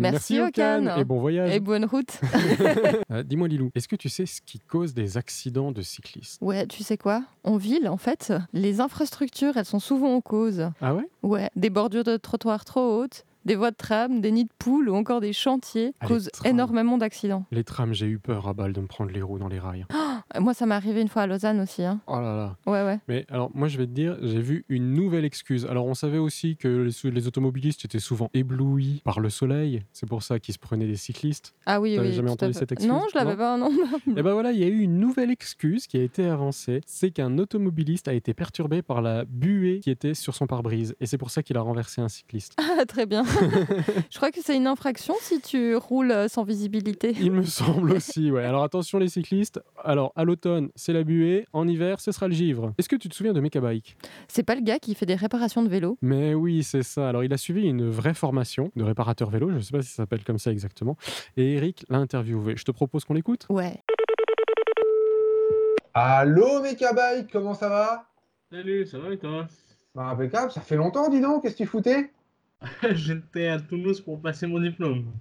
Merci, 0.00 0.40
Okan. 0.40 0.96
et 0.96 1.04
bon 1.04 1.18
voyage. 1.18 1.54
Et 1.54 1.60
bonne 1.60 1.84
route. 1.84 2.20
Euh, 3.10 3.22
Dis-moi 3.22 3.48
Lilou, 3.48 3.70
est-ce 3.74 3.88
que 3.88 3.96
tu 3.96 4.08
sais 4.08 4.26
ce 4.26 4.40
qui 4.42 4.60
cause 4.60 4.92
des 4.94 5.16
accidents 5.16 5.72
de 5.72 5.80
cyclistes? 5.82 6.38
Ouais, 6.42 6.66
tu 6.66 6.82
sais 6.82 6.96
quoi? 6.98 7.22
En 7.44 7.56
ville, 7.56 7.88
en 7.88 7.96
fait, 7.96 8.32
les 8.52 8.80
infrastructures, 8.80 9.56
elles 9.56 9.64
sont 9.64 9.80
souvent 9.80 10.14
en 10.14 10.20
cause. 10.20 10.68
Ah 10.80 10.94
ouais? 10.94 11.08
Ouais, 11.22 11.48
des 11.56 11.70
bordures 11.70 12.04
de 12.04 12.16
trottoirs 12.16 12.64
trop 12.64 13.00
hautes, 13.00 13.24
des 13.44 13.54
voies 13.56 13.70
de 13.70 13.76
tram, 13.76 14.20
des 14.20 14.30
nids 14.30 14.44
de 14.44 14.50
poules 14.58 14.90
ou 14.90 14.94
encore 14.94 15.20
des 15.20 15.32
chantiers 15.32 15.94
Ah, 16.00 16.06
causent 16.06 16.30
énormément 16.44 16.98
d'accidents. 16.98 17.46
Les 17.50 17.64
trams, 17.64 17.94
j'ai 17.94 18.06
eu 18.06 18.18
peur 18.18 18.46
à 18.46 18.52
balle 18.52 18.72
de 18.74 18.80
me 18.80 18.86
prendre 18.86 19.10
les 19.10 19.22
roues 19.22 19.38
dans 19.38 19.48
les 19.48 19.58
rails. 19.58 19.86
Euh, 19.92 19.96
Moi, 20.38 20.52
ça 20.54 20.66
m'est 20.66 20.74
arrivé 20.74 21.00
une 21.00 21.08
fois 21.08 21.22
à 21.22 21.26
Lausanne 21.26 21.60
aussi. 21.60 21.82
hein. 21.84 22.00
Oh 22.06 22.16
là 22.20 22.36
là. 22.36 22.56
Ouais, 22.66 22.84
ouais. 22.84 22.98
Mais 23.08 23.24
alors, 23.30 23.50
moi, 23.54 23.68
je 23.68 23.78
vais 23.78 23.86
te 23.86 23.92
dire, 23.92 24.16
j'ai 24.20 24.40
vu 24.40 24.64
une 24.68 24.92
nouvelle 24.92 25.24
excuse. 25.24 25.66
Alors, 25.66 25.86
on 25.86 25.94
savait 25.94 26.18
aussi 26.18 26.56
que 26.56 26.88
les, 27.04 27.26
automobilistes 27.26 27.84
étaient 27.84 27.98
souvent 27.98 28.30
éblouis 28.34 29.00
par 29.04 29.20
le 29.20 29.30
soleil. 29.30 29.82
C'est 29.92 30.08
pour 30.08 30.22
ça 30.22 30.38
qu'ils 30.38 30.54
se 30.54 30.58
prenaient 30.58 30.86
des 30.86 30.96
cyclistes. 30.96 31.54
Ah 31.66 31.80
oui, 31.80 31.96
T'avais 31.96 32.08
oui. 32.08 32.14
jamais 32.14 32.30
entendu 32.30 32.52
cette 32.52 32.72
excuse? 32.72 32.90
Non, 32.90 33.02
je 33.12 33.18
l'avais 33.18 33.36
pas, 33.36 33.56
non. 33.56 33.70
Et 34.16 34.22
ben 34.22 34.32
voilà, 34.32 34.52
il 34.52 34.58
y 34.58 34.64
a 34.64 34.68
eu 34.68 34.80
une 34.80 34.98
nouvelle 34.98 35.30
excuse 35.30 35.86
qui 35.86 35.96
a 35.96 36.02
été 36.02 36.26
avancée. 36.26 36.80
C'est 36.86 37.10
qu'un 37.10 37.38
automobiliste 37.38 38.08
a 38.08 38.12
été 38.14 38.34
perturbé 38.34 38.82
par 38.82 39.00
la 39.02 39.24
buée 39.24 39.80
qui 39.82 39.90
était 39.90 40.14
sur 40.14 40.34
son 40.34 40.46
pare-brise. 40.46 40.94
Et 41.00 41.06
c'est 41.06 41.18
pour 41.18 41.30
ça 41.30 41.42
qu'il 41.42 41.56
a 41.56 41.60
renversé 41.62 42.00
un 42.00 42.08
cycliste. 42.08 42.54
Ah, 42.80 42.84
très 42.86 43.06
bien. 43.06 43.24
je 44.10 44.16
crois 44.18 44.30
que 44.30 44.40
c'est 44.40 44.54
une 44.56 44.66
infraction 44.68 45.14
si 45.20 45.40
tu 45.40 45.74
roules 45.74 46.12
euh, 46.12 46.28
sans 46.28 46.44
visibilité. 46.44 47.16
Il 47.20 47.32
me 47.32 47.42
semble 47.42 47.90
aussi, 47.92 48.30
ouais. 48.30 48.44
Alors 48.44 48.62
attention 48.62 48.98
les 48.98 49.08
cyclistes. 49.08 49.60
Alors 49.84 50.12
à 50.18 50.24
l'automne, 50.24 50.70
c'est 50.74 50.92
la 50.92 51.04
buée. 51.04 51.46
En 51.52 51.68
hiver, 51.68 52.00
ce 52.00 52.10
sera 52.10 52.26
le 52.26 52.34
givre. 52.34 52.74
Est-ce 52.76 52.88
que 52.88 52.96
tu 52.96 53.08
te 53.08 53.14
souviens 53.14 53.32
de 53.32 53.40
Mecabike 53.40 53.96
C'est 54.26 54.42
pas 54.42 54.56
le 54.56 54.62
gars 54.62 54.80
qui 54.80 54.96
fait 54.96 55.06
des 55.06 55.14
réparations 55.14 55.62
de 55.62 55.68
vélo 55.68 55.96
Mais 56.02 56.34
oui, 56.34 56.64
c'est 56.64 56.82
ça. 56.82 57.08
Alors 57.08 57.22
il 57.22 57.32
a 57.32 57.36
suivi 57.36 57.62
une 57.68 57.88
vraie 57.88 58.14
formation 58.14 58.72
de 58.74 58.82
réparateur 58.82 59.30
vélo. 59.30 59.48
Je 59.50 59.54
ne 59.54 59.60
sais 59.60 59.70
pas 59.70 59.80
si 59.80 59.90
ça 59.90 60.02
s'appelle 60.02 60.24
comme 60.24 60.40
ça 60.40 60.50
exactement. 60.50 60.96
Et 61.36 61.54
Eric 61.54 61.86
l'a 61.88 61.98
interviewé. 61.98 62.56
Je 62.56 62.64
te 62.64 62.72
propose 62.72 63.04
qu'on 63.04 63.14
l'écoute. 63.14 63.46
Ouais. 63.48 63.80
Allô 65.94 66.62
Mekabike, 66.62 67.30
comment 67.30 67.54
ça 67.54 67.68
va? 67.68 68.04
Salut, 68.50 68.86
ça 68.86 68.98
va 68.98 69.12
et 69.12 69.18
toi? 69.18 69.46
Bah 69.94 70.06
impeccable, 70.06 70.50
ça 70.50 70.60
fait 70.60 70.76
longtemps 70.76 71.08
dis 71.10 71.20
donc, 71.20 71.42
qu'est-ce 71.42 71.54
que 71.54 71.62
tu 71.62 71.66
foutais? 71.66 72.10
J'étais 72.90 73.46
à 73.46 73.60
Toulouse 73.60 74.00
pour 74.00 74.20
passer 74.20 74.48
mon 74.48 74.60
diplôme. 74.60 75.12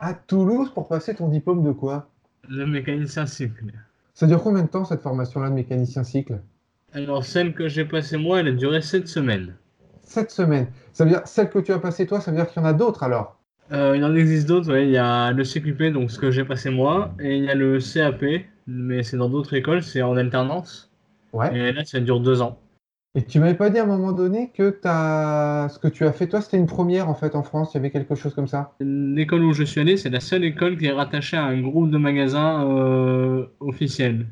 À 0.00 0.14
Toulouse 0.14 0.70
pour 0.72 0.88
passer 0.88 1.14
ton 1.14 1.28
diplôme 1.28 1.62
de 1.62 1.72
quoi? 1.72 2.08
Le 2.48 2.66
mécanicien 2.66 3.26
cycle. 3.26 3.72
Ça 4.18 4.26
dure 4.26 4.42
combien 4.42 4.64
de 4.64 4.68
temps 4.68 4.84
cette 4.84 5.02
formation-là 5.02 5.48
de 5.48 5.54
mécanicien 5.54 6.02
cycle? 6.02 6.40
Alors, 6.92 7.24
celle 7.24 7.54
que 7.54 7.68
j'ai 7.68 7.84
passée 7.84 8.16
moi, 8.16 8.40
elle 8.40 8.48
a 8.48 8.50
duré 8.50 8.82
7 8.82 9.06
semaines. 9.06 9.54
Sept 10.02 10.32
semaines. 10.32 10.66
Ça 10.92 11.04
veut 11.04 11.10
dire, 11.10 11.22
celle 11.24 11.48
que 11.48 11.60
tu 11.60 11.70
as 11.72 11.78
passée 11.78 12.04
toi, 12.04 12.20
ça 12.20 12.32
veut 12.32 12.36
dire 12.36 12.48
qu'il 12.48 12.60
y 12.60 12.64
en 12.64 12.68
a 12.68 12.72
d'autres 12.72 13.04
alors? 13.04 13.38
Euh, 13.70 13.96
il 13.96 14.04
en 14.04 14.12
existe 14.16 14.48
d'autres, 14.48 14.72
ouais. 14.72 14.86
Il 14.86 14.90
y 14.90 14.96
a 14.96 15.30
le 15.30 15.44
CQP, 15.44 15.92
donc 15.92 16.10
ce 16.10 16.18
que 16.18 16.32
j'ai 16.32 16.44
passé 16.44 16.68
moi, 16.68 17.14
et 17.20 17.36
il 17.36 17.44
y 17.44 17.48
a 17.48 17.54
le 17.54 17.78
CAP, 17.78 18.24
mais 18.66 19.04
c'est 19.04 19.16
dans 19.16 19.28
d'autres 19.28 19.54
écoles, 19.54 19.84
c'est 19.84 20.02
en 20.02 20.16
alternance. 20.16 20.90
Ouais. 21.32 21.56
Et 21.56 21.72
là, 21.72 21.84
ça 21.84 22.00
dure 22.00 22.18
2 22.18 22.42
ans. 22.42 22.58
Et 23.14 23.22
tu 23.24 23.40
m'avais 23.40 23.54
pas 23.54 23.70
dit 23.70 23.78
à 23.78 23.84
un 23.84 23.86
moment 23.86 24.12
donné 24.12 24.50
que 24.54 24.70
t'as... 24.70 25.68
ce 25.70 25.78
que 25.78 25.88
tu 25.88 26.04
as 26.04 26.12
fait 26.12 26.28
toi, 26.28 26.40
c'était 26.40 26.58
une 26.58 26.66
première 26.66 27.08
en 27.08 27.14
fait 27.14 27.34
en 27.34 27.42
France, 27.42 27.72
il 27.72 27.78
y 27.78 27.80
avait 27.80 27.90
quelque 27.90 28.14
chose 28.14 28.34
comme 28.34 28.46
ça? 28.46 28.72
L'école 28.80 29.44
où 29.44 29.52
je 29.52 29.64
suis 29.64 29.80
allé, 29.80 29.96
c'est 29.96 30.10
la 30.10 30.20
seule 30.20 30.44
école 30.44 30.76
qui 30.76 30.86
est 30.86 30.92
rattachée 30.92 31.36
à 31.36 31.44
un 31.44 31.60
groupe 31.60 31.90
de 31.90 31.98
magasins 31.98 32.68
euh, 32.68 33.46
officiel. 33.60 34.26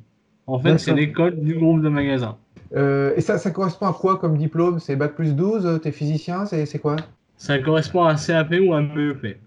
En 0.47 0.59
fait, 0.61 0.79
c'est 0.79 0.95
l'école 0.95 1.41
du 1.41 1.55
groupe 1.55 1.83
de 1.83 1.89
magasins. 1.89 2.37
Euh, 2.75 3.15
Et 3.17 3.21
ça, 3.21 3.39
ça 3.39 3.51
correspond 3.51 3.87
à 3.87 3.93
quoi 3.93 4.19
comme 4.19 4.37
diplôme? 4.37 4.79
C'est 4.79 4.95
Bac 4.95 5.15
plus 5.15 5.35
12, 5.35 5.67
euh, 5.67 5.79
t'es 5.79 5.91
physicien, 5.91 6.47
c'est 6.47 6.67
c'est 6.67 6.79
quoi? 6.79 6.97
Ça 7.37 7.59
correspond 7.59 8.05
à 8.05 8.13
un 8.13 8.17
CAP 8.17 8.55
ou 8.63 8.73
un 8.73 8.83
BEP. 8.83 9.39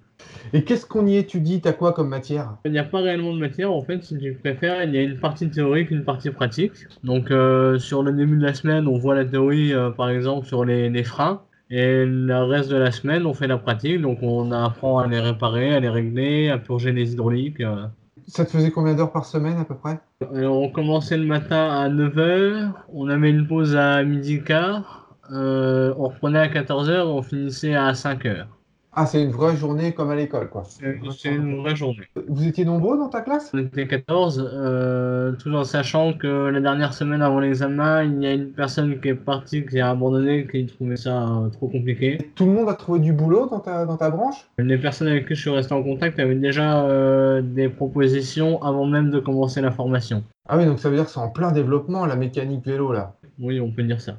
Et 0.54 0.64
qu'est-ce 0.64 0.86
qu'on 0.86 1.06
y 1.06 1.16
étudie? 1.18 1.62
T'as 1.62 1.74
quoi 1.74 1.94
comme 1.94 2.10
matière? 2.10 2.56
Il 2.66 2.72
n'y 2.72 2.80
a 2.80 2.84
pas 2.84 3.00
réellement 3.02 3.34
de 3.34 3.40
matière, 3.40 3.72
en 3.72 3.82
fait, 3.82 4.04
si 4.04 4.18
tu 4.18 4.34
préfères, 4.34 4.84
il 4.84 4.94
y 4.96 4.98
a 4.98 5.02
une 5.04 5.20
partie 5.20 5.50
théorique, 5.50 5.92
une 5.92 6.04
partie 6.04 6.30
pratique. 6.32 6.74
Donc, 7.04 7.32
euh, 7.32 7.78
sur 7.78 8.04
le 8.04 8.12
début 8.12 8.38
de 8.38 8.44
la 8.44 8.54
semaine, 8.54 8.88
on 8.88 8.98
voit 8.98 9.16
la 9.16 9.26
théorie, 9.26 9.74
euh, 9.74 9.92
par 9.92 10.10
exemple, 10.10 10.48
sur 10.48 10.66
les, 10.66 10.90
les 10.90 11.04
freins. 11.04 11.42
Et 11.70 12.04
le 12.06 12.44
reste 12.44 12.70
de 12.72 12.78
la 12.78 12.92
semaine, 12.92 13.26
on 13.28 13.34
fait 13.34 13.46
la 13.48 13.58
pratique. 13.58 14.02
Donc, 14.02 14.20
on 14.24 14.52
apprend 14.52 14.98
à 14.98 15.08
les 15.08 15.20
réparer, 15.20 15.76
à 15.76 15.80
les 15.80 15.90
régler, 15.90 16.50
à 16.50 16.58
purger 16.58 16.92
les 16.92 17.14
hydrauliques. 17.14 17.62
euh. 17.62 17.86
Ça 18.28 18.44
te 18.46 18.52
faisait 18.52 18.72
combien 18.72 18.96
d'heures 18.96 19.12
par 19.12 19.26
semaine 19.26 19.58
à 19.60 19.66
peu 19.66 19.76
près? 19.76 20.00
Alors, 20.34 20.60
on 20.60 20.70
commençait 20.70 21.18
le 21.18 21.26
matin 21.26 21.70
à 21.70 21.90
9h, 21.90 22.72
on 22.94 23.08
avait 23.08 23.30
une 23.30 23.48
pause 23.48 23.76
à 23.76 24.04
midi 24.04 24.44
quart, 24.44 25.16
on 25.32 25.94
reprenait 26.08 26.40
à 26.40 26.48
14h, 26.48 27.06
on 27.06 27.22
finissait 27.22 27.74
à 27.76 27.92
5h. 27.94 28.46
Ah, 28.92 29.06
c'est 29.06 29.22
une 29.22 29.30
vraie 29.30 29.56
journée 29.56 29.94
comme 29.94 30.10
à 30.10 30.16
l'école 30.16 30.50
quoi. 30.50 30.64
C'est 30.66 31.30
une 31.30 31.62
vraie 31.62 31.76
journée. 31.76 32.08
Vous 32.28 32.48
étiez 32.48 32.66
nombreux 32.66 32.98
dans 32.98 33.08
ta 33.08 33.22
classe? 33.22 33.52
On 33.54 33.60
était 33.60 33.88
14, 33.88 34.50
euh, 34.52 35.32
tout 35.34 35.54
en 35.54 35.64
sachant 35.64 36.14
que 36.14 36.28
la 36.28 36.60
dernière 36.60 36.94
semaine 36.94 37.22
avant 37.22 37.40
l'examen, 37.40 38.04
il 38.04 38.22
y 38.24 38.26
a 38.26 38.34
une 38.34 38.52
personne 38.52 39.00
qui 39.00 39.10
est 39.10 39.16
partie, 39.16 39.64
qui 39.66 39.80
a 39.80 39.92
abandonné, 39.92 40.48
qui 40.48 40.66
trouvait 40.66 40.96
ça 40.96 41.22
euh, 41.22 41.50
trop 41.50 41.68
compliqué. 41.68 42.18
Tout 42.34 42.46
le 42.46 42.52
monde 42.52 42.68
a 42.68 42.74
trouvé 42.74 43.00
du 43.00 43.14
boulot 43.14 43.48
dans 43.48 43.60
ta, 43.60 43.86
dans 43.86 43.98
ta 43.98 44.10
branche? 44.10 44.50
Les 44.58 44.78
personnes 44.78 45.08
avec 45.08 45.28
qui 45.28 45.36
je 45.36 45.42
suis 45.42 45.50
resté 45.52 45.74
en 45.74 45.84
contact 45.84 46.20
avaient 46.20 46.34
déjà 46.36 46.84
euh, 46.84 47.42
des 47.44 47.70
propositions 47.70 48.62
avant 48.64 48.86
même 48.88 49.12
de 49.12 49.20
commencer 49.20 49.62
la 49.62 49.72
formation. 49.72 50.24
Ah 50.48 50.58
oui, 50.58 50.66
donc 50.66 50.80
ça 50.80 50.90
veut 50.90 50.96
dire 50.96 51.06
que 51.06 51.12
c'est 51.12 51.20
en 51.20 51.30
plein 51.30 51.52
développement 51.52 52.08
la 52.08 52.16
mécanique 52.16 52.66
vélo 52.66 52.92
là. 52.92 53.14
Oui, 53.40 53.60
on 53.62 53.72
peut 53.72 53.84
dire 53.84 54.02
ça. 54.02 54.18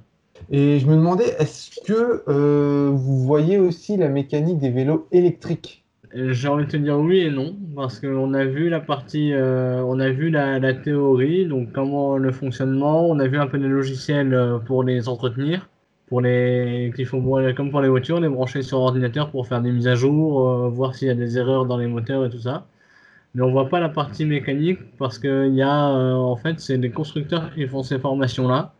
Et 0.49 0.79
je 0.79 0.87
me 0.87 0.97
demandais, 0.97 1.37
est-ce 1.39 1.81
que 1.85 2.23
euh, 2.29 2.91
vous 2.93 3.19
voyez 3.21 3.59
aussi 3.59 3.97
la 3.97 4.09
mécanique 4.09 4.59
des 4.59 4.71
vélos 4.71 5.07
électriques? 5.13 5.85
Euh, 6.17 6.33
J'ai 6.33 6.49
envie 6.49 6.65
de 6.65 6.71
te 6.71 6.77
dire 6.77 6.99
oui 6.99 7.21
et 7.21 7.31
non, 7.31 7.57
parce 7.77 8.01
qu'on 8.01 8.35
a 8.35 8.45
vu 8.45 8.69
la 8.69 8.81
partie, 8.81 9.33
euh, 9.33 9.83
on 9.85 10.01
a 10.01 10.11
vu 10.11 10.31
la, 10.31 10.75
théorie, 10.75 11.47
donc 11.47 11.73
comment 11.73 12.17
le 12.17 12.33
fonctionnement, 12.33 13.07
on 13.09 13.19
a 13.21 13.29
vu 13.29 13.39
un 13.39 13.47
peu 13.47 13.59
les 13.59 13.69
logiciels 13.69 14.37
pour 14.67 14.83
les 14.83 15.09
entretenir, 15.09 15.69
pour 16.09 16.21
les, 16.21 16.93
qu'il 16.97 17.07
faut, 17.07 17.21
comme 17.57 17.71
pour 17.71 17.81
les 17.81 17.89
voitures, 17.89 18.19
les 18.21 18.29
brancher 18.29 18.63
sur 18.63 18.79
ordinateur 18.79 19.31
pour 19.31 19.47
faire 19.47 19.61
des 19.61 19.71
mises 19.71 19.87
à 19.89 19.95
jour, 19.95 20.69
voir 20.71 20.95
s'il 20.97 21.09
y 21.09 21.11
a 21.13 21.15
des 21.15 21.39
erreurs 21.39 21.67
dans 21.67 21.77
les 21.77 21.87
moteurs 21.87 22.25
et 22.27 22.31
tout 22.31 22.41
ça. 22.41 22.67
Mais 23.35 23.43
on 23.43 23.53
voit 23.53 23.69
pas 23.69 23.81
la 23.81 23.89
partie 23.89 24.25
mécanique 24.25 24.81
parce 24.99 25.19
que 25.19 25.49
y 25.51 25.63
a, 25.63 25.91
en 25.91 26.37
fait, 26.37 26.59
c'est 26.59 26.77
les 26.77 26.91
constructeurs 26.91 27.55
qui 27.55 27.67
font 27.69 27.85
ces 27.85 28.01
formations-là. 28.01 28.75
Et 28.75 28.80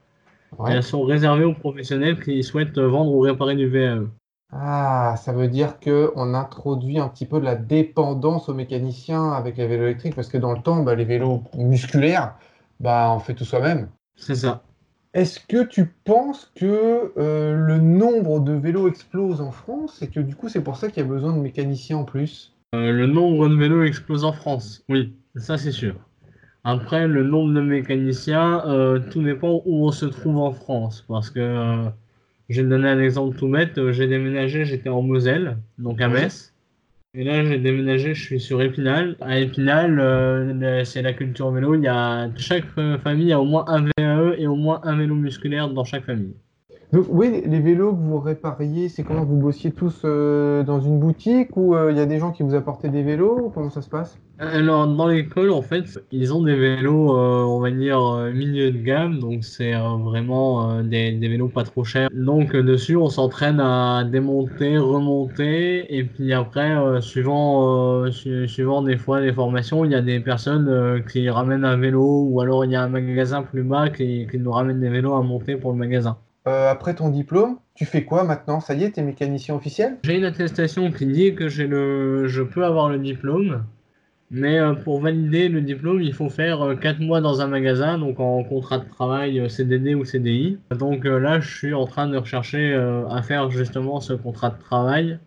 Ouais. 0.59 0.73
elles 0.73 0.83
sont 0.83 1.03
réservées 1.03 1.45
aux 1.45 1.55
professionnels 1.55 2.23
qui 2.23 2.43
souhaitent 2.43 2.79
vendre 2.79 3.13
ou 3.13 3.21
réparer 3.21 3.57
du 3.57 3.69
VAE. 3.69 4.09
Ah, 4.53 5.15
ça 5.17 5.33
veut 5.33 5.49
dire 5.49 5.79
que 5.79 6.11
on 6.17 6.35
introduit 6.35 6.99
un 6.99 7.09
petit 7.09 7.27
peu 7.27 7.39
de 7.39 7.45
la 7.45 7.55
dépendance 7.55 8.49
aux 8.49 8.55
mécaniciens 8.55 9.31
avec 9.31 9.57
les 9.57 9.67
vélos 9.67 9.85
électriques, 9.85 10.17
parce 10.17 10.29
que 10.29 10.39
dans 10.39 10.53
le 10.53 10.61
temps, 10.61 10.83
bah, 10.83 10.97
les 10.97 11.05
vélos 11.05 11.45
musculaires, 11.57 12.35
bah, 12.81 13.13
on 13.15 13.21
fait 13.21 13.35
tout 13.35 13.45
soi-même. 13.45 13.89
C'est 14.17 14.35
ça. 14.35 14.63
Est-ce 15.15 15.41
que 15.41 15.65
tu 15.65 15.87
penses 16.05 16.53
que 16.55 17.13
euh, 17.17 17.55
le 17.55 17.79
nombre 17.79 18.41
de 18.41 18.53
vélos 18.53 18.89
explose 18.89 19.41
en 19.41 19.51
France 19.51 20.03
et 20.03 20.09
que 20.09 20.21
du 20.21 20.37
coup 20.37 20.49
c'est 20.49 20.63
pour 20.63 20.77
ça 20.77 20.89
qu'il 20.89 21.03
y 21.03 21.07
a 21.07 21.09
besoin 21.09 21.33
de 21.33 21.41
mécaniciens 21.41 21.99
en 21.99 22.05
plus? 22.05 22.55
Euh, 22.77 22.93
le 22.93 23.09
nombre 23.09 23.49
de 23.49 23.57
vélos 23.57 23.83
explose 23.83 24.25
en 24.25 24.33
France. 24.33 24.85
Oui, 24.89 25.13
ça 25.35 25.59
c'est 25.59 25.73
sûr. 25.73 25.97
Après, 26.65 27.09
le 27.09 27.23
nombre 27.25 27.55
de 27.55 27.61
mécaniciens, 27.61 28.63
euh, 28.67 29.01
tout 29.11 29.23
dépend 29.23 29.63
où 29.65 29.87
on 29.87 29.93
se 29.93 30.07
trouve 30.07 30.39
en 30.39 30.53
France. 30.53 31.05
Parce 31.09 31.31
que, 31.31 31.41
euh, 31.41 31.89
je 32.49 32.61
vais 32.61 32.65
te 32.67 32.71
donner 32.71 32.89
un 32.89 33.01
exemple 33.01 33.37
tout 33.37 33.49
bête. 33.49 33.79
euh, 33.79 33.93
J'ai 33.93 34.07
déménagé, 34.09 34.65
j'étais 34.65 34.89
en 34.91 35.03
Moselle, 35.03 35.59
donc 35.79 36.01
à. 36.01 36.09
Metz. 36.09 36.55
Et 37.15 37.25
là, 37.25 37.45
j'ai 37.45 37.59
déménagé, 37.59 38.15
je 38.15 38.23
suis 38.23 38.41
sur 38.41 38.63
Épinal. 38.63 39.17
À 39.21 39.39
Épinal, 39.41 39.99
euh, 39.99 40.85
c'est 40.85 41.03
la 41.03 41.13
culture 41.13 41.51
vélo. 41.51 41.75
Il 41.75 41.83
y 41.83 41.89
a, 41.89 42.31
chaque 42.37 42.67
euh, 42.79 42.99
famille 42.99 43.33
a 43.33 43.41
au 43.41 43.45
moins 43.45 43.65
un 43.67 43.87
VAE 43.99 44.35
et 44.39 44.47
au 44.47 44.55
moins 44.55 44.81
un 44.85 44.97
vélo 44.97 45.15
musculaire 45.17 45.69
dans 45.71 45.85
chaque 45.85 46.05
famille. 46.05 46.35
Oui, 46.93 47.31
les- 47.47 47.61
vélos 47.61 47.95
que 47.95 48.01
vous 48.01 48.19
répariez, 48.19 48.89
c'est 48.89 49.05
comment 49.05 49.25
vous 49.25 49.37
bossiez 49.37 49.73
tous 49.73 50.03
euh, 50.05 50.65
dans 50.65 50.81
une 50.81 50.99
boutique 50.99 51.57
ou 51.57 51.75
euh, 51.75 51.93
il 51.93 51.97
y 51.97 52.01
a 52.01 52.07
des 52.07 52.19
gens 52.19 52.33
qui 52.33 52.43
vous 52.43 52.55
apportaient 52.55 52.89
des 52.89 53.03
vélos? 53.05 53.51
Comment 53.55 53.71
ça 53.71 53.81
se 53.83 53.89
passe? 53.89 54.19
Alors, 54.39 54.89
dans 54.89 55.07
l'école, 55.07 55.51
en 55.51 55.61
fait, 55.63 56.01
ils 56.11 56.33
ont 56.33 56.43
des 56.43 56.57
vélos, 56.57 57.15
euh, 57.15 57.45
on 57.45 57.61
va 57.61 57.71
dire, 57.71 58.01
milieu 58.35 58.73
de 58.73 58.79
gamme, 58.79 59.19
donc 59.21 59.45
c'est 59.45 59.73
vraiment 59.75 60.83
des, 60.83 61.13
vélos 61.19 61.49
pas 61.49 61.63
trop 61.63 61.85
chers. 61.85 62.09
Donc, 62.13 62.57
dessus, 62.57 62.97
on 62.97 63.11
s'entraîne 63.11 63.61
à 63.61 64.03
démonter, 64.05 64.79
remonter, 64.79 65.95
et 65.95 66.05
puis 66.05 66.33
après, 66.33 66.75
suivant, 67.03 68.11
su- 68.11 68.49
suivant 68.49 68.83
des 68.83 68.97
fois 68.97 69.21
les 69.21 69.33
formations, 69.33 69.85
il 69.85 69.93
y 69.93 69.95
a 69.95 70.01
des 70.03 70.21
personnes 70.21 71.05
qui 71.13 71.29
ramènent 71.29 71.65
un 71.67 71.77
vélo, 71.77 72.25
ou 72.25 72.41
alors 72.41 72.65
il 72.65 72.71
y 72.73 72.77
a 72.77 72.83
un 72.83 72.89
magasin 72.89 73.43
plus 73.43 73.63
bas 73.63 73.91
qui 73.91 74.27
nous 74.39 74.51
ramène 74.53 74.81
des 74.81 74.89
vélos 74.89 75.15
à 75.15 75.23
monter 75.23 75.57
pour 75.57 75.73
le 75.73 75.77
magasin. 75.79 76.17
Euh, 76.47 76.71
après 76.71 76.95
ton 76.95 77.11
diplôme, 77.11 77.59
tu 77.75 77.85
fais 77.85 78.05
quoi 78.05 78.25
maintenant? 78.25 78.61
Ça 78.61 78.75
y 78.75 78.85
est, 78.85 78.93
t'es 78.93 79.03
mécanicien 79.03 79.55
officiel? 79.55 79.99
J'ai 80.05 80.17
une 80.17 80.25
attestation 80.25 80.91
qui 80.91 81.07
dit 81.07 81.35
que 81.35 81.49
je 81.49 82.43
peux 82.43 82.65
avoir 82.65 82.89
le 82.89 82.99
diplôme, 82.99 83.65
mais 84.31 84.59
euh, 84.59 84.75
pour 84.75 85.01
valider 85.01 85.49
le 85.49 85.61
diplôme, 85.61 86.01
il 86.01 86.15
faut 86.15 86.31
faire 86.31 86.77
4 86.81 87.01
mois 87.01 87.21
dans 87.21 87.41
un 87.41 87.49
magasin, 87.49 87.99
donc 87.99 88.21
en 88.21 88.45
contrat 88.45 88.79
de 88.79 88.89
travail 88.89 89.41
euh, 89.41 89.49
CDD 89.49 89.95
ou 89.95 90.05
CDI. 90.05 90.59
Donc 90.71 91.05
euh, 91.05 91.19
là, 91.19 91.41
je 91.41 91.57
suis 91.57 91.75
en 91.75 91.85
train 91.85 92.07
de 92.07 92.17
rechercher 92.17 92.73
euh, 92.73 93.09
à 93.09 93.23
faire 93.23 93.51
justement 93.51 94.01
ce 94.01 94.13
contrat 94.13 94.51
de 94.51 94.59
travail 94.59 95.19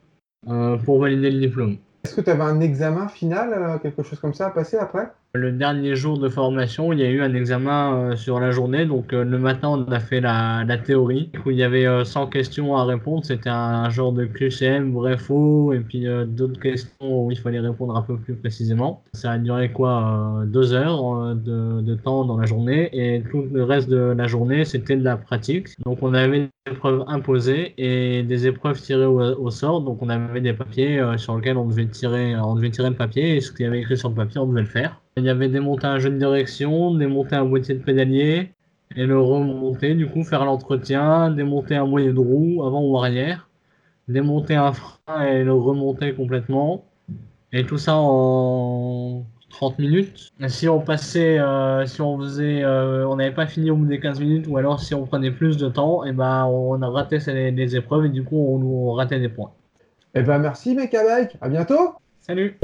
euh, 0.48 0.78
pour 0.78 1.00
valider 1.00 1.32
le 1.32 1.40
diplôme. 1.40 1.78
Est-ce 2.04 2.16
que 2.16 2.22
tu 2.22 2.30
avais 2.30 2.44
un 2.44 2.60
examen 2.60 3.08
final, 3.08 3.54
euh, 3.54 3.78
quelque 3.78 4.04
chose 4.04 4.20
comme 4.20 4.34
ça 4.34 4.48
à 4.48 4.50
passer 4.52 4.78
après? 4.78 5.10
Le 5.36 5.52
dernier 5.52 5.96
jour 5.96 6.20
de 6.20 6.30
formation, 6.30 6.94
il 6.94 7.00
y 7.00 7.04
a 7.04 7.10
eu 7.10 7.24
un 7.24 7.34
examen 7.34 7.96
euh, 8.12 8.16
sur 8.16 8.40
la 8.40 8.52
journée. 8.52 8.86
Donc 8.86 9.14
euh, 9.14 9.24
le 9.24 9.40
matin, 9.40 9.70
on 9.70 9.92
a 9.92 10.00
fait 10.00 10.22
la, 10.22 10.64
la 10.64 10.78
théorie 10.78 11.32
où 11.44 11.50
il 11.50 11.58
y 11.58 11.64
avait 11.64 11.88
euh, 11.88 12.04
100 12.04 12.28
questions 12.28 12.78
à 12.78 12.86
répondre. 12.86 13.26
C'était 13.26 13.50
un, 13.50 13.90
genre 13.90 14.14
de 14.14 14.26
QCM, 14.26 14.94
vrai, 14.94 15.18
faux, 15.18 15.74
et 15.74 15.80
puis 15.80 16.06
d'autres 16.28 16.60
questions 16.60 17.26
où 17.26 17.32
il 17.32 17.40
fallait 17.40 17.60
répondre 17.60 17.98
un 17.98 18.04
peu 18.04 18.16
plus 18.16 18.36
précisément. 18.36 19.02
Ça 19.14 19.32
a 19.32 19.38
duré 19.40 19.72
quoi 19.72 20.44
Deux 20.46 20.74
heures 20.74 21.36
de, 21.36 21.96
temps 21.96 22.26
dans 22.26 22.38
la 22.38 22.46
journée 22.46 22.90
et 22.94 23.24
tout 23.24 23.48
le 23.52 23.64
reste 23.64 23.90
de 23.90 23.98
la 23.98 24.28
journée, 24.28 24.66
c'était 24.66 24.96
de 24.96 25.04
la 25.04 25.18
pratique. 25.18 25.70
Donc 25.84 26.00
on 26.02 26.14
avait 26.14 26.40
des 26.40 26.72
épreuves 26.72 27.04
imposées 27.08 27.74
et 27.78 28.24
des 28.24 28.48
épreuves 28.48 28.80
tirées 28.80 29.06
au, 29.06 29.50
sort. 29.50 29.82
Donc 29.82 30.02
on 30.02 30.10
avait 30.10 30.42
des 30.42 30.54
papiers 30.54 31.04
sur 31.18 31.36
lesquels 31.36 31.58
on 31.58 31.66
devait 31.66 31.86
tirer, 31.94 32.36
on 32.36 32.56
devait 32.56 32.70
tirer 32.70 32.90
le 32.90 32.96
papier 32.96 33.38
et 33.38 33.42
ce 33.42 33.52
qu'il 33.52 33.66
y 33.66 33.68
avait 33.68 33.80
écrit 33.80 33.98
sur 33.98 34.10
le 34.10 34.16
papier, 34.16 34.40
on 34.40 34.48
devait 34.48 34.62
le 34.62 34.68
faire. 34.68 35.02
Il 35.18 35.24
y 35.24 35.30
avait 35.30 35.50
démonter 35.50 35.88
un 35.88 36.00
jeu 36.00 36.10
de 36.10 36.18
direction, 36.18 36.94
démonter 36.96 37.36
un 37.36 37.46
boîtier 37.46 37.76
de 37.76 37.84
pédalier 37.84 38.52
et 38.96 39.06
le 39.06 39.20
remonter, 39.20 39.96
du 39.96 40.08
coup 40.08 40.24
faire 40.24 40.46
l'entretien, 40.46 41.32
démonter 41.32 41.76
un 41.76 41.86
moyen 41.86 42.14
de 42.14 42.20
roue 42.20 42.64
avant 42.66 42.82
ou 42.82 42.98
arrière, 42.98 43.50
démonter 44.08 44.56
un 44.56 44.74
frein 44.74 45.24
et 45.26 45.44
le 45.44 45.54
remonter 45.54 46.14
complètement. 46.14 46.86
Et 47.52 47.66
tout 47.66 47.78
ça 47.78 47.96
en 47.96 49.26
30 49.50 49.80
minutes. 49.80 50.34
Si 50.48 50.68
on 50.68 50.82
passait, 50.82 51.40
euh, 51.40 51.86
si 51.86 52.02
on 52.02 52.18
faisait, 52.20 52.64
euh, 52.64 53.08
on 53.08 53.16
n'avait 53.18 53.34
pas 53.34 53.46
fini 53.46 53.72
au 53.72 53.76
bout 53.76 53.86
des 53.86 54.00
15 54.00 54.20
minutes, 54.20 54.48
ou 54.48 54.58
alors 54.58 54.80
si 54.80 54.94
on 54.96 55.06
prenait 55.06 55.32
plus 55.32 55.58
de 55.58 55.70
temps, 55.70 56.04
et 56.04 56.12
ben 56.12 56.46
on 56.46 56.82
a 56.82 56.90
raté 56.90 57.20
les 57.52 57.76
épreuves 57.76 58.06
et 58.06 58.10
du 58.10 58.24
coup 58.24 58.38
on, 58.38 58.90
on 58.90 58.94
ratait 58.94 59.20
des 59.20 59.30
points. 59.30 59.52
Eh 60.16 60.22
ben 60.22 60.38
merci 60.40 60.76
Mekabike, 60.76 61.38
à 61.42 61.50
bientôt 61.50 61.94
Salut 62.20 62.58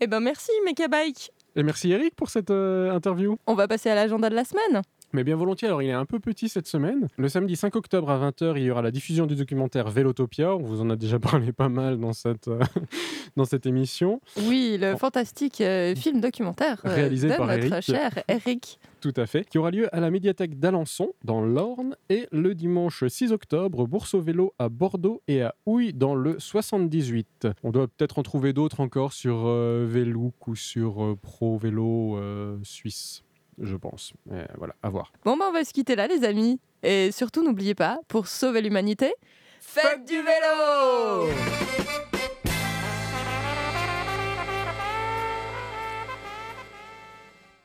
Eh 0.00 0.06
ben 0.06 0.20
merci 0.20 0.50
Mekabike. 0.64 1.30
Et 1.54 1.62
merci 1.62 1.92
Eric 1.92 2.14
pour 2.16 2.28
cette 2.28 2.50
euh, 2.50 2.92
interview. 2.92 3.38
On 3.46 3.54
va 3.54 3.68
passer 3.68 3.88
à 3.90 3.94
l'agenda 3.94 4.28
de 4.28 4.34
la 4.34 4.44
semaine. 4.44 4.82
Mais 5.12 5.24
bien 5.24 5.36
volontiers, 5.36 5.68
alors 5.68 5.82
il 5.82 5.88
est 5.88 5.92
un 5.92 6.04
peu 6.04 6.18
petit 6.18 6.48
cette 6.48 6.66
semaine. 6.66 7.06
Le 7.16 7.28
samedi 7.28 7.54
5 7.56 7.76
octobre 7.76 8.10
à 8.10 8.18
20h, 8.30 8.54
il 8.56 8.64
y 8.64 8.70
aura 8.70 8.82
la 8.82 8.90
diffusion 8.90 9.26
du 9.26 9.36
documentaire 9.36 9.88
Vélotopia. 9.88 10.54
On 10.54 10.62
vous 10.62 10.80
en 10.80 10.90
a 10.90 10.96
déjà 10.96 11.18
parlé 11.20 11.52
pas 11.52 11.68
mal 11.68 11.98
dans 11.98 12.12
cette, 12.12 12.48
euh, 12.48 12.58
dans 13.36 13.44
cette 13.44 13.66
émission. 13.66 14.20
Oui, 14.48 14.76
le 14.80 14.96
fantastique 14.96 15.60
euh, 15.60 15.94
film 15.94 16.20
documentaire 16.20 16.80
Réalisé 16.84 17.28
de 17.28 17.36
par 17.36 17.46
notre 17.46 17.64
Eric. 17.64 17.82
cher 17.82 18.18
Eric. 18.28 18.78
Tout 19.06 19.20
à 19.20 19.26
fait. 19.26 19.44
Qui 19.48 19.58
aura 19.58 19.70
lieu 19.70 19.88
à 19.94 20.00
la 20.00 20.10
médiathèque 20.10 20.58
d'Alençon, 20.58 21.12
dans 21.22 21.40
l'Orne, 21.40 21.94
et 22.08 22.26
le 22.32 22.56
dimanche 22.56 23.06
6 23.06 23.30
octobre, 23.30 23.86
Bourse 23.86 24.14
au 24.14 24.20
vélo 24.20 24.52
à 24.58 24.68
Bordeaux 24.68 25.22
et 25.28 25.42
à 25.42 25.54
Houille, 25.64 25.92
dans 25.92 26.16
le 26.16 26.40
78. 26.40 27.46
On 27.62 27.70
doit 27.70 27.86
peut-être 27.86 28.18
en 28.18 28.24
trouver 28.24 28.52
d'autres 28.52 28.80
encore 28.80 29.12
sur 29.12 29.44
euh, 29.46 29.86
ou 30.16 30.56
sur 30.56 31.04
euh, 31.04 31.14
Pro 31.14 31.56
Vélo 31.56 32.16
euh, 32.16 32.58
Suisse, 32.64 33.22
je 33.62 33.76
pense. 33.76 34.12
Mais 34.28 34.44
voilà, 34.58 34.74
à 34.82 34.90
voir. 34.90 35.12
Bon, 35.24 35.36
ben 35.36 35.44
on 35.50 35.52
va 35.52 35.62
se 35.62 35.72
quitter 35.72 35.94
là, 35.94 36.08
les 36.08 36.24
amis. 36.24 36.58
Et 36.82 37.12
surtout, 37.12 37.44
n'oubliez 37.44 37.76
pas, 37.76 38.00
pour 38.08 38.26
sauver 38.26 38.60
l'humanité, 38.60 39.14
faites 39.60 40.04
du 40.04 40.16
vélo 40.16 41.30